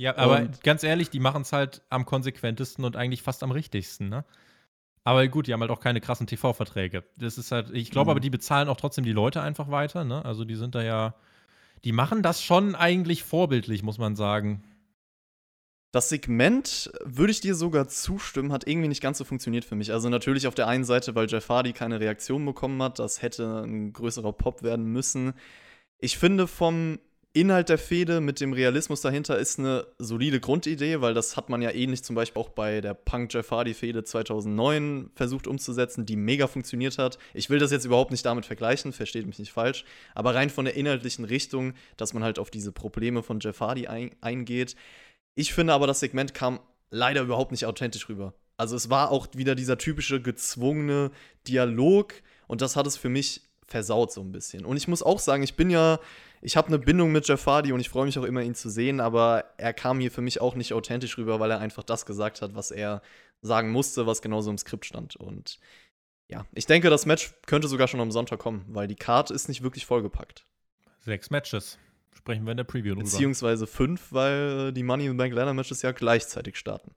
Ja, 0.01 0.17
aber 0.17 0.39
und 0.39 0.63
ganz 0.63 0.83
ehrlich, 0.83 1.11
die 1.11 1.19
machen 1.19 1.43
es 1.43 1.53
halt 1.53 1.83
am 1.89 2.07
konsequentesten 2.07 2.83
und 2.83 2.95
eigentlich 2.95 3.21
fast 3.21 3.43
am 3.43 3.51
richtigsten, 3.51 4.09
ne? 4.09 4.25
Aber 5.03 5.27
gut, 5.27 5.45
die 5.45 5.53
haben 5.53 5.61
halt 5.61 5.69
auch 5.69 5.79
keine 5.79 6.01
krassen 6.01 6.25
TV-Verträge. 6.25 7.03
Das 7.17 7.37
ist 7.37 7.51
halt, 7.51 7.69
ich 7.69 7.91
glaube 7.91 8.07
mhm. 8.07 8.11
aber, 8.11 8.19
die 8.19 8.31
bezahlen 8.31 8.67
auch 8.67 8.77
trotzdem 8.77 9.05
die 9.05 9.11
Leute 9.11 9.43
einfach 9.43 9.69
weiter, 9.69 10.03
ne? 10.03 10.25
Also 10.25 10.43
die 10.43 10.55
sind 10.55 10.73
da 10.73 10.81
ja, 10.81 11.13
die 11.83 11.91
machen 11.91 12.23
das 12.23 12.41
schon 12.41 12.73
eigentlich 12.73 13.23
vorbildlich, 13.23 13.83
muss 13.83 13.99
man 13.99 14.15
sagen. 14.15 14.63
Das 15.91 16.09
Segment, 16.09 16.91
würde 17.03 17.31
ich 17.31 17.41
dir 17.41 17.53
sogar 17.53 17.87
zustimmen, 17.87 18.51
hat 18.51 18.65
irgendwie 18.65 18.87
nicht 18.87 19.03
ganz 19.03 19.19
so 19.19 19.23
funktioniert 19.23 19.65
für 19.65 19.75
mich. 19.75 19.93
Also 19.93 20.09
natürlich 20.09 20.47
auf 20.47 20.55
der 20.55 20.67
einen 20.67 20.83
Seite, 20.83 21.13
weil 21.13 21.29
Jeff 21.29 21.47
Hardy 21.47 21.73
keine 21.73 21.99
Reaktion 21.99 22.43
bekommen 22.43 22.81
hat, 22.81 22.97
das 22.97 23.21
hätte 23.21 23.61
ein 23.67 23.93
größerer 23.93 24.33
Pop 24.33 24.63
werden 24.63 24.85
müssen. 24.85 25.33
Ich 25.99 26.17
finde 26.17 26.47
vom 26.47 26.97
Inhalt 27.33 27.69
der 27.69 27.77
Fehde 27.77 28.19
mit 28.19 28.41
dem 28.41 28.51
Realismus 28.51 28.99
dahinter 28.99 29.39
ist 29.39 29.57
eine 29.57 29.87
solide 29.97 30.41
Grundidee, 30.41 30.99
weil 30.99 31.13
das 31.13 31.37
hat 31.37 31.49
man 31.49 31.61
ja 31.61 31.71
ähnlich 31.71 32.03
zum 32.03 32.13
Beispiel 32.13 32.41
auch 32.41 32.49
bei 32.49 32.81
der 32.81 32.93
Punk 32.93 33.33
Jeff 33.33 33.51
Hardy 33.51 33.73
Fehde 33.73 34.03
2009 34.03 35.11
versucht 35.15 35.47
umzusetzen, 35.47 36.05
die 36.05 36.17
mega 36.17 36.47
funktioniert 36.47 36.97
hat. 36.97 37.17
Ich 37.33 37.49
will 37.49 37.59
das 37.59 37.71
jetzt 37.71 37.85
überhaupt 37.85 38.11
nicht 38.11 38.25
damit 38.25 38.45
vergleichen, 38.45 38.91
versteht 38.91 39.27
mich 39.27 39.39
nicht 39.39 39.53
falsch, 39.53 39.85
aber 40.13 40.35
rein 40.35 40.49
von 40.49 40.65
der 40.65 40.75
inhaltlichen 40.75 41.23
Richtung, 41.23 41.73
dass 41.95 42.13
man 42.13 42.21
halt 42.21 42.37
auf 42.37 42.51
diese 42.51 42.73
Probleme 42.73 43.23
von 43.23 43.39
Jeff 43.39 43.61
Hardy 43.61 43.87
ein 43.87 44.11
eingeht. 44.19 44.75
Ich 45.33 45.53
finde 45.53 45.71
aber, 45.71 45.87
das 45.87 46.01
Segment 46.01 46.33
kam 46.33 46.59
leider 46.89 47.21
überhaupt 47.21 47.51
nicht 47.51 47.65
authentisch 47.65 48.09
rüber. 48.09 48.33
Also 48.57 48.75
es 48.75 48.89
war 48.89 49.09
auch 49.09 49.27
wieder 49.33 49.55
dieser 49.55 49.77
typische 49.77 50.21
gezwungene 50.21 51.11
Dialog 51.47 52.13
und 52.47 52.61
das 52.61 52.75
hat 52.75 52.87
es 52.87 52.97
für 52.97 53.07
mich 53.07 53.41
versaut 53.71 54.11
so 54.11 54.21
ein 54.21 54.31
bisschen. 54.31 54.65
Und 54.65 54.77
ich 54.77 54.87
muss 54.87 55.01
auch 55.01 55.19
sagen, 55.19 55.41
ich 55.41 55.55
bin 55.55 55.69
ja 55.69 55.99
ich 56.41 56.57
habe 56.57 56.67
eine 56.67 56.79
Bindung 56.79 57.11
mit 57.11 57.27
Jeff 57.27 57.45
Hardy 57.45 57.71
und 57.71 57.79
ich 57.79 57.89
freue 57.89 58.05
mich 58.05 58.17
auch 58.17 58.23
immer, 58.23 58.41
ihn 58.41 58.55
zu 58.55 58.69
sehen, 58.69 58.99
aber 58.99 59.45
er 59.57 59.73
kam 59.73 59.99
hier 59.99 60.11
für 60.11 60.21
mich 60.21 60.41
auch 60.41 60.55
nicht 60.55 60.73
authentisch 60.73 61.17
rüber, 61.17 61.39
weil 61.39 61.51
er 61.51 61.59
einfach 61.59 61.83
das 61.83 62.05
gesagt 62.05 62.41
hat, 62.41 62.55
was 62.55 62.71
er 62.71 63.01
sagen 63.41 63.71
musste, 63.71 64.07
was 64.07 64.21
genauso 64.21 64.49
im 64.49 64.57
Skript 64.57 64.85
stand. 64.85 65.15
Und 65.15 65.59
ja, 66.27 66.45
ich 66.53 66.65
denke, 66.65 66.89
das 66.89 67.05
Match 67.05 67.33
könnte 67.45 67.67
sogar 67.67 67.87
schon 67.87 67.99
am 67.99 68.11
Sonntag 68.11 68.39
kommen, 68.39 68.65
weil 68.69 68.87
die 68.87 68.95
Karte 68.95 69.33
ist 69.33 69.49
nicht 69.49 69.61
wirklich 69.61 69.85
vollgepackt. 69.85 70.45
Sechs 70.99 71.29
Matches. 71.29 71.77
Sprechen 72.13 72.43
wir 72.45 72.51
in 72.51 72.57
der 72.57 72.63
Preview 72.63 72.93
drüber. 72.93 73.03
Beziehungsweise 73.03 73.67
fünf, 73.67 74.11
weil 74.11 74.73
die 74.73 74.83
Money 74.83 75.05
in 75.05 75.11
the 75.11 75.17
Bank 75.17 75.33
Ladder 75.33 75.53
Matches 75.53 75.81
ja 75.81 75.91
gleichzeitig 75.91 76.57
starten. 76.57 76.91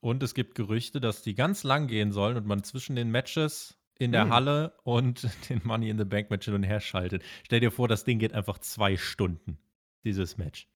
Und 0.00 0.22
es 0.22 0.32
gibt 0.32 0.54
Gerüchte, 0.54 1.00
dass 1.00 1.22
die 1.22 1.34
ganz 1.34 1.62
lang 1.62 1.86
gehen 1.86 2.12
sollen 2.12 2.36
und 2.36 2.46
man 2.46 2.64
zwischen 2.64 2.96
den 2.96 3.10
Matches 3.10 3.76
in 4.00 4.12
der 4.12 4.24
hm. 4.24 4.32
Halle 4.32 4.72
und 4.82 5.28
den 5.50 5.60
Money 5.62 5.90
in 5.90 5.98
the 5.98 6.04
Bank 6.04 6.30
Match 6.30 6.46
hin 6.46 6.54
und 6.54 6.62
her 6.62 6.80
schaltet. 6.80 7.22
Stell 7.44 7.60
dir 7.60 7.70
vor, 7.70 7.86
das 7.86 8.04
Ding 8.04 8.18
geht 8.18 8.32
einfach 8.32 8.58
zwei 8.58 8.96
Stunden, 8.96 9.58
dieses 10.04 10.38
Match. 10.38 10.66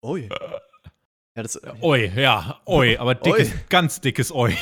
Oi. 0.00 0.28
Ja, 1.34 1.42
das, 1.42 1.56
äh, 1.56 1.72
oi, 1.80 2.10
ja, 2.14 2.60
oi, 2.66 2.96
aber 2.98 3.16
dickes, 3.16 3.52
oi. 3.52 3.58
ganz 3.68 4.00
dickes 4.00 4.32
Oi. 4.32 4.56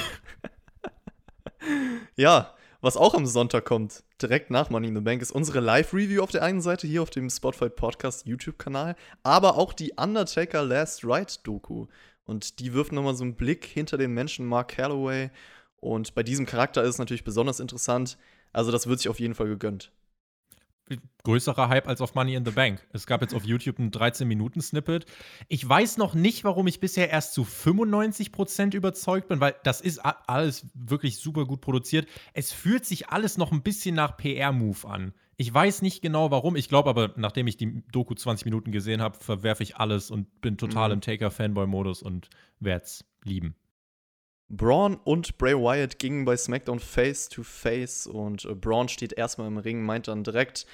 ja, 2.17 2.55
was 2.81 2.97
auch 2.97 3.15
am 3.15 3.27
Sonntag 3.27 3.67
kommt, 3.67 4.03
direkt 4.23 4.51
nach 4.51 4.71
Money 4.71 4.89
in 4.89 4.95
the 4.95 5.03
Bank, 5.03 5.21
ist 5.21 5.33
unsere 5.33 5.61
Live-Review 5.61 6.23
auf 6.23 6.31
der 6.31 6.43
einen 6.43 6.63
Seite 6.63 6.87
hier 6.87 7.03
auf 7.03 7.11
dem 7.11 7.29
Spotlight 7.29 7.77
Podcast 7.77 8.27
YouTube-Kanal, 8.27 8.97
aber 9.23 9.59
auch 9.59 9.75
die 9.75 9.93
Undertaker 9.99 10.63
Last 10.63 11.05
Ride 11.05 11.33
Doku. 11.43 11.87
Und 12.25 12.61
die 12.61 12.73
wirft 12.73 12.93
nochmal 12.93 13.15
so 13.15 13.25
einen 13.25 13.35
Blick 13.35 13.67
hinter 13.67 13.99
den 13.99 14.15
Menschen 14.15 14.47
Mark 14.47 14.69
Calloway 14.69 15.31
und 15.81 16.15
bei 16.15 16.23
diesem 16.23 16.47
Charakter 16.47 16.83
ist 16.83 16.91
es 16.91 16.99
natürlich 16.99 17.25
besonders 17.25 17.61
interessant. 17.61 18.19
Also, 18.53 18.71
das 18.71 18.87
wird 18.87 19.01
sich 19.01 19.09
auf 19.09 19.21
jeden 19.21 19.35
Fall 19.35 19.49
gegönnt. 19.49 19.93
Größerer 21.23 21.69
Hype 21.69 21.87
als 21.87 22.01
auf 22.01 22.15
Money 22.15 22.35
in 22.35 22.45
the 22.45 22.51
Bank. 22.51 22.85
Es 22.93 23.07
gab 23.07 23.21
jetzt 23.21 23.35
auf 23.35 23.45
YouTube 23.45 23.79
ein 23.79 23.91
13-Minuten-Snippet. 23.91 25.07
Ich 25.49 25.69
weiß 25.69 25.99
noch 25.99 26.15
nicht, 26.15 26.43
warum 26.45 26.67
ich 26.67 26.81
bisher 26.81 27.11
erst 27.11 27.35
zu 27.35 27.43
95% 27.43 28.75
überzeugt 28.75 29.29
bin, 29.29 29.41
weil 29.41 29.55
das 29.63 29.81
ist 29.81 29.99
alles 29.99 30.67
wirklich 30.75 31.19
super 31.19 31.45
gut 31.45 31.61
produziert. 31.61 32.09
Es 32.33 32.51
fühlt 32.53 32.85
sich 32.85 33.11
alles 33.11 33.39
noch 33.39 33.53
ein 33.53 33.63
bisschen 33.63 33.95
nach 33.95 34.17
PR-Move 34.17 34.89
an. 34.89 35.15
Ich 35.37 35.53
weiß 35.53 35.83
nicht 35.83 36.03
genau 36.03 36.31
warum. 36.31 36.57
Ich 36.57 36.69
glaube 36.69 36.91
aber, 36.91 37.13
nachdem 37.17 37.47
ich 37.47 37.57
die 37.57 37.83
Doku 37.93 38.15
20 38.15 38.45
Minuten 38.47 38.73
gesehen 38.73 39.01
habe, 39.01 39.17
verwerfe 39.17 39.63
ich 39.63 39.77
alles 39.77 40.11
und 40.11 40.41
bin 40.41 40.59
total 40.59 40.89
mhm. 40.89 40.95
im 40.95 41.01
Taker-Fanboy-Modus 41.03 42.03
und 42.03 42.29
werde 42.59 42.85
es 42.85 43.05
lieben. 43.25 43.55
Braun 44.51 44.97
und 44.97 45.39
Bray 45.39 45.55
Wyatt 45.55 45.99
gingen 45.99 46.25
bei 46.25 46.37
SmackDown 46.37 46.81
face 46.81 47.29
to 47.29 47.43
face 47.43 48.07
und 48.07 48.45
äh, 48.45 48.55
Braun 48.55 48.89
steht 48.89 49.13
erstmal 49.13 49.47
im 49.47 49.59
Ring, 49.59 49.83
meint 49.83 50.09
dann 50.09 50.25
direkt, 50.25 50.67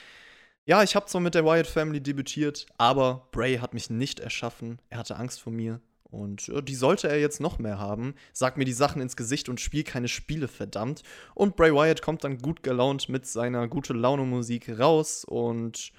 ja, 0.64 0.82
ich 0.82 0.96
habe 0.96 1.06
zwar 1.06 1.20
mit 1.20 1.34
der 1.34 1.44
Wyatt 1.44 1.66
Family 1.66 2.02
debütiert, 2.02 2.66
aber 2.78 3.28
Bray 3.30 3.58
hat 3.58 3.74
mich 3.74 3.90
nicht 3.90 4.18
erschaffen, 4.18 4.80
er 4.88 4.98
hatte 4.98 5.16
Angst 5.16 5.40
vor 5.40 5.52
mir 5.52 5.80
und 6.10 6.48
äh, 6.48 6.62
die 6.62 6.74
sollte 6.74 7.08
er 7.08 7.20
jetzt 7.20 7.40
noch 7.40 7.58
mehr 7.58 7.78
haben. 7.78 8.14
Sag 8.32 8.56
mir 8.56 8.64
die 8.64 8.72
Sachen 8.72 9.02
ins 9.02 9.16
Gesicht 9.16 9.48
und 9.48 9.60
spiel 9.60 9.84
keine 9.84 10.08
Spiele, 10.08 10.48
verdammt. 10.48 11.02
Und 11.34 11.56
Bray 11.56 11.72
Wyatt 11.72 12.00
kommt 12.00 12.24
dann 12.24 12.38
gut 12.38 12.62
gelaunt 12.62 13.08
mit 13.08 13.26
seiner 13.26 13.68
gute 13.68 13.92
Laune 13.92 14.24
Musik 14.24 14.78
raus 14.78 15.24
und 15.24 15.92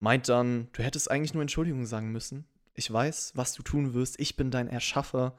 meint 0.00 0.28
dann, 0.28 0.68
du 0.72 0.82
hättest 0.82 1.10
eigentlich 1.10 1.34
nur 1.34 1.42
Entschuldigung 1.42 1.84
sagen 1.84 2.10
müssen. 2.10 2.46
Ich 2.74 2.90
weiß, 2.90 3.32
was 3.34 3.52
du 3.52 3.62
tun 3.62 3.94
wirst. 3.94 4.18
Ich 4.20 4.36
bin 4.36 4.50
dein 4.50 4.68
Erschaffer. 4.68 5.36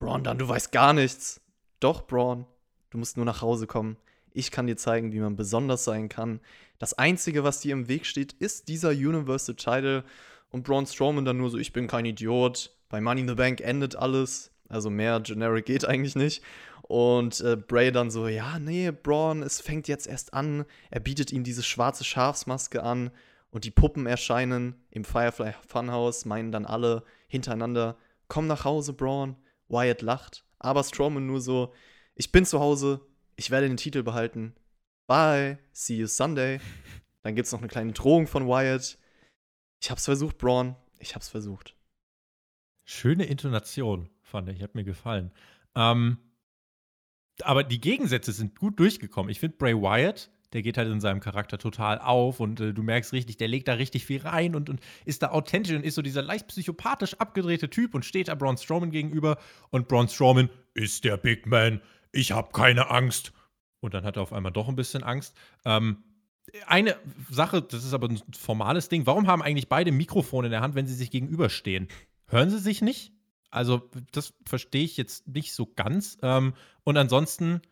Braun, 0.00 0.24
dann, 0.24 0.38
du 0.38 0.48
weißt 0.48 0.72
gar 0.72 0.94
nichts. 0.94 1.42
Doch, 1.78 2.06
Braun, 2.06 2.46
du 2.88 2.96
musst 2.96 3.18
nur 3.18 3.26
nach 3.26 3.42
Hause 3.42 3.66
kommen. 3.66 3.98
Ich 4.32 4.50
kann 4.50 4.66
dir 4.66 4.76
zeigen, 4.76 5.12
wie 5.12 5.20
man 5.20 5.36
besonders 5.36 5.84
sein 5.84 6.08
kann. 6.08 6.40
Das 6.78 6.94
Einzige, 6.94 7.44
was 7.44 7.60
dir 7.60 7.74
im 7.74 7.86
Weg 7.86 8.06
steht, 8.06 8.32
ist 8.32 8.68
dieser 8.68 8.90
Universal 8.90 9.56
Title. 9.56 10.04
Und 10.50 10.64
Braun 10.64 10.86
Strowman 10.86 11.26
dann 11.26 11.36
nur 11.36 11.50
so, 11.50 11.58
ich 11.58 11.74
bin 11.74 11.86
kein 11.86 12.06
Idiot. 12.06 12.74
Bei 12.88 13.00
Money 13.02 13.20
in 13.20 13.28
the 13.28 13.34
Bank 13.34 13.60
endet 13.60 13.94
alles. 13.94 14.50
Also 14.70 14.88
mehr 14.88 15.20
Generic 15.20 15.66
geht 15.66 15.84
eigentlich 15.84 16.16
nicht. 16.16 16.42
Und 16.80 17.42
äh, 17.42 17.56
Bray 17.56 17.92
dann 17.92 18.10
so, 18.10 18.26
ja, 18.26 18.58
nee, 18.58 18.90
Braun, 18.90 19.42
es 19.42 19.60
fängt 19.60 19.86
jetzt 19.86 20.06
erst 20.06 20.32
an. 20.32 20.64
Er 20.90 21.00
bietet 21.00 21.30
ihm 21.30 21.44
diese 21.44 21.62
schwarze 21.62 22.04
Schafsmaske 22.04 22.82
an. 22.82 23.10
und 23.50 23.64
die 23.64 23.70
Puppen 23.70 24.06
erscheinen 24.06 24.76
im 24.90 25.04
Firefly 25.04 25.52
Funhouse, 25.68 26.24
meinen 26.24 26.52
dann 26.52 26.64
alle 26.64 27.02
hintereinander, 27.28 27.96
komm 28.28 28.46
nach 28.46 28.64
Hause, 28.64 28.94
Braun. 28.94 29.36
Wyatt 29.70 30.02
lacht, 30.02 30.44
aber 30.58 30.84
Strowman 30.84 31.26
nur 31.26 31.40
so, 31.40 31.72
ich 32.14 32.32
bin 32.32 32.44
zu 32.44 32.60
Hause, 32.60 33.00
ich 33.36 33.50
werde 33.50 33.68
den 33.68 33.76
Titel 33.76 34.02
behalten. 34.02 34.54
Bye, 35.06 35.58
see 35.72 35.96
you 35.96 36.06
Sunday. 36.06 36.60
Dann 37.22 37.34
gibt 37.34 37.46
es 37.46 37.52
noch 37.52 37.60
eine 37.60 37.68
kleine 37.68 37.92
Drohung 37.92 38.26
von 38.26 38.46
Wyatt. 38.46 38.98
Ich 39.82 39.90
hab's 39.90 40.04
versucht, 40.04 40.38
Braun. 40.38 40.76
Ich 40.98 41.14
hab's 41.14 41.28
versucht. 41.28 41.74
Schöne 42.84 43.24
Intonation, 43.24 44.10
fand 44.22 44.48
ich. 44.48 44.62
Hat 44.62 44.74
mir 44.74 44.84
gefallen. 44.84 45.32
Ähm, 45.74 46.18
aber 47.42 47.64
die 47.64 47.80
Gegensätze 47.80 48.32
sind 48.32 48.58
gut 48.58 48.78
durchgekommen. 48.78 49.30
Ich 49.30 49.40
finde 49.40 49.56
Bray 49.56 49.74
Wyatt, 49.74 50.30
der 50.52 50.62
geht 50.62 50.78
halt 50.78 50.88
in 50.88 51.00
seinem 51.00 51.20
Charakter 51.20 51.58
total 51.58 51.98
auf 51.98 52.40
und 52.40 52.60
äh, 52.60 52.72
du 52.72 52.82
merkst 52.82 53.12
richtig, 53.12 53.36
der 53.36 53.48
legt 53.48 53.68
da 53.68 53.74
richtig 53.74 54.04
viel 54.04 54.20
rein 54.20 54.54
und, 54.54 54.68
und 54.68 54.80
ist 55.04 55.22
da 55.22 55.30
authentisch 55.30 55.74
und 55.74 55.84
ist 55.84 55.94
so 55.94 56.02
dieser 56.02 56.22
leicht 56.22 56.48
psychopathisch 56.48 57.14
abgedrehte 57.14 57.70
Typ 57.70 57.94
und 57.94 58.04
steht 58.04 58.28
da 58.28 58.34
Braun 58.34 58.56
Strowman 58.56 58.90
gegenüber 58.90 59.38
und 59.70 59.88
Braun 59.88 60.08
Strowman 60.08 60.50
ist 60.74 61.04
der 61.04 61.16
Big 61.16 61.46
Man. 61.46 61.80
Ich 62.12 62.32
hab 62.32 62.52
keine 62.52 62.90
Angst. 62.90 63.32
Und 63.80 63.94
dann 63.94 64.04
hat 64.04 64.16
er 64.16 64.22
auf 64.22 64.32
einmal 64.32 64.52
doch 64.52 64.68
ein 64.68 64.76
bisschen 64.76 65.02
Angst. 65.02 65.34
Ähm, 65.64 66.04
eine 66.66 66.96
Sache, 67.30 67.62
das 67.62 67.84
ist 67.84 67.94
aber 67.94 68.08
ein 68.08 68.20
formales 68.36 68.88
Ding. 68.88 69.06
Warum 69.06 69.26
haben 69.26 69.42
eigentlich 69.42 69.68
beide 69.68 69.92
Mikrofone 69.92 70.48
in 70.48 70.50
der 70.50 70.60
Hand, 70.60 70.74
wenn 70.74 70.86
sie 70.86 70.94
sich 70.94 71.10
gegenüberstehen? 71.10 71.88
Hören 72.26 72.50
sie 72.50 72.58
sich 72.58 72.82
nicht? 72.82 73.12
Also, 73.50 73.90
das 74.12 74.34
verstehe 74.46 74.84
ich 74.84 74.96
jetzt 74.96 75.26
nicht 75.28 75.54
so 75.54 75.66
ganz. 75.66 76.18
Ähm, 76.22 76.54
und 76.84 76.96
ansonsten, 76.96 77.62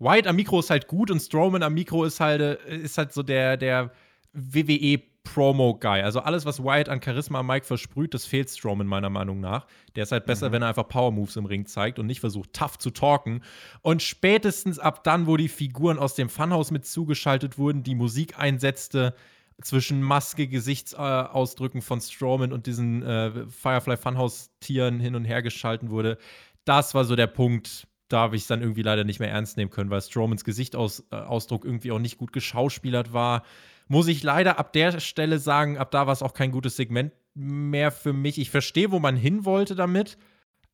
White 0.00 0.28
am 0.28 0.36
Mikro 0.36 0.58
ist 0.58 0.70
halt 0.70 0.88
gut 0.88 1.10
und 1.10 1.20
Strowman 1.20 1.62
am 1.62 1.74
Mikro 1.74 2.04
ist 2.04 2.18
halt, 2.18 2.40
äh, 2.40 2.76
ist 2.76 2.98
halt 2.98 3.12
so 3.12 3.22
der, 3.22 3.56
der 3.56 3.92
WWE 4.32 5.00
Promo-Guy. 5.22 6.00
Also 6.00 6.20
alles, 6.20 6.46
was 6.46 6.64
Wyatt 6.64 6.88
an 6.88 7.02
Charisma 7.02 7.40
am 7.40 7.46
Mike 7.46 7.66
versprüht, 7.66 8.14
das 8.14 8.24
fehlt 8.24 8.48
Strowman 8.48 8.86
meiner 8.86 9.10
Meinung 9.10 9.38
nach. 9.38 9.66
Der 9.94 10.04
ist 10.04 10.12
halt 10.12 10.24
besser, 10.24 10.48
mhm. 10.48 10.52
wenn 10.54 10.62
er 10.62 10.68
einfach 10.68 10.88
Power-Moves 10.88 11.36
im 11.36 11.44
Ring 11.44 11.66
zeigt 11.66 11.98
und 11.98 12.06
nicht 12.06 12.20
versucht, 12.20 12.52
tough 12.54 12.78
zu 12.78 12.90
talken. 12.90 13.42
Und 13.82 14.02
spätestens 14.02 14.78
ab 14.78 15.04
dann, 15.04 15.26
wo 15.26 15.36
die 15.36 15.48
Figuren 15.48 15.98
aus 15.98 16.14
dem 16.14 16.28
Funhouse 16.28 16.70
mit 16.70 16.86
zugeschaltet 16.86 17.58
wurden, 17.58 17.82
die 17.82 17.94
Musik 17.94 18.38
einsetzte, 18.38 19.14
zwischen 19.62 20.00
Maske, 20.00 20.48
Gesichtsausdrücken 20.48 21.82
von 21.82 22.00
Strowman 22.00 22.50
und 22.50 22.66
diesen 22.66 23.02
äh, 23.02 23.46
Firefly 23.46 23.98
Funhouse-Tieren 23.98 25.00
hin 25.00 25.14
und 25.14 25.26
her 25.26 25.42
geschalten 25.42 25.90
wurde, 25.90 26.16
das 26.64 26.94
war 26.94 27.04
so 27.04 27.14
der 27.14 27.26
Punkt, 27.26 27.86
da 28.10 28.18
habe 28.20 28.36
ich 28.36 28.42
es 28.42 28.48
dann 28.48 28.60
irgendwie 28.60 28.82
leider 28.82 29.04
nicht 29.04 29.20
mehr 29.20 29.30
ernst 29.30 29.56
nehmen 29.56 29.70
können, 29.70 29.90
weil 29.90 30.02
Strowmans 30.02 30.44
Gesichtsausdruck 30.44 31.64
äh, 31.64 31.68
irgendwie 31.68 31.92
auch 31.92 31.98
nicht 31.98 32.18
gut 32.18 32.32
geschauspielert 32.32 33.12
war 33.12 33.42
muss 33.90 34.06
ich 34.06 34.22
leider 34.22 34.60
ab 34.60 34.72
der 34.72 35.00
Stelle 35.00 35.40
sagen, 35.40 35.76
ab 35.76 35.90
da 35.90 36.06
war 36.06 36.12
es 36.12 36.22
auch 36.22 36.32
kein 36.32 36.52
gutes 36.52 36.76
Segment 36.76 37.12
mehr 37.34 37.90
für 37.90 38.12
mich. 38.12 38.38
Ich 38.38 38.48
verstehe, 38.48 38.92
wo 38.92 39.00
man 39.00 39.16
hin 39.16 39.44
wollte 39.44 39.74
damit, 39.74 40.16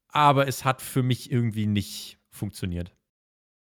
aber 0.09 0.47
es 0.47 0.67
hat 0.67 0.83
für 0.83 1.03
mich 1.03 1.33
irgendwie 1.33 1.67
nicht 1.67 2.19
funktioniert. 2.29 2.95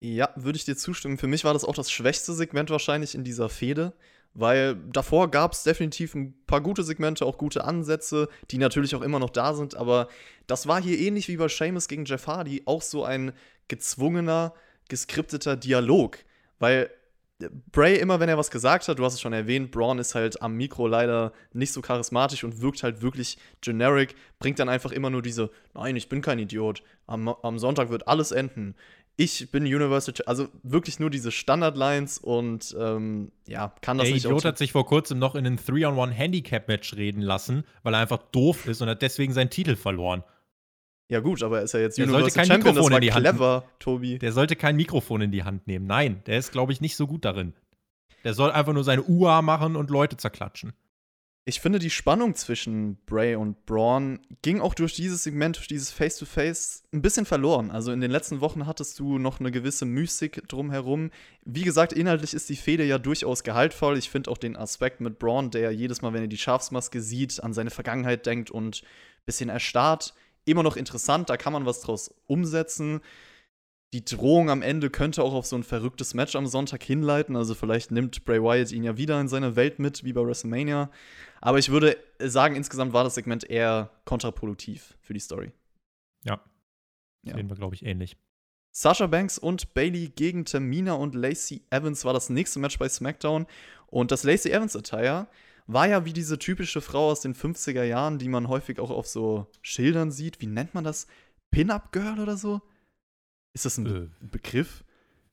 Ja, 0.01 0.29
würde 0.37 0.59
ich 0.59 0.67
dir 0.67 0.77
zustimmen. 0.77 1.17
Für 1.17 1.29
mich 1.29 1.45
war 1.45 1.55
das 1.55 1.65
auch 1.65 1.75
das 1.75 1.91
schwächste 1.91 2.35
Segment 2.35 2.69
wahrscheinlich 2.69 3.15
in 3.15 3.25
dieser 3.25 3.49
Fehde, 3.49 3.95
weil 4.35 4.77
davor 4.93 5.31
gab 5.31 5.53
es 5.55 5.63
definitiv 5.63 6.15
ein 6.15 6.35
paar 6.45 6.61
gute 6.61 6.83
Segmente, 6.83 7.25
auch 7.25 7.39
gute 7.39 7.65
Ansätze, 7.65 8.29
die 8.51 8.59
natürlich 8.59 8.95
auch 8.95 9.03
immer 9.03 9.19
noch 9.19 9.31
da 9.31 9.55
sind, 9.55 9.75
aber 9.77 10.09
das 10.47 10.69
war 10.69 10.83
hier 10.83 10.99
ähnlich 10.99 11.27
wie 11.29 11.39
bei 11.39 11.49
Seamus 11.49 11.89
gegen 11.89 12.05
Jeff 12.05 12.27
Hardy 12.27 12.65
auch 12.67 12.83
so 12.83 13.03
ein 13.03 13.33
gezwungener, 13.69 14.55
geskripteter 14.89 15.57
Dialog, 15.57 16.19
weil 16.59 16.91
Bray, 17.71 17.97
immer 17.99 18.19
wenn 18.19 18.29
er 18.29 18.37
was 18.37 18.51
gesagt 18.51 18.89
hat, 18.89 18.99
du 18.99 19.05
hast 19.05 19.15
es 19.15 19.21
schon 19.21 19.33
erwähnt, 19.33 19.71
Braun 19.71 20.01
ist 20.01 20.17
halt 20.17 20.43
am 20.43 20.57
Mikro 20.57 20.89
leider 20.89 21.33
nicht 21.53 21.73
so 21.73 21.81
charismatisch 21.81 22.43
und 22.43 22.61
wirkt 22.61 22.83
halt 22.83 23.01
wirklich 23.01 23.39
generic, 23.61 24.17
bringt 24.41 24.59
dann 24.59 24.69
einfach 24.69 24.91
immer 24.91 25.09
nur 25.09 25.23
diese, 25.23 25.51
nein, 25.73 25.95
ich 25.95 26.09
bin 26.09 26.21
kein 26.21 26.41
Idiot, 26.41 26.83
am, 27.07 27.29
am 27.29 27.61
Sonntag 27.61 27.91
wird 27.91 28.09
alles 28.09 28.33
enden, 28.33 28.75
ich 29.21 29.51
bin 29.51 29.65
Universal, 29.65 30.15
also 30.27 30.49
wirklich 30.63 30.99
nur 31.01 31.11
diese 31.11 31.31
Standardlines 31.31 32.19
und 32.19 32.77
ähm, 32.79 33.33
ja, 33.47 33.73
kann 33.83 33.99
das 33.99 34.07
Der 34.07 34.15
nicht 34.15 34.25
Idiot 34.25 34.45
hat 34.45 34.59
sich 34.59 34.73
vor 34.73 34.87
kurzem 34.87 35.19
noch 35.19 35.35
in 35.35 35.45
ein 35.45 35.59
3-on-1 35.59 36.11
Handicap-Match 36.11 36.95
reden 36.95 37.21
lassen, 37.21 37.65
weil 37.83 37.95
er 37.95 38.01
einfach 38.01 38.19
doof 38.31 38.67
ist 38.67 38.81
und 38.81 38.89
hat 38.89 39.03
deswegen 39.03 39.33
seinen 39.33 39.51
Titel 39.51 39.75
verloren. 39.75 40.23
Ja, 41.11 41.21
gut, 41.21 41.43
aber 41.43 41.59
er 41.59 41.65
ist 41.65 41.73
ja 41.73 41.81
jetzt 41.81 41.97
der 41.97 42.05
Universal 42.05 42.31
sollte 42.31 42.37
kein 42.37 42.47
Champion, 42.47 42.75
Mikrofon 42.75 42.93
war 42.93 43.21
clever, 43.21 43.55
Hand, 43.55 43.81
Tobi. 43.81 44.19
Der 44.19 44.33
sollte 44.33 44.57
kein 44.57 44.77
Mikrofon 44.77 45.23
in 45.23 45.31
die 45.33 45.43
Hand 45.43 45.67
nehmen. 45.67 45.87
Nein, 45.87 46.23
der 46.27 46.39
ist, 46.39 46.53
glaube 46.53 46.73
ich, 46.73 46.81
nicht 46.81 46.97
so 46.97 47.07
gut 47.07 47.25
darin. 47.25 47.55
Der 48.25 48.35
soll 48.35 48.51
einfach 48.51 48.75
nur 48.75 48.85
seine 48.85 49.03
UA 49.03 49.41
machen 49.43 49.77
und 49.77 49.91
Leute 49.91 50.17
zerklatschen. 50.17 50.75
Ich 51.49 51.61
finde, 51.61 51.79
die 51.79 51.89
Spannung 51.89 52.35
zwischen 52.35 52.99
Bray 53.07 53.35
und 53.35 53.65
Braun 53.65 54.21
ging 54.43 54.61
auch 54.61 54.75
durch 54.75 54.93
dieses 54.93 55.23
Segment, 55.23 55.57
durch 55.57 55.67
dieses 55.67 55.91
Face-to-Face 55.91 56.83
-face 56.83 56.95
ein 56.95 57.01
bisschen 57.01 57.25
verloren. 57.25 57.71
Also 57.71 57.91
in 57.91 58.03
den 58.03 58.11
letzten 58.11 58.43
Wochen 58.43 58.67
hattest 58.67 58.99
du 58.99 59.19
noch 59.19 59.41
eine 59.41 59.51
gewisse 59.51 59.87
Mystik 59.87 60.47
drumherum. 60.47 61.11
Wie 61.47 61.63
gesagt, 61.63 61.95
inhaltlich 61.95 62.35
ist 62.35 62.51
die 62.51 62.57
Fehde 62.57 62.85
ja 62.85 62.99
durchaus 62.99 63.45
gehaltvoll. 63.45 63.97
Ich 63.97 64.11
finde 64.11 64.31
auch 64.31 64.37
den 64.37 64.57
Aspekt 64.57 65.01
mit 65.01 65.19
Braun, 65.19 65.51
der 65.51 65.71
jedes 65.71 66.03
Mal, 66.03 66.13
wenn 66.13 66.21
er 66.21 66.29
die 66.29 66.37
Schafsmaske 66.37 67.01
sieht, 67.01 67.43
an 67.43 67.55
seine 67.55 67.71
Vergangenheit 67.71 68.27
denkt 68.27 68.51
und 68.51 68.83
ein 68.83 69.25
bisschen 69.25 69.49
erstarrt, 69.49 70.13
immer 70.49 70.63
noch 70.63 70.77
interessant, 70.77 71.31
da 71.31 71.37
kann 71.37 71.53
man 71.53 71.67
was 71.67 71.81
draus 71.81 72.15
umsetzen. 72.27 73.01
Die 73.95 74.05
Drohung 74.05 74.51
am 74.51 74.61
Ende 74.61 74.91
könnte 74.91 75.23
auch 75.23 75.33
auf 75.33 75.47
so 75.47 75.57
ein 75.57 75.63
verrücktes 75.63 76.13
Match 76.13 76.37
am 76.37 76.47
Sonntag 76.47 76.83
hinleiten. 76.83 77.37
Also 77.37 77.55
vielleicht 77.55 77.91
nimmt 77.91 78.25
Bray 78.27 78.43
Wyatt 78.43 78.71
ihn 78.71 78.85
ja 78.85 78.99
wieder 78.99 79.19
in 79.19 79.29
seine 79.29 79.57
Welt 79.57 79.79
mit, 79.79 80.05
wie 80.05 80.13
bei 80.13 80.21
WrestleMania. 80.23 80.91
Aber 81.41 81.59
ich 81.59 81.71
würde 81.71 81.97
sagen, 82.19 82.55
insgesamt 82.55 82.93
war 82.93 83.05
das 83.05 83.15
Segment 83.15 83.49
eher 83.49 83.91
kontraproduktiv 84.05 84.99
für 85.01 85.15
die 85.15 85.21
Story. 85.21 85.53
Ja. 86.25 86.41
ja. 87.23 87.35
Sehen 87.35 87.49
wir, 87.49 87.57
glaube 87.57 87.75
ich, 87.77 87.87
ähnlich. 87.87 88.19
Sasha 88.73 89.07
Banks 89.07 89.39
und 89.39 89.73
Bailey 89.73 90.09
gegen 90.09 90.45
Tamina 90.45 90.93
und 90.93 91.15
Lacey 91.15 91.63
Evans 91.71 92.05
war 92.05 92.13
das 92.13 92.29
nächste 92.29 92.59
Match 92.59 92.79
bei 92.79 92.91
SmackDown. 92.91 93.47
Und 93.87 94.11
das 94.11 94.23
Lacey 94.23 94.53
Evans 94.53 94.77
Attire 94.77 95.29
war 95.69 95.87
ja 95.87 96.05
wie 96.05 96.15
diese 96.15 96.39
typische 96.39 96.81
Frau 96.81 97.11
aus 97.11 97.21
den 97.21 97.35
50er 97.35 97.85
Jahren, 97.85 98.19
die 98.19 98.29
man 98.29 98.49
häufig 98.49 98.81
auch 98.81 98.91
auf 98.91 99.07
so 99.07 99.47
Schildern 99.61 100.11
sieht. 100.11 100.41
Wie 100.41 100.47
nennt 100.47 100.75
man 100.75 100.83
das? 100.83 101.07
Pin-Up 101.51 101.93
Girl 101.93 102.19
oder 102.19 102.37
so? 102.37 102.63
Ist 103.53 103.67
das 103.67 103.79
ein 103.79 103.87
äh, 103.87 103.89
Be 103.91 104.11
Begriff? 104.21 104.83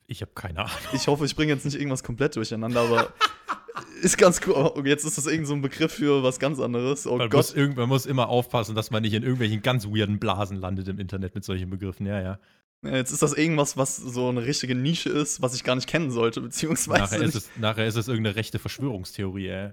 Ich 0.08 0.21
habe 0.21 0.34
keine 0.36 0.60
Ahnung. 0.60 0.76
Ich 0.93 1.08
hoffe, 1.08 1.26
ich 1.26 1.36
bringe 1.36 1.54
jetzt 1.54 1.65
nicht 1.65 1.76
irgendwas 1.76 2.04
komplett 2.04 2.36
durcheinander, 2.36 2.82
aber 2.82 3.13
ist 4.02 4.17
ganz 4.17 4.41
cool. 4.45 4.54
Oh, 4.56 4.82
jetzt 4.84 5.06
ist 5.06 5.17
das 5.17 5.26
irgend 5.26 5.48
so 5.48 5.54
ein 5.54 5.62
Begriff 5.62 5.93
für 5.93 6.21
was 6.21 6.38
ganz 6.38 6.60
anderes. 6.60 7.08
Oh 7.08 7.17
man, 7.17 7.30
Gott. 7.30 7.56
Muss 7.56 7.76
man 7.76 7.89
muss 7.89 8.06
immer 8.06 8.28
aufpassen, 8.28 8.76
dass 8.76 8.91
man 8.91 9.04
nicht 9.04 9.13
in 9.13 9.24
irgendwelchen 9.24 9.62
ganz 9.62 9.88
weirden 9.88 10.19
Blasen 10.19 10.58
landet 10.58 10.89
im 10.89 11.00
Internet 11.00 11.34
mit 11.34 11.45
solchen 11.45 11.69
Begriffen. 11.69 12.06
Ja, 12.06 12.21
ja. 12.21 12.39
Jetzt 12.86 13.12
ist 13.12 13.21
das 13.21 13.34
irgendwas, 13.34 13.78
was 13.78 13.98
so 13.98 14.30
eine 14.30 14.45
richtige 14.45 14.76
Nische 14.76 15.10
ist, 15.10 15.41
was 15.41 15.56
ich 15.56 15.63
gar 15.63 15.76
nicht 15.76 15.88
kennen 15.88 16.12
sollte, 16.12 16.41
beziehungsweise. 16.41 17.02
Nachher, 17.02 17.21
ist 17.21 17.36
es, 17.36 17.50
nachher 17.58 17.88
ist 17.88 17.95
es 17.95 18.08
irgendeine 18.08 18.36
rechte 18.36 18.60
Verschwörungstheorie, 18.60 19.48
ey. 19.48 19.71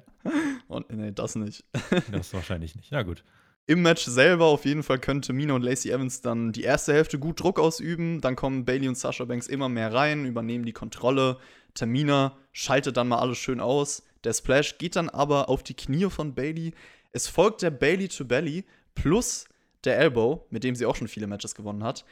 Und, 0.68 0.90
nee, 0.90 1.12
das 1.12 1.34
nicht. 1.34 1.64
das 2.12 2.32
wahrscheinlich 2.32 2.76
nicht. 2.76 2.90
Na 2.92 3.02
gut. 3.02 3.24
Im 3.66 3.82
Match 3.82 4.04
selber 4.04 4.46
auf 4.46 4.64
jeden 4.64 4.82
Fall 4.82 4.98
können 4.98 5.22
Tamina 5.22 5.54
und 5.54 5.62
Lacey 5.62 5.90
Evans 5.90 6.20
dann 6.20 6.52
die 6.52 6.62
erste 6.62 6.92
Hälfte 6.92 7.18
gut 7.18 7.40
Druck 7.40 7.60
ausüben. 7.60 8.20
Dann 8.20 8.34
kommen 8.34 8.64
Bailey 8.64 8.88
und 8.88 8.98
Sasha 8.98 9.24
Banks 9.24 9.46
immer 9.46 9.68
mehr 9.68 9.92
rein, 9.92 10.26
übernehmen 10.26 10.64
die 10.64 10.72
Kontrolle. 10.72 11.38
Tamina 11.74 12.36
schaltet 12.52 12.96
dann 12.96 13.08
mal 13.08 13.18
alles 13.18 13.38
schön 13.38 13.60
aus. 13.60 14.02
Der 14.24 14.32
Splash 14.32 14.78
geht 14.78 14.96
dann 14.96 15.08
aber 15.08 15.48
auf 15.48 15.62
die 15.62 15.74
Knie 15.74 16.10
von 16.10 16.34
Bailey. 16.34 16.74
Es 17.12 17.28
folgt 17.28 17.62
der 17.62 17.70
Bailey 17.70 18.08
to 18.08 18.24
Belly 18.24 18.64
plus 18.94 19.46
der 19.84 19.98
Elbow, 19.98 20.46
mit 20.50 20.64
dem 20.64 20.74
sie 20.74 20.86
auch 20.86 20.96
schon 20.96 21.08
viele 21.08 21.26
Matches 21.26 21.54
gewonnen 21.54 21.84
hat. 21.84 22.04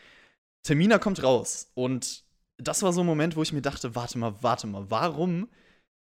Tamina 0.62 0.99
kommt 0.99 1.23
raus 1.23 1.70
und 1.75 2.25
das 2.59 2.83
war 2.83 2.92
so 2.92 3.01
ein 3.01 3.07
Moment, 3.07 3.37
wo 3.37 3.42
ich 3.42 3.53
mir 3.53 3.62
dachte, 3.62 3.94
warte 3.94 4.18
mal, 4.18 4.42
warte 4.42 4.66
mal, 4.66 4.90
warum 4.90 5.49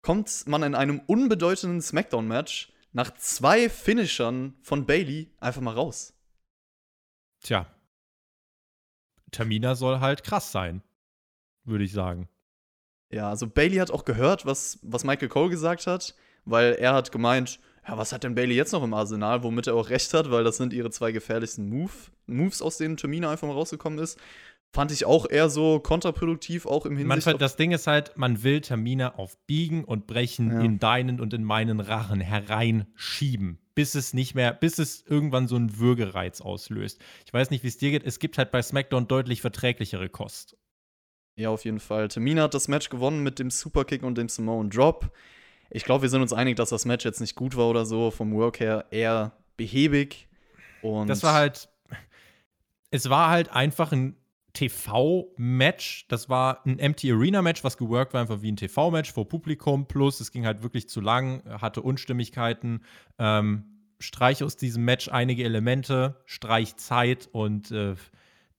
kommt 0.03 0.47
man 0.47 0.63
in 0.63 0.75
einem 0.75 1.01
unbedeutenden 1.07 1.81
Smackdown-Match 1.81 2.73
nach 2.93 3.15
zwei 3.15 3.69
Finishern 3.69 4.55
von 4.63 4.87
Bailey 4.87 5.35
einfach 5.41 5.63
mal 5.63 5.75
raus? 5.75 6.15
Tja. 7.43 7.67
Tamina 9.31 9.75
soll 9.75 10.01
halt 10.01 10.23
krass 10.23 10.53
sein, 10.53 10.83
würde 11.65 11.85
ich 11.85 11.93
sagen. 11.93 12.29
Ja, 13.11 13.31
also 13.31 13.49
Bailey 13.49 13.77
hat 13.77 13.91
auch 13.91 14.05
gehört, 14.05 14.47
was, 14.47 14.79
was 14.83 15.05
Michael 15.05 15.29
Cole 15.29 15.51
gesagt 15.51 15.87
hat, 15.87 16.15
weil 16.45 16.75
er 16.75 16.95
hat 16.95 17.11
gemeint, 17.11 17.59
ja, 17.87 17.99
was 17.99 18.13
hat 18.13 18.25
denn 18.25 18.35
Bailey 18.35 18.55
jetzt 18.55 18.73
noch 18.73 18.83
im 18.83 18.95
Arsenal, 18.95 19.43
womit 19.43 19.67
er 19.67 19.75
auch 19.75 19.91
recht 19.91 20.15
hat, 20.15 20.31
weil 20.31 20.45
das 20.45 20.57
sind 20.57 20.73
ihre 20.73 20.91
zwei 20.91 21.13
gefährlichsten 21.13 21.69
Move, 21.69 21.93
Moves, 22.27 22.63
aus 22.63 22.79
denen 22.79 22.97
Termina 22.97 23.31
einfach 23.31 23.47
mal 23.47 23.55
rausgekommen 23.55 23.99
ist. 23.99 24.19
Fand 24.73 24.91
ich 24.91 25.05
auch 25.05 25.31
eher 25.31 25.51
so 25.51 25.79
kontraproduktiv, 25.79 26.67
auch 26.67 26.85
im 26.85 26.97
Hinsicht. 26.97 27.27
Man, 27.27 27.39
das 27.39 27.57
Ding 27.57 27.71
ist 27.71 27.87
halt, 27.87 28.17
man 28.17 28.43
will 28.43 28.61
Termina 28.61 29.15
auf 29.15 29.39
Biegen 29.47 29.85
und 29.85 30.09
Brechen 30.09 30.51
ja. 30.51 30.61
in 30.63 30.81
deinen 30.81 31.21
und 31.21 31.33
in 31.33 31.45
meinen 31.45 31.79
Rachen 31.79 32.21
hereinschieben, 32.21 33.59
bis 33.77 33.95
es 33.95 34.15
nicht 34.15 34.35
mehr, 34.35 34.53
bis 34.53 34.79
es 34.79 35.05
irgendwann 35.07 35.47
so 35.47 35.55
einen 35.55 35.79
Würgereiz 35.79 36.41
auslöst. 36.41 37.01
Ich 37.25 37.33
weiß 37.33 37.51
nicht, 37.51 37.63
wie 37.63 37.69
es 37.69 37.79
dir 37.79 37.93
geht. 37.93 38.03
Es 38.05 38.19
gibt 38.19 38.37
halt 38.37 38.51
bei 38.51 38.63
SmackDown 38.63 39.07
deutlich 39.07 39.43
verträglichere 39.43 40.09
Kost. 40.09 40.57
Ja, 41.37 41.51
auf 41.51 41.65
jeden 41.65 41.81
Fall. 41.81 42.09
Termina 42.09 42.43
hat 42.43 42.55
das 42.55 42.67
Match 42.67 42.89
gewonnen 42.89 43.23
mit 43.23 43.39
dem 43.39 43.51
Superkick 43.51 44.03
und 44.03 44.19
dem 44.19 44.29
Samoan 44.29 44.71
Drop 44.71 45.13
Ich 45.75 45.85
glaube, 45.85 46.03
wir 46.03 46.09
sind 46.09 46.23
uns 46.23 46.33
einig, 46.33 46.55
dass 46.55 46.69
das 46.69 46.85
Match 46.85 47.05
jetzt 47.05 47.21
nicht 47.21 47.35
gut 47.35 47.57
war 47.57 47.69
oder 47.69 47.85
so, 47.85 48.13
vom 48.13 48.33
Work 48.35 48.61
her 48.61 48.85
eher 48.93 49.33
behäbig. 49.57 50.29
Und 50.83 51.09
das 51.09 51.25
war 51.25 51.35
halt, 51.35 51.69
es 52.93 53.11
war 53.11 53.29
halt 53.29 53.51
einfach 53.51 53.91
ein 53.91 54.17
TV-Match. 54.53 56.07
Das 56.07 56.29
war 56.29 56.65
ein 56.65 56.79
Empty 56.79 57.11
Arena-Match, 57.11 57.65
was 57.65 57.77
geworkt 57.77 58.15
war, 58.15 58.21
einfach 58.21 58.41
wie 58.41 58.53
ein 58.53 58.57
TV-Match 58.57 59.13
vor 59.13 59.29
Publikum. 59.29 59.87
Plus, 59.89 60.21
es 60.21 60.31
ging 60.31 60.47
halt 60.47 60.63
wirklich 60.63 60.89
zu 60.89 61.01
lang, 61.01 61.43
hatte 61.61 61.83
Unstimmigkeiten. 61.83 62.85
Ähm, 63.19 63.65
streich 63.99 64.45
aus 64.45 64.57
diesem 64.57 64.85
Match 64.85 65.09
einige 65.09 65.43
Elemente, 65.43 66.23
streich 66.25 66.77
Zeit 66.77 67.29
und 67.33 67.73
äh, 67.73 67.97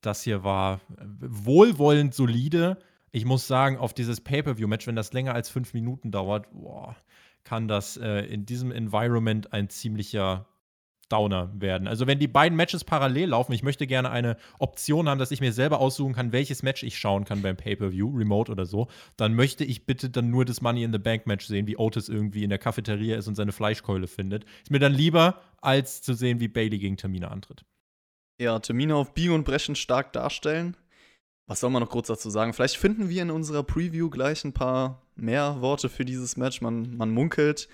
das 0.01 0.21
hier 0.21 0.43
war 0.43 0.81
wohlwollend 1.21 2.13
solide. 2.13 2.77
Ich 3.15 3.23
muss 3.23 3.47
sagen, 3.47 3.77
auf 3.77 3.93
dieses 3.93 4.19
Pay-Per-View-Match, 4.19 4.87
wenn 4.87 4.97
das 4.97 5.13
länger 5.13 5.33
als 5.33 5.47
fünf 5.47 5.73
Minuten 5.73 6.11
dauert, 6.11 6.51
boah, 6.51 6.97
kann 7.45 7.69
das 7.69 7.95
äh, 7.95 8.25
in 8.25 8.45
diesem 8.45 8.73
Environment 8.73 9.53
ein 9.53 9.69
ziemlicher 9.69 10.49
Downer 11.07 11.49
werden. 11.55 11.87
Also 11.87 12.07
wenn 12.07 12.19
die 12.19 12.27
beiden 12.27 12.57
Matches 12.57 12.83
parallel 12.83 13.29
laufen, 13.29 13.53
ich 13.53 13.63
möchte 13.63 13.87
gerne 13.87 14.09
eine 14.09 14.35
Option 14.59 15.07
haben, 15.07 15.17
dass 15.17 15.31
ich 15.31 15.39
mir 15.39 15.53
selber 15.53 15.79
aussuchen 15.79 16.13
kann, 16.13 16.33
welches 16.33 16.61
Match 16.61 16.83
ich 16.83 16.97
schauen 16.97 17.23
kann 17.23 17.41
beim 17.41 17.55
Pay-per-View, 17.55 18.17
Remote 18.17 18.51
oder 18.51 18.65
so, 18.65 18.89
dann 19.15 19.33
möchte 19.33 19.63
ich 19.63 19.85
bitte 19.85 20.09
dann 20.09 20.29
nur 20.29 20.43
das 20.43 20.59
Money 20.59 20.83
in 20.83 20.91
the 20.91 20.99
Bank 20.99 21.25
Match 21.25 21.45
sehen, 21.45 21.67
wie 21.67 21.77
Otis 21.77 22.09
irgendwie 22.09 22.43
in 22.43 22.49
der 22.49 22.59
Cafeteria 22.59 23.15
ist 23.15 23.29
und 23.29 23.35
seine 23.35 23.53
Fleischkeule 23.53 24.07
findet. 24.07 24.43
Ist 24.63 24.71
mir 24.71 24.79
dann 24.79 24.93
lieber, 24.93 25.39
als 25.61 26.01
zu 26.01 26.15
sehen, 26.15 26.41
wie 26.41 26.49
Bailey 26.49 26.79
gegen 26.79 26.97
Termina 26.97 27.29
antritt. 27.29 27.63
Ja, 28.41 28.59
Termina 28.59 28.95
auf 28.95 29.13
Biegen 29.13 29.35
und 29.35 29.45
Brechen 29.45 29.77
stark 29.77 30.11
darstellen. 30.11 30.75
Was 31.47 31.59
soll 31.59 31.69
man 31.69 31.81
noch 31.81 31.89
kurz 31.89 32.07
dazu 32.07 32.29
sagen? 32.29 32.53
Vielleicht 32.53 32.77
finden 32.77 33.09
wir 33.09 33.21
in 33.21 33.29
unserer 33.29 33.63
Preview 33.63 34.09
gleich 34.09 34.43
ein 34.43 34.53
paar 34.53 35.03
mehr 35.15 35.61
Worte 35.61 35.89
für 35.89 36.03
dieses 36.03 36.37
Match. 36.37 36.61
Man, 36.61 36.97
man 36.97 37.11
munkelt. 37.11 37.67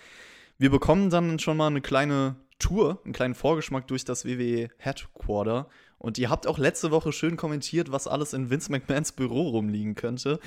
Wir 0.57 0.69
bekommen 0.69 1.09
dann 1.09 1.39
schon 1.39 1.57
mal 1.57 1.67
eine 1.67 1.81
kleine 1.81 2.35
Tour, 2.59 2.99
einen 3.05 3.13
kleinen 3.13 3.33
Vorgeschmack 3.33 3.87
durch 3.87 4.03
das 4.03 4.25
WWE 4.25 4.69
Headquarter. 4.77 5.69
Und 5.97 6.17
ihr 6.17 6.29
habt 6.29 6.47
auch 6.47 6.57
letzte 6.57 6.91
Woche 6.91 7.13
schön 7.13 7.37
kommentiert, 7.37 7.91
was 7.91 8.07
alles 8.07 8.33
in 8.33 8.49
Vince 8.49 8.71
McMahons 8.71 9.13
Büro 9.13 9.49
rumliegen 9.49 9.95
könnte. 9.95 10.39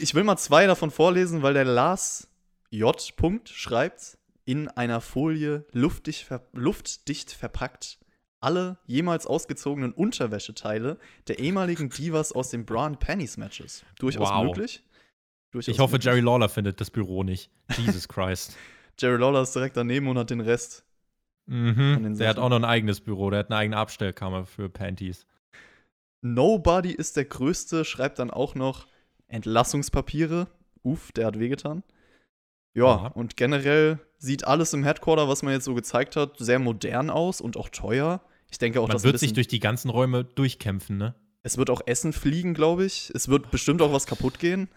Ich 0.00 0.14
will 0.14 0.24
mal 0.24 0.36
zwei 0.36 0.66
davon 0.66 0.90
vorlesen, 0.90 1.42
weil 1.42 1.54
der 1.54 1.64
Lars 1.64 2.28
J. 2.70 2.96
schreibt, 3.48 4.18
in 4.44 4.68
einer 4.68 5.00
Folie 5.00 5.64
luftdicht, 5.72 6.24
ver 6.24 6.42
luftdicht 6.52 7.32
verpackt 7.32 7.98
alle 8.44 8.78
jemals 8.86 9.26
ausgezogenen 9.26 9.92
Unterwäscheteile 9.92 10.98
der 11.28 11.38
ehemaligen 11.38 11.88
Divas 11.88 12.32
aus 12.32 12.50
den 12.50 12.64
Braun 12.66 12.98
Pennies 12.98 13.36
Matches. 13.36 13.84
Durchaus 13.98 14.28
wow. 14.28 14.44
möglich. 14.44 14.82
Durchaus 15.50 15.74
ich 15.74 15.80
hoffe, 15.80 15.92
möglich. 15.92 16.04
Jerry 16.06 16.20
Lawler 16.20 16.48
findet 16.48 16.80
das 16.80 16.90
Büro 16.90 17.22
nicht. 17.22 17.50
Jesus 17.76 18.06
Christ. 18.08 18.56
Jerry 18.98 19.18
Lawler 19.18 19.42
ist 19.42 19.54
direkt 19.54 19.76
daneben 19.76 20.06
und 20.08 20.18
hat 20.18 20.30
den 20.30 20.40
Rest. 20.40 20.84
Mhm. 21.46 22.16
Der 22.18 22.28
hat 22.28 22.38
auch 22.38 22.48
noch 22.48 22.56
ein 22.56 22.64
eigenes 22.64 23.00
Büro, 23.00 23.30
der 23.30 23.40
hat 23.40 23.50
eine 23.50 23.58
eigene 23.58 23.76
Abstellkammer 23.76 24.46
für 24.46 24.68
Panties. 24.68 25.26
Nobody 26.22 26.92
ist 26.92 27.16
der 27.16 27.26
Größte, 27.26 27.84
schreibt 27.84 28.18
dann 28.18 28.30
auch 28.30 28.54
noch 28.54 28.86
Entlassungspapiere. 29.28 30.48
Uff, 30.82 31.12
der 31.12 31.26
hat 31.26 31.38
wehgetan. 31.38 31.82
Ja, 32.72 32.86
Aha. 32.86 33.06
und 33.08 33.36
generell 33.36 34.00
sieht 34.18 34.44
alles 34.46 34.72
im 34.72 34.84
Headquarter, 34.84 35.28
was 35.28 35.42
man 35.42 35.52
jetzt 35.52 35.64
so 35.64 35.74
gezeigt 35.74 36.16
hat, 36.16 36.38
sehr 36.38 36.58
modern 36.58 37.10
aus 37.10 37.40
und 37.40 37.56
auch 37.56 37.68
teuer. 37.68 38.20
Ich 38.50 38.58
denke 38.58 38.80
auch, 38.80 38.88
man 38.88 39.02
wird 39.02 39.18
sich 39.18 39.32
durch 39.32 39.48
die 39.48 39.60
ganzen 39.60 39.90
Räume 39.90 40.24
durchkämpfen, 40.24 40.96
ne? 40.96 41.14
Es 41.42 41.58
wird 41.58 41.68
auch 41.70 41.82
Essen 41.86 42.12
fliegen, 42.12 42.54
glaube 42.54 42.86
ich. 42.86 43.10
Es 43.14 43.28
wird 43.28 43.50
bestimmt 43.50 43.82
auch 43.82 43.92
was 43.92 44.06
kaputt 44.06 44.38
gehen. 44.38 44.68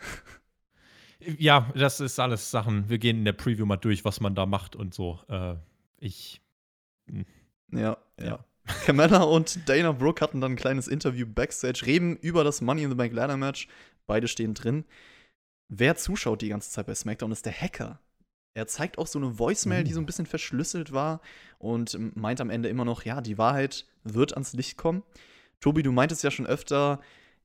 Ja, 1.20 1.72
das 1.76 2.00
ist 2.00 2.20
alles 2.20 2.52
Sachen. 2.52 2.90
Wir 2.90 3.00
gehen 3.00 3.20
in 3.20 3.26
der 3.26 3.34
Preview 3.34 3.66
mal 3.66 3.78
durch, 3.78 4.06
was 4.06 4.20
man 4.20 4.36
da 4.36 4.46
macht 4.46 4.76
und 4.76 4.94
so. 4.94 5.20
Äh, 5.30 5.56
ich. 5.98 6.42
Hm. 7.10 7.26
Ja, 7.72 7.98
ja. 8.20 8.46
Camilla 8.86 9.24
und 9.24 9.68
Dana 9.68 9.94
Brooke 9.94 10.22
hatten 10.22 10.42
dann 10.42 10.54
ein 10.54 10.58
kleines 10.58 10.88
Interview 10.88 11.26
backstage, 11.26 11.86
reden 11.86 12.18
über 12.18 12.44
das 12.44 12.62
Money 12.62 12.84
in 12.84 12.90
the 12.90 12.96
Bank 12.96 13.14
Ladder 13.14 13.38
Match. 13.38 13.68
Beide 14.06 14.28
stehen 14.28 14.54
drin. 14.54 14.86
Wer 15.70 15.96
zuschaut 15.96 16.42
die 16.42 16.50
ganze 16.50 16.70
Zeit 16.70 16.86
bei 16.86 16.96
SmackDown 16.96 17.32
ist 17.32 17.46
der 17.46 17.54
Hacker. 17.54 18.00
Er 18.58 18.66
zeigt 18.66 18.98
auch 18.98 19.06
so 19.06 19.20
eine 19.20 19.38
Voicemail, 19.38 19.84
die 19.84 19.94
so 19.94 20.00
ein 20.00 20.08
bisschen 20.08 20.26
verschlüsselt 20.26 20.92
war 20.92 21.22
und 21.60 21.96
meint 22.18 22.42
am 22.42 22.50
Ende 22.50 22.70
immer 22.70 22.86
noch, 22.86 23.06
ja, 23.06 23.22
die 23.22 23.38
Wahrheit 23.38 23.86
wird 24.04 24.34
ans 24.34 24.54
Licht 24.54 24.78
kommen. 24.78 25.04
Tobi, 25.60 25.84
du 25.84 25.92
meintest 25.92 26.24
ja 26.24 26.32
schon 26.32 26.48
öfter, 26.48 27.00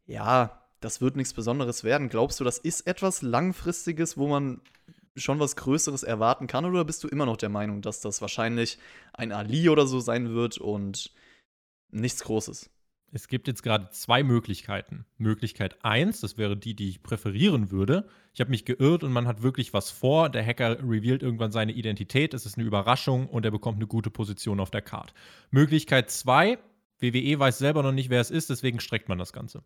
ja, 0.07 0.63
das 0.81 1.03
wird 1.03 1.17
nichts 1.17 1.35
Besonderes 1.35 1.85
werden. 1.85 2.09
Glaubst 2.09 2.41
du, 2.41 2.45
das 2.45 2.57
ist 2.57 2.87
etwas 2.87 3.21
Langfristiges, 3.21 4.17
wo 4.17 4.27
man 4.27 4.63
schon 5.15 5.39
was 5.39 5.55
Größeres 5.57 6.03
erwarten 6.03 6.47
kann? 6.47 6.65
Oder 6.65 6.87
bist 6.87 7.05
du 7.05 7.09
immer 7.09 7.27
noch 7.27 7.37
der 7.37 7.51
Meinung, 7.51 7.83
dass 7.83 8.01
das 8.01 8.23
wahrscheinlich 8.23 8.79
ein 9.13 9.33
Ali 9.33 9.69
oder 9.69 9.87
so 9.87 10.01
sein 10.01 10.31
wird 10.31 10.57
und 10.57 11.13
nichts 11.91 12.25
Großes? 12.25 12.71
Es 13.15 13.29
gibt 13.29 13.47
jetzt 13.47 13.63
gerade 13.63 13.91
zwei 13.91 14.23
Möglichkeiten. 14.23 15.05
Möglichkeit 15.19 15.85
1, 15.85 16.23
das 16.23 16.39
wäre 16.39 16.57
die, 16.57 16.75
die 16.75 16.89
ich 16.89 17.03
präferieren 17.03 17.71
würde. 17.71 18.09
Ich 18.33 18.41
habe 18.41 18.51
mich 18.51 18.65
geirrt 18.65 19.05
und 19.05 19.13
man 19.13 19.27
hat 19.27 19.43
wirklich 19.43 19.75
was 19.75 19.91
vor. 19.91 20.31
Der 20.31 20.45
Hacker 20.45 20.79
revealt 20.79 21.23
irgendwann 21.23 21.53
seine 21.53 21.73
Identität, 21.73 22.33
es 22.33 22.47
ist 22.47 22.57
eine 22.57 22.67
Überraschung 22.67 23.29
und 23.29 23.45
er 23.45 23.51
bekommt 23.51 23.77
eine 23.77 23.87
gute 23.87 24.11
Position 24.11 24.61
auf 24.61 24.71
der 24.71 24.81
Card. 24.81 25.13
Möglichkeit 25.51 26.11
2, 26.11 26.59
WWE 27.01 27.39
weiß 27.39 27.59
selber 27.59 27.83
noch 27.83 27.93
nicht, 27.93 28.09
wer 28.09 28.23
es 28.23 28.31
ist, 28.31 28.49
deswegen 28.49 28.81
streckt 28.81 29.11
man 29.11 29.19
das 29.19 29.35
Ganze. 29.35 29.63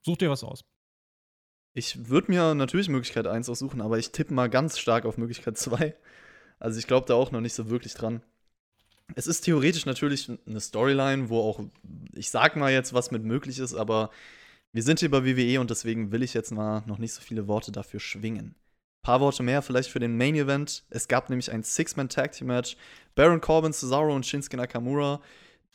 Such 0.00 0.18
dir 0.18 0.30
was 0.30 0.44
aus. 0.44 0.64
Ich 1.74 2.08
würde 2.08 2.30
mir 2.30 2.54
natürlich 2.54 2.88
Möglichkeit 2.88 3.26
1 3.26 3.48
aussuchen, 3.48 3.80
aber 3.80 3.98
ich 3.98 4.12
tippe 4.12 4.32
mal 4.32 4.48
ganz 4.48 4.78
stark 4.78 5.06
auf 5.06 5.18
Möglichkeit 5.18 5.58
2. 5.58 5.96
Also 6.60 6.78
ich 6.78 6.86
glaube 6.86 7.08
da 7.08 7.14
auch 7.14 7.32
noch 7.32 7.40
nicht 7.40 7.54
so 7.54 7.68
wirklich 7.68 7.94
dran. 7.94 8.22
Es 9.14 9.26
ist 9.26 9.42
theoretisch 9.42 9.86
natürlich 9.86 10.30
eine 10.46 10.60
Storyline, 10.60 11.28
wo 11.28 11.40
auch, 11.40 11.60
ich 12.12 12.30
sag 12.30 12.56
mal 12.56 12.72
jetzt, 12.72 12.92
was 12.92 13.10
mit 13.10 13.24
möglich 13.24 13.58
ist, 13.58 13.74
aber 13.74 14.10
wir 14.72 14.82
sind 14.82 15.00
hier 15.00 15.10
bei 15.10 15.24
WWE 15.24 15.60
und 15.60 15.70
deswegen 15.70 16.12
will 16.12 16.22
ich 16.22 16.34
jetzt 16.34 16.50
mal 16.50 16.82
noch 16.86 16.98
nicht 16.98 17.12
so 17.12 17.22
viele 17.22 17.46
Worte 17.46 17.72
dafür 17.72 18.00
schwingen. 18.00 18.46
Ein 18.48 19.02
paar 19.02 19.20
Worte 19.20 19.42
mehr 19.42 19.62
vielleicht 19.62 19.90
für 19.90 20.00
den 20.00 20.16
Main 20.16 20.34
Event. 20.34 20.84
Es 20.90 21.08
gab 21.08 21.30
nämlich 21.30 21.50
ein 21.52 21.62
Six-Man-Tag-Team-Match. 21.62 22.76
Baron 23.14 23.40
Corbin, 23.40 23.72
Cesaro 23.72 24.14
und 24.14 24.26
Shinsuke 24.26 24.56
Nakamura 24.56 25.20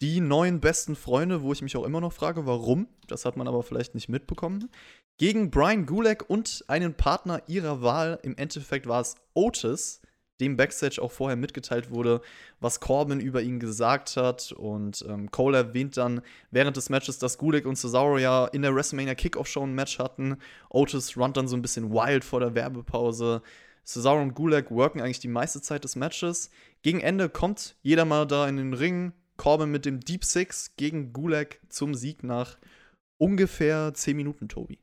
die 0.02 0.20
neuen 0.20 0.60
besten 0.60 0.96
Freunde, 0.96 1.44
wo 1.44 1.54
ich 1.54 1.62
mich 1.62 1.78
auch 1.78 1.86
immer 1.86 2.02
noch 2.02 2.12
frage, 2.12 2.48
warum, 2.48 2.88
das 3.08 3.24
hat 3.24 3.38
man 3.38 3.48
aber 3.48 3.62
vielleicht 3.62 3.94
nicht 3.94 4.10
mitbekommen, 4.10 4.70
gegen 5.18 5.52
Brian 5.52 5.86
Gulak 5.86 6.28
und 6.28 6.66
einen 6.68 6.96
Partner 6.96 7.44
ihrer 7.48 7.84
Wahl. 7.84 8.20
Im 8.24 8.36
Endeffekt 8.36 8.88
war 8.88 9.02
es 9.02 9.16
Otis, 9.36 10.02
dem 10.42 10.58
Backstage 10.58 11.02
auch 11.02 11.12
vorher 11.12 11.38
mitgeteilt 11.38 11.92
wurde, 11.92 12.22
was 12.60 12.80
Corbin 12.80 13.20
über 13.20 13.42
ihn 13.42 13.60
gesagt 13.60 14.18
hat. 14.18 14.52
Und 14.52 15.06
ähm, 15.08 15.32
Cole 15.32 15.58
erwähnt 15.58 15.96
dann 15.96 16.22
während 16.50 16.76
des 16.76 16.89
Matches, 16.89 17.20
dass 17.20 17.38
Gulak 17.38 17.66
und 17.66 17.78
Cesaro 17.78 18.18
ja 18.18 18.48
in 18.48 18.64
der 18.64 18.76
WrestleMania 18.76 19.16
Kickoff-Show 19.16 19.64
ein 19.64 19.74
Match 19.74 20.00
hatten. 20.00 20.38
Otis 20.70 21.16
runnt 21.16 21.38
dann 21.38 21.48
so 21.48 21.56
ein 21.56 21.62
bisschen 21.62 21.92
wild 21.92 22.26
vor 22.26 22.39
der 22.39 22.56
Werbepause. 22.56 23.42
Cesaro 23.86 24.22
und 24.22 24.34
Gulak 24.34 24.72
worken 24.72 25.00
eigentlich 25.00 25.20
die 25.20 25.28
meiste 25.28 25.62
Zeit 25.62 25.84
des 25.84 25.96
Matches. 25.96 26.50
Gegen 26.82 27.00
Ende 27.00 27.30
kommt 27.30 27.76
jeder 27.82 28.06
mal 28.06 28.26
da 28.26 28.48
in 28.48 28.58
den 28.58 28.74
Ring, 28.74 29.14
Corbin 29.38 29.72
mit 29.72 29.86
dem 29.86 30.00
Deep 30.00 30.26
Six 30.26 30.76
gegen 30.76 31.14
Gulag 31.14 31.60
zum 31.70 31.96
Sieg 31.96 32.24
nach 32.24 32.58
ungefähr 33.18 33.94
10 33.94 34.18
Minuten, 34.18 34.50
Tobi. 34.50 34.80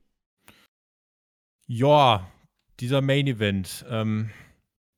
Ja, 1.66 2.30
dieser 2.80 3.02
Main 3.02 3.26
Event. 3.26 3.84
Ähm, 3.88 4.30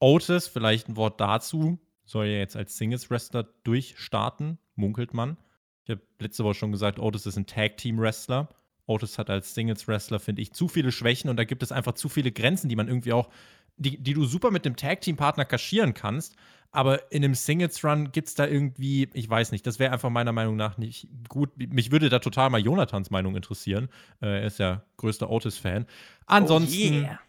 Otis, 0.00 0.48
vielleicht 0.48 0.88
ein 0.88 0.96
Wort 0.96 1.20
dazu, 1.20 1.78
soll 2.04 2.26
ja 2.26 2.38
jetzt 2.38 2.56
als 2.56 2.76
Singles-Wrestler 2.76 3.44
durchstarten, 3.64 4.58
munkelt 4.74 5.14
man. 5.14 5.36
Ich 5.84 5.90
habe 5.90 6.02
letzte 6.18 6.44
Woche 6.44 6.54
schon 6.54 6.72
gesagt, 6.72 6.98
Otis 6.98 7.26
ist 7.26 7.36
ein 7.36 7.46
Tag-Team-Wrestler. 7.46 8.48
Otis 8.86 9.18
hat 9.18 9.30
als 9.30 9.54
Singles-Wrestler, 9.54 10.18
finde 10.18 10.42
ich, 10.42 10.52
zu 10.52 10.66
viele 10.66 10.90
Schwächen 10.90 11.30
und 11.30 11.36
da 11.36 11.44
gibt 11.44 11.62
es 11.62 11.70
einfach 11.70 11.92
zu 11.92 12.08
viele 12.08 12.32
Grenzen, 12.32 12.68
die 12.68 12.76
man 12.76 12.88
irgendwie 12.88 13.12
auch, 13.12 13.28
die, 13.76 14.02
die 14.02 14.14
du 14.14 14.24
super 14.24 14.50
mit 14.50 14.64
dem 14.64 14.74
Tag-Team-Partner 14.74 15.44
kaschieren 15.44 15.94
kannst, 15.94 16.34
aber 16.72 17.10
in 17.12 17.24
einem 17.24 17.34
Singles-Run 17.34 18.12
gibt 18.12 18.28
es 18.28 18.34
da 18.34 18.46
irgendwie, 18.46 19.08
ich 19.12 19.28
weiß 19.28 19.50
nicht, 19.52 19.66
das 19.66 19.78
wäre 19.78 19.92
einfach 19.92 20.10
meiner 20.10 20.32
Meinung 20.32 20.56
nach 20.56 20.78
nicht 20.78 21.08
gut. 21.28 21.50
Mich 21.56 21.90
würde 21.90 22.08
da 22.08 22.20
total 22.20 22.48
mal 22.50 22.60
Jonathans 22.60 23.10
Meinung 23.10 23.34
interessieren. 23.34 23.88
Äh, 24.22 24.40
er 24.40 24.44
ist 24.44 24.58
ja 24.60 24.84
größter 24.96 25.30
Otis-Fan. 25.30 25.86
Ansonsten. 26.26 27.00
Oh 27.00 27.02
yeah. 27.02 27.20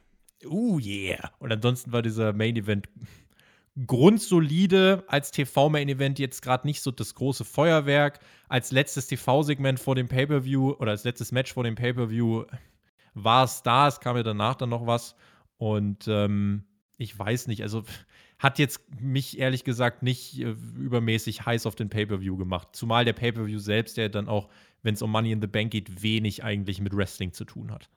Uh, 0.45 0.79
yeah. 0.79 1.31
Und 1.39 1.51
ansonsten 1.51 1.91
war 1.91 2.01
dieser 2.01 2.33
Main-Event 2.33 2.87
grundsolide 3.87 5.03
als 5.07 5.31
TV-Main-Event 5.31 6.19
jetzt 6.19 6.41
gerade 6.41 6.67
nicht 6.67 6.81
so 6.81 6.91
das 6.91 7.15
große 7.15 7.45
Feuerwerk. 7.45 8.19
Als 8.49 8.71
letztes 8.71 9.07
TV-Segment 9.07 9.79
vor 9.79 9.95
dem 9.95 10.07
Pay-Per-View 10.07 10.71
oder 10.73 10.91
als 10.91 11.03
letztes 11.03 11.31
Match 11.31 11.53
vor 11.53 11.63
dem 11.63 11.75
Pay-Per-View 11.75 12.45
war 13.13 13.43
es 13.43 13.63
da. 13.63 13.87
Es 13.87 13.99
kam 13.99 14.17
ja 14.17 14.23
danach 14.23 14.55
dann 14.55 14.69
noch 14.69 14.87
was. 14.87 15.15
Und 15.57 16.07
ähm, 16.07 16.63
ich 16.97 17.17
weiß 17.17 17.47
nicht, 17.47 17.61
also 17.61 17.83
hat 18.39 18.59
jetzt 18.59 18.81
mich 18.99 19.39
ehrlich 19.39 19.63
gesagt 19.63 20.03
nicht 20.03 20.39
äh, 20.39 20.55
übermäßig 20.77 21.45
heiß 21.45 21.65
auf 21.65 21.75
den 21.75 21.89
Pay-Per-View 21.89 22.37
gemacht. 22.37 22.69
Zumal 22.73 23.05
der 23.05 23.13
Pay-Per-View 23.13 23.59
selbst, 23.59 23.97
der 23.97 24.09
dann 24.09 24.27
auch, 24.27 24.49
wenn 24.81 24.95
es 24.95 25.01
um 25.01 25.11
Money 25.11 25.31
in 25.31 25.41
the 25.41 25.47
Bank 25.47 25.71
geht, 25.71 26.03
wenig 26.03 26.43
eigentlich 26.43 26.81
mit 26.81 26.95
Wrestling 26.95 27.33
zu 27.33 27.45
tun 27.45 27.71
hat. 27.71 27.89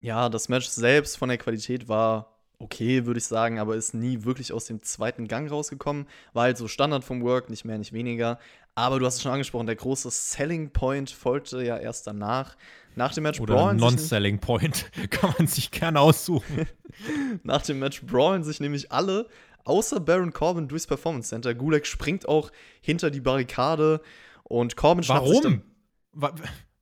Ja, 0.00 0.28
das 0.28 0.48
Match 0.48 0.66
selbst 0.68 1.16
von 1.16 1.28
der 1.28 1.38
Qualität 1.38 1.88
war 1.88 2.38
okay, 2.60 3.06
würde 3.06 3.18
ich 3.18 3.26
sagen, 3.26 3.58
aber 3.58 3.76
ist 3.76 3.94
nie 3.94 4.24
wirklich 4.24 4.52
aus 4.52 4.66
dem 4.66 4.82
zweiten 4.82 5.28
Gang 5.28 5.50
rausgekommen. 5.50 6.06
War 6.32 6.44
halt 6.44 6.58
so 6.58 6.66
Standard 6.68 7.04
vom 7.04 7.22
Work, 7.22 7.50
nicht 7.50 7.64
mehr, 7.64 7.78
nicht 7.78 7.92
weniger. 7.92 8.38
Aber 8.74 8.98
du 8.98 9.06
hast 9.06 9.16
es 9.16 9.22
schon 9.22 9.32
angesprochen, 9.32 9.66
der 9.66 9.76
große 9.76 10.10
Selling 10.10 10.70
Point 10.70 11.10
folgte 11.10 11.62
ja 11.62 11.76
erst 11.76 12.06
danach. 12.06 12.56
Nach 12.94 13.12
dem 13.12 13.24
Match 13.24 13.40
Oder 13.40 13.54
brawlen 13.54 13.76
Non-Selling 13.76 14.38
Point 14.40 14.90
kann 15.10 15.34
man 15.38 15.46
sich 15.46 15.70
gerne 15.70 16.00
aussuchen. 16.00 16.66
Nach 17.44 17.62
dem 17.62 17.78
Match 17.78 18.02
brawlen 18.02 18.42
sich 18.42 18.58
nämlich 18.58 18.90
alle, 18.90 19.28
außer 19.64 20.00
Baron 20.00 20.32
Corbin, 20.32 20.66
durchs 20.66 20.86
Performance 20.86 21.28
Center. 21.28 21.54
Gulag 21.54 21.86
springt 21.86 22.28
auch 22.28 22.50
hinter 22.80 23.10
die 23.10 23.20
Barrikade 23.20 24.00
und 24.44 24.76
Corbin 24.76 25.06
Warum? 25.08 25.62
Wa 26.12 26.34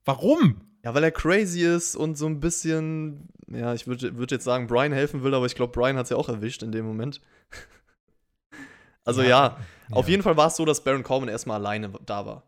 warum? 0.04 0.65
Ja, 0.86 0.94
weil 0.94 1.02
er 1.02 1.10
crazy 1.10 1.62
ist 1.64 1.96
und 1.96 2.16
so 2.16 2.26
ein 2.26 2.38
bisschen, 2.38 3.28
ja, 3.48 3.74
ich 3.74 3.88
würde 3.88 4.16
würd 4.18 4.30
jetzt 4.30 4.44
sagen, 4.44 4.68
Brian 4.68 4.92
helfen 4.92 5.24
will, 5.24 5.34
aber 5.34 5.44
ich 5.44 5.56
glaube, 5.56 5.72
Brian 5.72 5.96
hat 5.96 6.04
es 6.04 6.10
ja 6.10 6.16
auch 6.16 6.28
erwischt 6.28 6.62
in 6.62 6.70
dem 6.70 6.86
Moment. 6.86 7.20
also 9.04 9.22
ja, 9.22 9.28
Ja, 9.28 9.58
auf 9.90 10.06
ja. 10.06 10.12
jeden 10.12 10.22
Fall 10.22 10.36
war 10.36 10.46
es 10.46 10.54
so, 10.54 10.64
dass 10.64 10.84
Baron 10.84 11.02
Corbin 11.02 11.28
erstmal 11.28 11.56
alleine 11.56 11.90
da 12.06 12.24
war. 12.24 12.44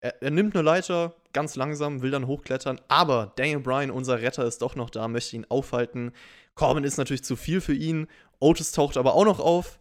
Er, 0.00 0.22
er 0.22 0.30
nimmt 0.30 0.56
eine 0.56 0.62
Leiter, 0.62 1.16
ganz 1.34 1.54
langsam, 1.54 2.00
will 2.00 2.10
dann 2.10 2.26
hochklettern, 2.26 2.80
aber 2.88 3.34
Daniel 3.36 3.60
Bryan, 3.60 3.90
unser 3.90 4.22
Retter, 4.22 4.46
ist 4.46 4.62
doch 4.62 4.74
noch 4.74 4.88
da, 4.88 5.06
möchte 5.06 5.36
ihn 5.36 5.44
aufhalten. 5.50 6.12
Corbin 6.54 6.84
ist 6.84 6.96
natürlich 6.96 7.24
zu 7.24 7.36
viel 7.36 7.60
für 7.60 7.74
ihn. 7.74 8.06
Otis 8.38 8.72
taucht 8.72 8.96
aber 8.96 9.12
auch 9.12 9.26
noch 9.26 9.38
auf, 9.38 9.78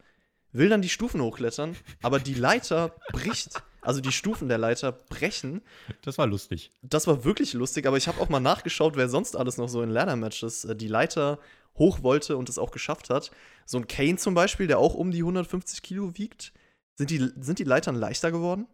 will 0.51 0.67
dann 0.67 0.81
die 0.81 0.89
Stufen 0.89 1.21
hochklettern, 1.21 1.77
aber 2.01 2.19
die 2.19 2.33
Leiter 2.33 2.93
bricht. 3.13 3.63
Also 3.81 3.99
die 3.99 4.11
Stufen 4.11 4.47
der 4.47 4.57
Leiter 4.57 4.91
brechen 4.91 5.61
Das 6.03 6.17
war 6.17 6.27
lustig. 6.27 6.71
das 6.81 7.07
war 7.07 7.23
wirklich 7.23 7.53
lustig, 7.53 7.87
aber 7.87 7.97
ich 7.97 8.07
habe 8.07 8.21
auch 8.21 8.29
mal 8.29 8.39
nachgeschaut, 8.39 8.95
wer 8.95 9.09
sonst 9.09 9.35
alles 9.35 9.57
noch 9.57 9.69
so 9.69 9.81
in 9.81 9.89
Ladder-Matches 9.89 10.65
äh, 10.65 10.75
die 10.75 10.87
Leiter 10.87 11.39
hoch 11.77 12.03
wollte 12.03 12.37
und 12.37 12.49
es 12.49 12.59
auch 12.59 12.71
geschafft 12.71 13.09
hat. 13.09 13.31
So 13.65 13.77
ein 13.77 13.87
Kane 13.87 14.17
zum 14.17 14.33
Beispiel, 14.33 14.67
der 14.67 14.77
auch 14.77 14.93
um 14.93 15.11
die 15.11 15.19
150 15.19 15.81
Kilo 15.81 16.17
wiegt. 16.17 16.53
Sind 16.95 17.09
die, 17.09 17.31
sind 17.39 17.59
die 17.59 17.63
Leitern 17.63 17.95
leichter 17.95 18.31
geworden? 18.31 18.67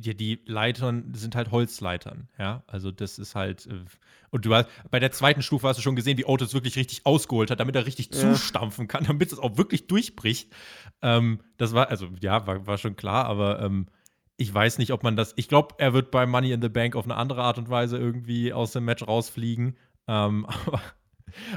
Ja, 0.00 0.12
die 0.14 0.40
Leitern 0.46 1.12
sind 1.14 1.34
halt 1.34 1.50
Holzleitern, 1.50 2.28
ja. 2.38 2.62
Also 2.66 2.90
das 2.90 3.18
ist 3.18 3.34
halt. 3.34 3.66
Äh, 3.66 3.84
und 4.30 4.44
du 4.44 4.54
hast 4.54 4.68
bei 4.90 5.00
der 5.00 5.10
zweiten 5.10 5.40
Stufe 5.42 5.66
hast 5.66 5.78
du 5.78 5.82
schon 5.82 5.96
gesehen, 5.96 6.18
wie 6.18 6.26
Otis 6.26 6.52
wirklich 6.52 6.76
richtig 6.76 7.06
ausgeholt 7.06 7.50
hat, 7.50 7.60
damit 7.60 7.74
er 7.76 7.86
richtig 7.86 8.10
Ja. 8.14 8.34
zustampfen 8.34 8.86
kann, 8.86 9.04
damit 9.04 9.32
es 9.32 9.38
auch 9.38 9.56
wirklich 9.56 9.86
durchbricht. 9.86 10.52
Ähm, 11.02 11.40
das 11.56 11.72
war, 11.72 11.88
also 11.88 12.08
ja, 12.20 12.46
war, 12.46 12.66
war 12.66 12.78
schon 12.78 12.96
klar, 12.96 13.24
aber 13.24 13.60
ähm, 13.62 13.86
ich 14.36 14.52
weiß 14.52 14.78
nicht, 14.78 14.92
ob 14.92 15.02
man 15.02 15.16
das. 15.16 15.32
Ich 15.36 15.48
glaube, 15.48 15.74
er 15.78 15.92
wird 15.94 16.10
bei 16.10 16.26
Money 16.26 16.52
in 16.52 16.62
the 16.62 16.68
Bank 16.68 16.94
auf 16.94 17.04
eine 17.04 17.16
andere 17.16 17.42
Art 17.42 17.58
und 17.58 17.68
Weise 17.70 17.96
irgendwie 17.98 18.52
aus 18.52 18.72
dem 18.72 18.84
Match 18.84 19.06
rausfliegen. 19.06 19.76
Ähm, 20.06 20.46
aber, 20.66 20.82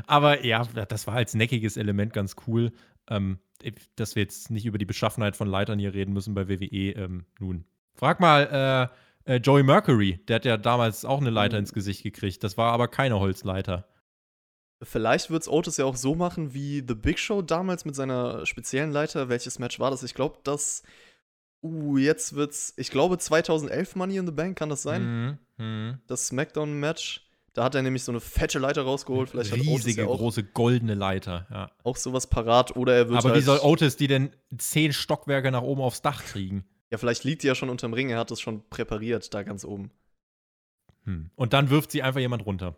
aber 0.07 0.45
ja, 0.45 0.63
das 0.65 1.07
war 1.07 1.15
als 1.15 1.33
neckiges 1.33 1.77
Element 1.77 2.13
ganz 2.13 2.35
cool. 2.47 2.71
Ähm, 3.07 3.39
dass 3.95 4.15
wir 4.15 4.23
jetzt 4.23 4.49
nicht 4.49 4.65
über 4.65 4.79
die 4.79 4.85
Beschaffenheit 4.85 5.35
von 5.35 5.47
Leitern 5.47 5.77
hier 5.77 5.93
reden 5.93 6.13
müssen 6.13 6.33
bei 6.33 6.47
WWE. 6.49 6.91
Ähm, 6.93 7.25
nun, 7.39 7.65
frag 7.93 8.19
mal 8.19 8.89
äh, 9.25 9.33
äh, 9.35 9.37
Joey 9.37 9.63
Mercury. 9.63 10.19
Der 10.27 10.37
hat 10.37 10.45
ja 10.45 10.57
damals 10.57 11.05
auch 11.05 11.19
eine 11.21 11.29
Leiter 11.29 11.57
Mhm. 11.57 11.61
ins 11.61 11.73
Gesicht 11.73 12.03
gekriegt. 12.03 12.43
Das 12.43 12.57
war 12.57 12.71
aber 12.73 12.87
keine 12.87 13.19
Holzleiter. 13.19 13.85
Vielleicht 14.83 15.29
wird 15.29 15.43
es 15.43 15.47
Otis 15.47 15.77
ja 15.77 15.85
auch 15.85 15.95
so 15.95 16.15
machen 16.15 16.53
wie 16.55 16.83
The 16.87 16.95
Big 16.95 17.19
Show 17.19 17.43
damals 17.43 17.85
mit 17.85 17.95
seiner 17.95 18.45
speziellen 18.47 18.91
Leiter. 18.91 19.29
Welches 19.29 19.59
Match 19.59 19.79
war 19.79 19.91
das? 19.91 20.01
Ich 20.03 20.15
glaube, 20.15 20.39
das. 20.43 20.81
Uh, 21.63 21.97
jetzt 21.97 22.33
wird's. 22.33 22.73
Ich 22.77 22.89
glaube, 22.89 23.19
2011 23.19 23.95
Money 23.95 24.17
in 24.17 24.25
the 24.25 24.31
Bank, 24.31 24.57
kann 24.57 24.69
das 24.69 24.81
sein? 24.81 25.37
Mhm. 25.59 25.99
Das 26.07 26.25
SmackDown-Match. 26.27 27.27
Da 27.53 27.65
hat 27.65 27.75
er 27.75 27.83
nämlich 27.83 28.03
so 28.03 28.11
eine 28.11 28.21
fette 28.21 28.57
Leiter 28.57 28.81
rausgeholt. 28.81 29.29
Vielleicht 29.29 29.51
hat 29.51 29.59
Otis 29.59 29.69
Riesige, 29.85 30.01
ja 30.03 30.07
auch, 30.07 30.17
große 30.17 30.43
goldene 30.45 30.95
Leiter. 30.95 31.45
Ja. 31.51 31.69
auch 31.83 31.97
sowas 31.97 32.25
parat. 32.25 32.75
Oder 32.75 32.95
er 32.95 33.09
wird 33.09 33.19
Aber 33.19 33.29
halt, 33.29 33.39
wie 33.39 33.45
soll 33.45 33.59
Otis 33.59 33.97
die 33.97 34.07
denn 34.07 34.31
zehn 34.57 34.93
Stockwerke 34.93 35.51
nach 35.51 35.61
oben 35.61 35.81
aufs 35.81 36.01
Dach 36.01 36.23
kriegen? 36.23 36.65
Ja, 36.91 36.97
vielleicht 36.97 37.23
liegt 37.23 37.43
die 37.43 37.47
ja 37.47 37.55
schon 37.55 37.69
unterm 37.69 37.93
Ring. 37.93 38.09
Er 38.09 38.19
hat 38.19 38.31
das 38.31 38.41
schon 38.41 38.67
präpariert, 38.69 39.33
da 39.33 39.43
ganz 39.43 39.63
oben. 39.63 39.91
Hm. 41.05 41.31
Und 41.35 41.53
dann 41.53 41.69
wirft 41.69 41.91
sie 41.91 42.03
einfach 42.03 42.19
jemand 42.19 42.45
runter. 42.45 42.75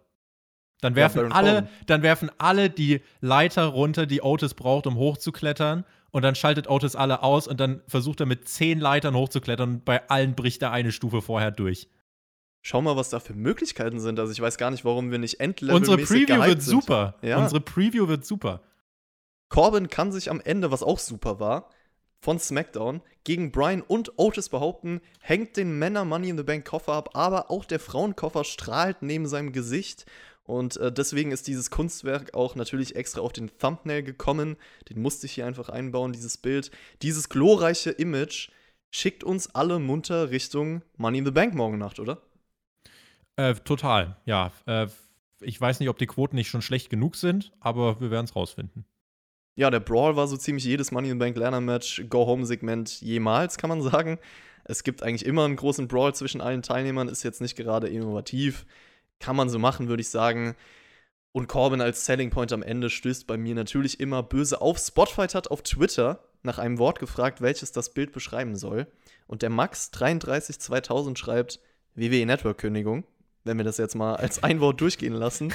Dann 0.82 0.93
Ja, 0.93 0.97
werfen 0.97 1.16
Baron 1.18 1.32
alle, 1.32 1.70
dann 1.88 2.03
werfen 2.03 2.30
alle 2.38 2.70
die 2.70 3.01
Leiter 3.22 3.66
runter, 3.66 4.05
die 4.05 4.22
Otis 4.22 4.53
braucht, 4.53 4.86
um 4.86 4.95
hochzuklettern. 4.97 5.86
Und 6.11 6.22
dann 6.22 6.36
schaltet 6.36 6.70
Otis 6.70 6.95
alle 6.95 7.24
aus 7.24 7.47
und 7.47 7.59
dann 7.59 7.82
versucht 7.88 8.20
er 8.20 8.28
mit 8.28 8.47
zehn 8.47 8.80
Leitern 8.80 9.16
hochzuklettern 9.16 9.76
und 9.76 9.86
bei 9.86 10.07
allen 10.09 10.36
bricht 10.36 10.61
er 10.61 10.72
eine 10.72 10.91
Stufe 10.91 11.24
vorher 11.24 11.49
durch. 11.49 11.89
Schau 12.61 12.82
mal, 12.82 12.95
was 12.95 13.09
da 13.09 13.20
für 13.20 13.34
Möglichkeiten 13.34 13.99
sind. 13.99 14.20
Also 14.20 14.32
ich 14.32 14.39
weiß 14.39 14.57
gar 14.57 14.70
nicht, 14.70 14.86
warum 14.86 15.09
wir 15.09 15.18
nicht 15.18 15.39
endlevel 15.39 15.76
Unsere 15.76 15.97
Preview 15.97 16.45
wird 16.45 16.61
sind. 16.61 16.82
super. 16.82 17.16
Ja. 17.24 17.39
Unsere 17.39 17.61
Preview 17.61 18.07
wird 18.07 18.26
super. 18.26 18.61
Corbin 19.49 19.88
kann 19.89 20.11
sich 20.11 20.30
am 20.30 20.39
Ende, 20.39 20.70
was 20.70 20.84
auch 20.84 20.99
super 20.99 21.39
war, 21.39 21.70
von 22.20 22.39
SmackDown 22.39 23.01
gegen 23.24 23.51
Brian 23.51 23.82
und 23.82 24.17
Otis 24.17 24.49
behaupten, 24.49 25.01
hängt 25.19 25.57
den 25.57 25.78
Männer 25.80 26.05
Money 26.05 26.30
in 26.30 26.38
the 26.38 26.43
Bank 26.43 26.65
Koffer 26.65 26.93
ab, 26.93 27.09
aber 27.13 27.49
auch 27.51 27.65
der 27.65 27.80
Frauenkoffer 27.80 28.43
strahlt 28.43 29.01
neben 29.01 29.28
seinem 29.28 29.53
Gesicht. 29.53 30.05
Und 30.45 30.76
äh, 30.78 30.91
deswegen 30.91 31.32
ist 31.32 31.47
dieses 31.47 31.71
Kunstwerk 31.71 32.34
auch 32.34 32.55
natürlich 32.55 32.95
extra 32.95 33.21
auf 33.21 33.32
den 33.32 33.57
Thumbnail 33.57 34.03
gekommen. 34.03 34.57
Den 34.89 35.01
musste 35.01 35.26
ich 35.26 35.34
hier 35.34 35.45
einfach 35.45 35.69
einbauen, 35.69 36.11
dieses 36.11 36.38
Bild. 36.38 36.69
Dieses 37.01 37.30
glorreiche 37.30 37.91
Image 37.91 38.49
schickt 38.91 39.24
uns 39.24 39.55
alle 39.55 39.80
munter 39.80 40.32
Richtung 40.32 40.82
Money 40.97 41.19
in 41.19 41.26
the 41.26 41.32
Bank 41.32 41.53
morgen 41.53 41.78
Nacht, 41.78 41.99
oder? 41.99 42.21
Äh, 43.38 43.55
total, 43.55 44.17
ja. 44.26 44.51
Äh, 44.65 44.88
ich 45.39 45.59
weiß 45.59 45.80
nicht, 45.80 45.89
ob 45.89 45.97
die 45.97 46.07
Quoten 46.07 46.36
nicht 46.36 46.49
schon 46.49 46.61
schlecht 46.61 46.89
genug 46.89 47.15
sind, 47.15 47.51
aber 47.59 47.99
wir 48.01 48.11
werden 48.11 48.26
es 48.26 48.36
rausfinden. 48.36 48.86
Ja, 49.56 49.70
der 49.70 49.80
Brawl 49.80 50.16
war 50.16 50.28
so 50.28 50.36
ziemlich 50.36 50.66
jedes 50.66 50.91
Money 50.91 51.10
in 51.10 51.16
the 51.16 51.20
Bank 51.20 51.38
Lerner 51.38 51.62
Match, 51.62 52.04
Go-Home-Segment 52.10 53.01
jemals, 53.01 53.58
kann 53.58 53.70
man 53.70 53.82
sagen. 53.82 54.20
Es 54.64 54.84
gibt 54.84 55.04
eigentlich 55.04 55.26
immer 55.26 55.45
einen 55.45 55.56
großen 55.56 55.88
Brawl 55.88 56.16
zwischen 56.16 56.41
allen 56.41 56.62
Teilnehmern, 56.62 57.08
ist 57.08 57.24
jetzt 57.24 57.41
nicht 57.41 57.56
gerade 57.56 57.88
innovativ. 57.88 58.66
Kann 59.20 59.36
man 59.36 59.49
so 59.49 59.60
machen, 59.60 59.89
würde 59.89 60.01
ich 60.01 60.10
sagen. 60.10 60.56
Und 61.32 61.47
Corbin 61.47 61.82
als 61.82 62.06
Selling 62.06 62.30
Point 62.30 62.54
am 62.54 62.64
Ende 62.64 62.89
stößt 62.89 63.28
bei 63.28 63.38
mir 63.38 63.56
natürlich 63.56 63.99
immer 63.99 64.24
böse 64.24 64.62
auf. 64.62 64.80
Spotfight 64.80 65.36
hat 65.36 65.49
auf 65.49 65.64
Twitter 65.64 66.24
nach 66.43 66.60
einem 66.60 66.78
Wort 66.78 66.99
gefragt, 66.99 67.41
welches 67.41 67.72
das 67.72 67.93
Bild 67.93 68.12
beschreiben 68.12 68.56
soll. 68.56 68.88
Und 69.28 69.41
der 69.41 69.51
Max332000 69.51 71.18
schreibt 71.18 71.60
WWE 71.95 72.26
Network 72.26 72.60
Kündigung. 72.60 73.06
Wenn 73.45 73.58
wir 73.58 73.66
das 73.66 73.78
jetzt 73.78 73.95
mal 73.95 74.16
als 74.16 74.43
ein 74.43 74.62
Wort 74.62 74.80
durchgehen 74.80 75.14
lassen. 75.14 75.54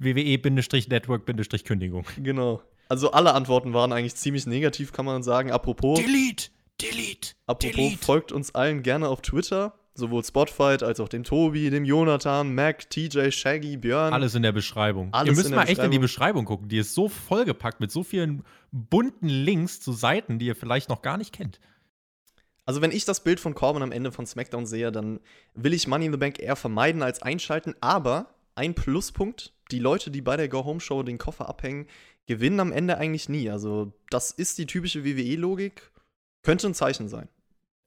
WWE-Network-Kündigung. 0.00 2.04
Genau. 2.22 2.62
Also 2.90 3.12
alle 3.12 3.34
Antworten 3.34 3.72
waren 3.72 3.92
eigentlich 3.92 4.16
ziemlich 4.16 4.46
negativ, 4.46 4.92
kann 4.92 5.04
man 5.04 5.22
sagen. 5.22 5.52
Apropos, 5.52 6.00
Delete! 6.00 6.50
Delete! 6.80 7.34
apropos 7.46 7.76
delete. 7.76 8.04
folgt 8.04 8.32
uns 8.32 8.52
allen 8.54 8.82
gerne 8.82 9.08
auf 9.08 9.22
Twitter. 9.22 9.74
Sowohl 9.94 10.24
Spotfight 10.24 10.82
als 10.82 10.98
auch 10.98 11.08
dem 11.08 11.22
Tobi, 11.22 11.70
dem 11.70 11.84
Jonathan, 11.84 12.52
Mac, 12.52 12.90
TJ, 12.90 13.30
Shaggy, 13.30 13.76
Björn. 13.76 14.12
Alles 14.12 14.34
in 14.34 14.42
der 14.42 14.50
Beschreibung. 14.50 15.12
Alles 15.12 15.28
Ihr 15.28 15.36
müsst 15.36 15.46
in 15.46 15.52
der 15.52 15.60
mal 15.60 15.68
echt 15.68 15.82
in 15.82 15.90
die 15.92 15.98
Beschreibung. 16.00 16.44
Beschreibung 16.44 16.44
gucken. 16.46 16.68
Die 16.68 16.78
ist 16.78 16.94
so 16.94 17.08
vollgepackt 17.08 17.78
mit 17.78 17.92
so 17.92 18.02
vielen 18.02 18.42
bunten 18.72 19.28
Links 19.28 19.80
zu 19.80 19.92
Seiten, 19.92 20.40
die 20.40 20.46
ihr 20.46 20.56
vielleicht 20.56 20.88
noch 20.88 21.02
gar 21.02 21.16
nicht 21.16 21.32
kennt. 21.32 21.60
Also 22.66 22.82
wenn 22.82 22.90
ich 22.90 23.04
das 23.04 23.22
Bild 23.22 23.38
von 23.38 23.54
Corbin 23.54 23.82
am 23.82 23.92
Ende 23.92 24.10
von 24.10 24.26
SmackDown 24.26 24.66
sehe, 24.66 24.90
dann 24.90 25.20
will 25.54 25.74
ich 25.74 25.86
Money 25.86 26.06
in 26.06 26.12
the 26.12 26.18
Bank 26.18 26.40
eher 26.40 26.56
vermeiden 26.56 27.02
als 27.02 27.22
einschalten. 27.22 27.74
Aber 27.80 28.34
ein 28.56 28.74
Pluspunkt, 28.74 29.52
die 29.70 29.78
Leute, 29.78 30.10
die 30.10 30.22
bei 30.22 30.36
der 30.36 30.48
Go-Home-Show 30.48 31.02
den 31.02 31.18
Koffer 31.18 31.48
abhängen, 31.48 31.86
gewinnen 32.30 32.60
am 32.60 32.70
Ende 32.70 32.96
eigentlich 32.96 33.28
nie. 33.28 33.50
Also 33.50 33.92
das 34.08 34.30
ist 34.30 34.58
die 34.58 34.66
typische 34.66 35.04
WWE-Logik. 35.04 35.90
Könnte 36.44 36.68
ein 36.68 36.74
Zeichen 36.74 37.08
sein. 37.08 37.28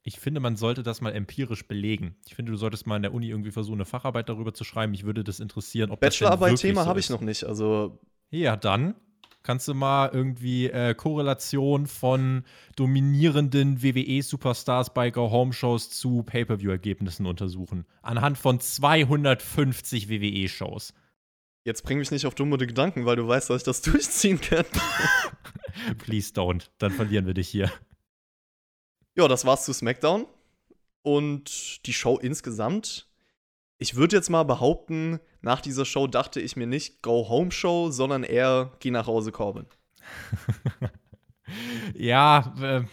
Ich 0.04 0.20
finde, 0.20 0.41
man 0.41 0.58
sollte 0.58 0.84
das 0.84 1.00
mal 1.00 1.14
empirisch 1.14 1.66
belegen. 1.66 2.18
Ich 2.28 2.36
finde, 2.36 2.52
du 2.52 2.58
solltest 2.58 2.86
mal 2.86 2.98
in 2.98 3.04
der 3.04 3.14
Uni 3.14 3.30
irgendwie 3.30 3.52
versuchen, 3.52 3.78
eine 3.78 3.86
Facharbeit 3.86 4.28
darüber 4.28 4.54
zu 4.54 4.66
schreiben. 4.66 4.91
Mich 4.91 5.06
würde 5.06 5.24
das 5.24 5.39
interessieren, 5.39 5.91
ob 5.91 6.02
das 6.02 6.10
Bachelorarbeit-Thema 6.10 6.84
so 6.84 6.89
habe 6.89 7.00
ich 7.00 7.10
noch 7.10 7.22
nicht. 7.22 7.46
Also 7.46 7.98
Ja, 8.32 8.58
dann 8.58 8.96
kannst 9.44 9.70
du 9.70 9.74
mal 9.74 10.10
irgendwie 10.12 10.68
äh, 10.68 10.94
Korrelation 10.94 11.88
von 11.88 12.44
dominierenden 12.76 13.82
WWE-Superstars 13.82 14.94
bei 14.94 15.10
Go-Home-Shows 15.10 15.89
zu 15.89 16.24
Pay-Per-View-Ergebnissen 16.24 17.26
untersuchen. 17.26 17.86
Anhand 18.02 18.38
von 18.38 18.60
250 18.60 20.10
WWE-Shows. 20.10 20.94
Jetzt 21.66 21.84
bring 21.84 21.97
mich 21.97 22.11
nicht 22.11 22.26
auf 22.26 22.36
dumme 22.36 22.57
Gedanken, 22.57 23.05
weil 23.05 23.16
du 23.16 23.28
weißt, 23.28 23.49
dass 23.49 23.57
ich 23.57 23.64
das 23.64 23.82
durchziehen 23.84 24.39
kann. 24.39 24.66
Please 25.97 26.34
don't. 26.34 26.70
Dann 26.78 26.91
verlieren 26.91 27.26
wir 27.26 27.34
dich 27.34 27.47
hier. 27.49 27.72
ja, 29.16 29.28
das 29.28 29.45
war's 29.45 29.66
zu 29.66 29.74
SmackDown. 29.74 30.28
Und 31.01 31.86
die 31.86 31.93
Show 31.93 32.18
insgesamt. 32.18 33.09
Ich 33.78 33.95
würde 33.95 34.16
jetzt 34.16 34.30
mal 34.30 34.43
behaupten, 34.43 35.20
nach 35.41 35.59
dieser 35.59 35.84
Show 35.84 36.07
dachte 36.07 36.39
ich 36.39 36.55
mir 36.55 36.68
nicht 36.68 37.01
Go 37.01 37.28
Home 37.28 37.51
Show, 37.51 37.91
sondern 37.91 38.24
eher 38.24 38.72
Geh 38.80 38.91
nach 38.91 39.07
Hause 39.07 39.34
Corbin. 39.34 39.66
ja, 41.93 42.53
äh, 42.61 42.84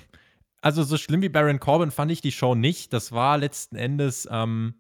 also 0.61 0.83
so 0.83 0.97
schlimm 0.97 1.23
wie 1.23 1.29
Baron 1.29 1.61
Corbin 1.61 1.93
fand 1.93 2.11
ich 2.11 2.21
die 2.21 2.33
Show 2.33 2.57
nicht. 2.57 2.93
Das 2.93 3.13
war 3.13 3.39
letzten 3.39 3.77
Endes, 3.77 4.29
ähm, 4.31 4.75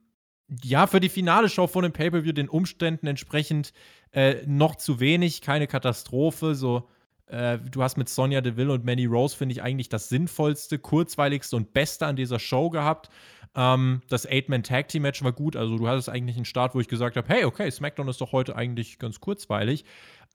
ja, 0.62 0.86
für 0.86 1.01
die 1.01 1.09
finale 1.09 1.48
Show 1.48 1.66
von 1.66 1.82
dem 1.82 1.92
Pay-Per-View 1.92 2.32
den 2.32 2.48
Umständen 2.48 3.07
entsprechend 3.07 3.72
äh, 4.12 4.36
noch 4.46 4.76
zu 4.76 5.01
wenig, 5.01 5.40
keine 5.42 5.66
Katastrophe. 5.66 6.55
So, 6.55 6.88
Äh, 7.26 7.59
du 7.59 7.82
hast 7.82 7.96
mit 7.96 8.09
Sonja 8.09 8.40
Deville 8.40 8.72
und 8.72 8.84
Manny 8.84 9.07
Rose, 9.07 9.36
finde 9.36 9.53
ich, 9.53 9.62
eigentlich 9.62 9.88
das 9.88 10.09
sinnvollste, 10.09 10.78
kurzweiligste 10.80 11.55
und 11.57 11.72
beste 11.72 12.07
an 12.07 12.16
dieser 12.16 12.40
Show 12.40 12.70
gehabt. 12.70 13.09
Ähm, 13.55 14.03
das 14.09 14.26
Eight-Man-Tag-Team-Match 14.26 15.22
war 15.22 15.32
gut. 15.32 15.55
Also, 15.57 15.78
du 15.78 15.86
hattest 15.86 16.09
eigentlich 16.09 16.36
einen 16.36 16.44
Start, 16.44 16.74
wo 16.74 16.80
ich 16.80 16.88
gesagt 16.88 17.16
habe: 17.16 17.28
hey, 17.28 17.44
okay, 17.44 17.70
SmackDown 17.70 18.09
ist 18.09 18.20
doch 18.20 18.32
heute 18.32 18.57
eigentlich 18.57 18.98
ganz 18.98 19.20
kurzweilig. 19.20 19.84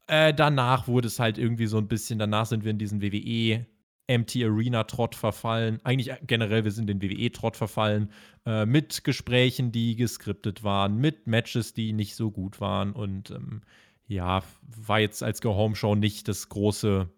Äh, 0.08 0.34
danach 0.34 0.88
wurde 0.88 1.08
es 1.08 1.20
halt 1.20 1.38
irgendwie 1.38 1.68
so 1.68 1.78
ein 1.78 1.88
bisschen, 1.88 2.20
danach 2.20 2.46
sind 2.46 2.64
wir 2.64 2.72
in 2.72 2.78
diesen 2.78 3.02
WWE 3.02 3.66
MT 4.08 4.36
Arena 4.44 4.84
Trott 4.84 5.16
verfallen. 5.16 5.80
Eigentlich 5.84 6.12
äh, 6.12 6.20
generell, 6.26 6.64
wir 6.64 6.72
sind 6.72 6.90
in 6.90 7.00
den 7.00 7.12
WWE 7.12 7.32
Trott 7.32 7.58
verfallen. 7.58 8.12
Äh, 8.46 8.66
mit 8.66 9.04
Gesprächen, 9.04 9.72
die 9.72 9.96
geskriptet 9.96 10.64
waren, 10.64 10.98
mit 10.98 11.28
Matches, 11.28 11.74
die 11.74 11.94
nicht 11.94 12.16
so 12.16 12.32
gut 12.32 12.60
waren. 12.60 12.94
Und 12.94 13.32
ähm, 13.32 13.62
ja, 14.08 14.44
war 14.62 15.00
jetzt 15.00 15.24
als 15.24 15.42
Go-Home-Show 15.42 15.96
nicht 15.96 16.28
das 16.28 16.50
große 16.50 17.10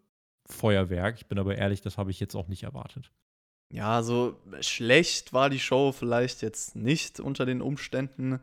Feuerwerk. 0.45 1.17
Ich 1.17 1.25
bin 1.27 1.39
aber 1.39 1.57
ehrlich, 1.57 1.81
das 1.81 1.97
habe 1.97 2.11
ich 2.11 2.19
jetzt 2.19 2.35
auch 2.35 2.47
nicht 2.47 2.63
erwartet. 2.63 3.11
Ja, 3.69 4.01
so 4.01 4.39
schlecht 4.61 5.33
war 5.33 5.49
die 5.49 5.59
Show 5.59 5.91
vielleicht 5.91 6.41
jetzt 6.41 6.75
nicht 6.75 7.19
unter 7.19 7.45
den 7.45 7.61
Umständen. 7.61 8.39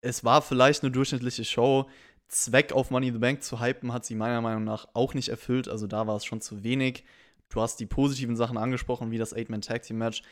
Es 0.00 0.24
war 0.24 0.42
vielleicht 0.42 0.82
eine 0.82 0.90
durchschnittliche 0.90 1.44
Show. 1.44 1.88
Zweck 2.26 2.72
auf 2.72 2.90
Money 2.90 3.08
in 3.08 3.14
the 3.14 3.20
Bank 3.20 3.42
zu 3.42 3.60
hypen 3.60 3.92
hat 3.92 4.04
sie 4.04 4.16
meiner 4.16 4.40
Meinung 4.40 4.64
nach 4.64 4.88
auch 4.94 5.14
nicht 5.14 5.28
erfüllt. 5.28 5.68
Also 5.68 5.86
da 5.86 6.06
war 6.06 6.16
es 6.16 6.24
schon 6.24 6.40
zu 6.40 6.64
wenig. 6.64 7.04
Du 7.48 7.60
hast 7.60 7.80
die 7.80 7.86
positiven 7.86 8.36
Sachen 8.36 8.56
angesprochen, 8.56 9.10
wie 9.10 9.18
das 9.18 9.34
Eight-Man-Tag-Team-Match. 9.34 10.22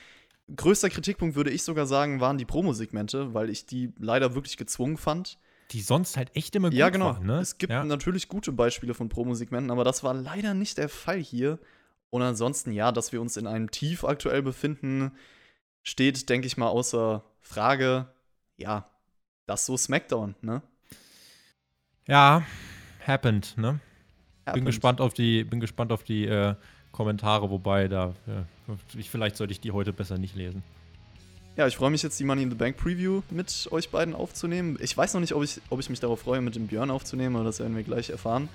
Größter 0.55 0.91
Kritikpunkt 0.91 1.35
würde 1.35 1.51
ich 1.51 1.63
sogar 1.63 1.87
sagen, 1.87 2.21
waren 2.21 2.39
die 2.39 2.45
Promo-Segmente, 2.45 3.35
weil 3.35 3.51
ich 3.51 3.67
die 3.67 3.93
leider 3.99 4.35
wirklich 4.35 4.57
gezwungen 4.57 4.97
fand. 4.97 5.39
Die 5.73 5.81
sonst 5.81 6.17
halt 6.17 6.31
echt 6.37 6.55
immer 6.55 6.71
gut 6.71 6.79
ja, 6.79 6.91
genau. 6.91 7.07
waren, 7.07 7.27
ne? 7.27 7.41
Es 7.41 7.59
gibt 7.59 7.73
ja. 7.73 7.83
natürlich 7.85 8.29
gute 8.29 8.53
Beispiele 8.53 8.95
von 8.95 9.09
Promo-Segmenten, 9.09 9.73
aber 9.73 9.83
das 9.83 10.05
war 10.05 10.15
leider 10.15 10.55
nicht 10.55 10.79
der 10.79 10.89
Fall 10.89 11.19
hier. 11.19 11.59
Und 12.11 12.23
ansonsten, 12.23 12.71
ja, 12.71 12.93
dass 12.93 13.13
wir 13.13 13.21
uns 13.21 13.37
in 13.37 13.49
einem 13.49 13.71
Tief 13.71 14.05
aktuell 14.05 14.43
befinden, 14.43 15.13
steht, 15.83 16.29
denke 16.29 16.47
ich 16.47 16.57
mal, 16.57 16.69
außer 16.69 17.25
Frage. 17.41 18.07
Ja, 18.57 18.89
das 19.47 19.67
so 19.67 19.77
SmackDown, 19.77 20.37
ne? 20.41 20.63
Ja, 22.07 22.45
happened, 23.05 23.57
ne? 23.57 23.81
Happened. 24.45 24.55
Bin 24.55 24.65
gespannt 24.65 25.01
auf 25.01 25.15
die, 25.15 25.43
bin 25.43 25.59
gespannt 25.59 25.91
auf 25.91 26.05
die 26.05 26.27
äh, 26.27 26.55
Kommentare, 26.97 27.51
wobei 27.51 27.89
da, 27.89 28.15
ja, 28.27 28.45
ich, 28.97 29.11
vielleicht 29.11 29.37
sollte 29.37 29.53
ich 29.53 29.61
die 29.61 29.73
heute 29.73 29.93
besser 29.93 30.19
nicht 30.19 30.35
lesen. 30.35 30.63
Ja, 31.57 31.67
ich 31.67 31.77
freue 31.77 31.91
mich 31.91 32.03
jetzt, 32.03 32.19
die 32.21 32.25
Money 32.25 32.43
in 32.43 32.51
the 32.51 32.57
Bank 32.57 32.77
Preview 32.77 33.23
mit 33.31 33.69
euch 33.71 33.91
beiden 33.91 34.15
aufzunehmen. 34.15 34.79
Ich 34.81 34.97
weiß 34.97 35.15
noch 35.15 35.21
nicht, 35.21 35.35
ob 35.35 35.43
ich, 35.43 35.61
ob 35.71 35.81
ich 35.81 35.89
mich 35.89 36.01
darauf 36.01 36.21
freue, 36.21 36.41
mit 36.41 36.55
dem 36.55 36.67
Björn 36.67 36.91
aufzunehmen, 36.91 37.37
aber 37.37 37.45
das 37.45 37.61
werden 37.61 37.77
wir 37.77 37.83
gleich 37.83 38.11
erfahren. 38.11 38.49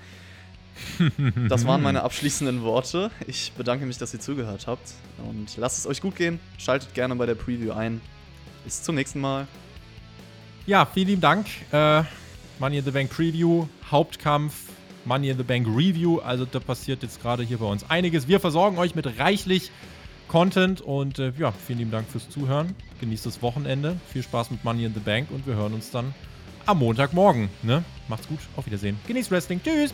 Das 1.48 1.66
waren 1.66 1.82
meine 1.82 2.02
abschließenden 2.02 2.62
Worte. 2.62 3.10
Ich 3.26 3.52
bedanke 3.52 3.84
mich, 3.84 3.98
dass 3.98 4.14
ihr 4.14 4.20
zugehört 4.20 4.66
habt 4.66 4.94
und 5.28 5.54
lasst 5.58 5.78
es 5.78 5.86
euch 5.86 6.00
gut 6.00 6.16
gehen. 6.16 6.40
Schaltet 6.56 6.94
gerne 6.94 7.14
bei 7.14 7.26
der 7.26 7.34
Preview 7.34 7.72
ein. 7.72 8.00
Bis 8.64 8.82
zum 8.82 8.94
nächsten 8.94 9.20
Mal. 9.20 9.46
Ja, 10.66 10.86
vielen 10.86 11.08
lieben 11.08 11.20
Dank. 11.20 11.46
Äh, 11.72 12.04
Money 12.58 12.78
in 12.78 12.84
the 12.84 12.90
Bank 12.90 13.10
Preview, 13.10 13.66
Hauptkampf, 13.90 14.71
Money 15.04 15.30
in 15.30 15.36
the 15.36 15.42
Bank 15.42 15.66
Review. 15.66 16.18
Also 16.20 16.44
da 16.44 16.60
passiert 16.60 17.02
jetzt 17.02 17.20
gerade 17.22 17.42
hier 17.42 17.58
bei 17.58 17.66
uns 17.66 17.88
einiges. 17.90 18.28
Wir 18.28 18.40
versorgen 18.40 18.78
euch 18.78 18.94
mit 18.94 19.18
reichlich 19.18 19.70
Content 20.28 20.80
und 20.80 21.18
äh, 21.18 21.32
ja, 21.38 21.52
vielen 21.52 21.78
lieben 21.78 21.90
Dank 21.90 22.08
fürs 22.08 22.28
Zuhören. 22.30 22.74
Genießt 23.00 23.26
das 23.26 23.42
Wochenende. 23.42 23.96
Viel 24.12 24.22
Spaß 24.22 24.50
mit 24.50 24.64
Money 24.64 24.84
in 24.84 24.94
the 24.94 25.00
Bank 25.00 25.30
und 25.30 25.46
wir 25.46 25.54
hören 25.54 25.74
uns 25.74 25.90
dann 25.90 26.14
am 26.66 26.78
Montagmorgen. 26.78 27.48
Ne? 27.62 27.84
Macht's 28.08 28.28
gut, 28.28 28.38
auf 28.56 28.66
Wiedersehen. 28.66 28.98
Genießt 29.06 29.30
Wrestling. 29.30 29.60
Tschüss. 29.62 29.92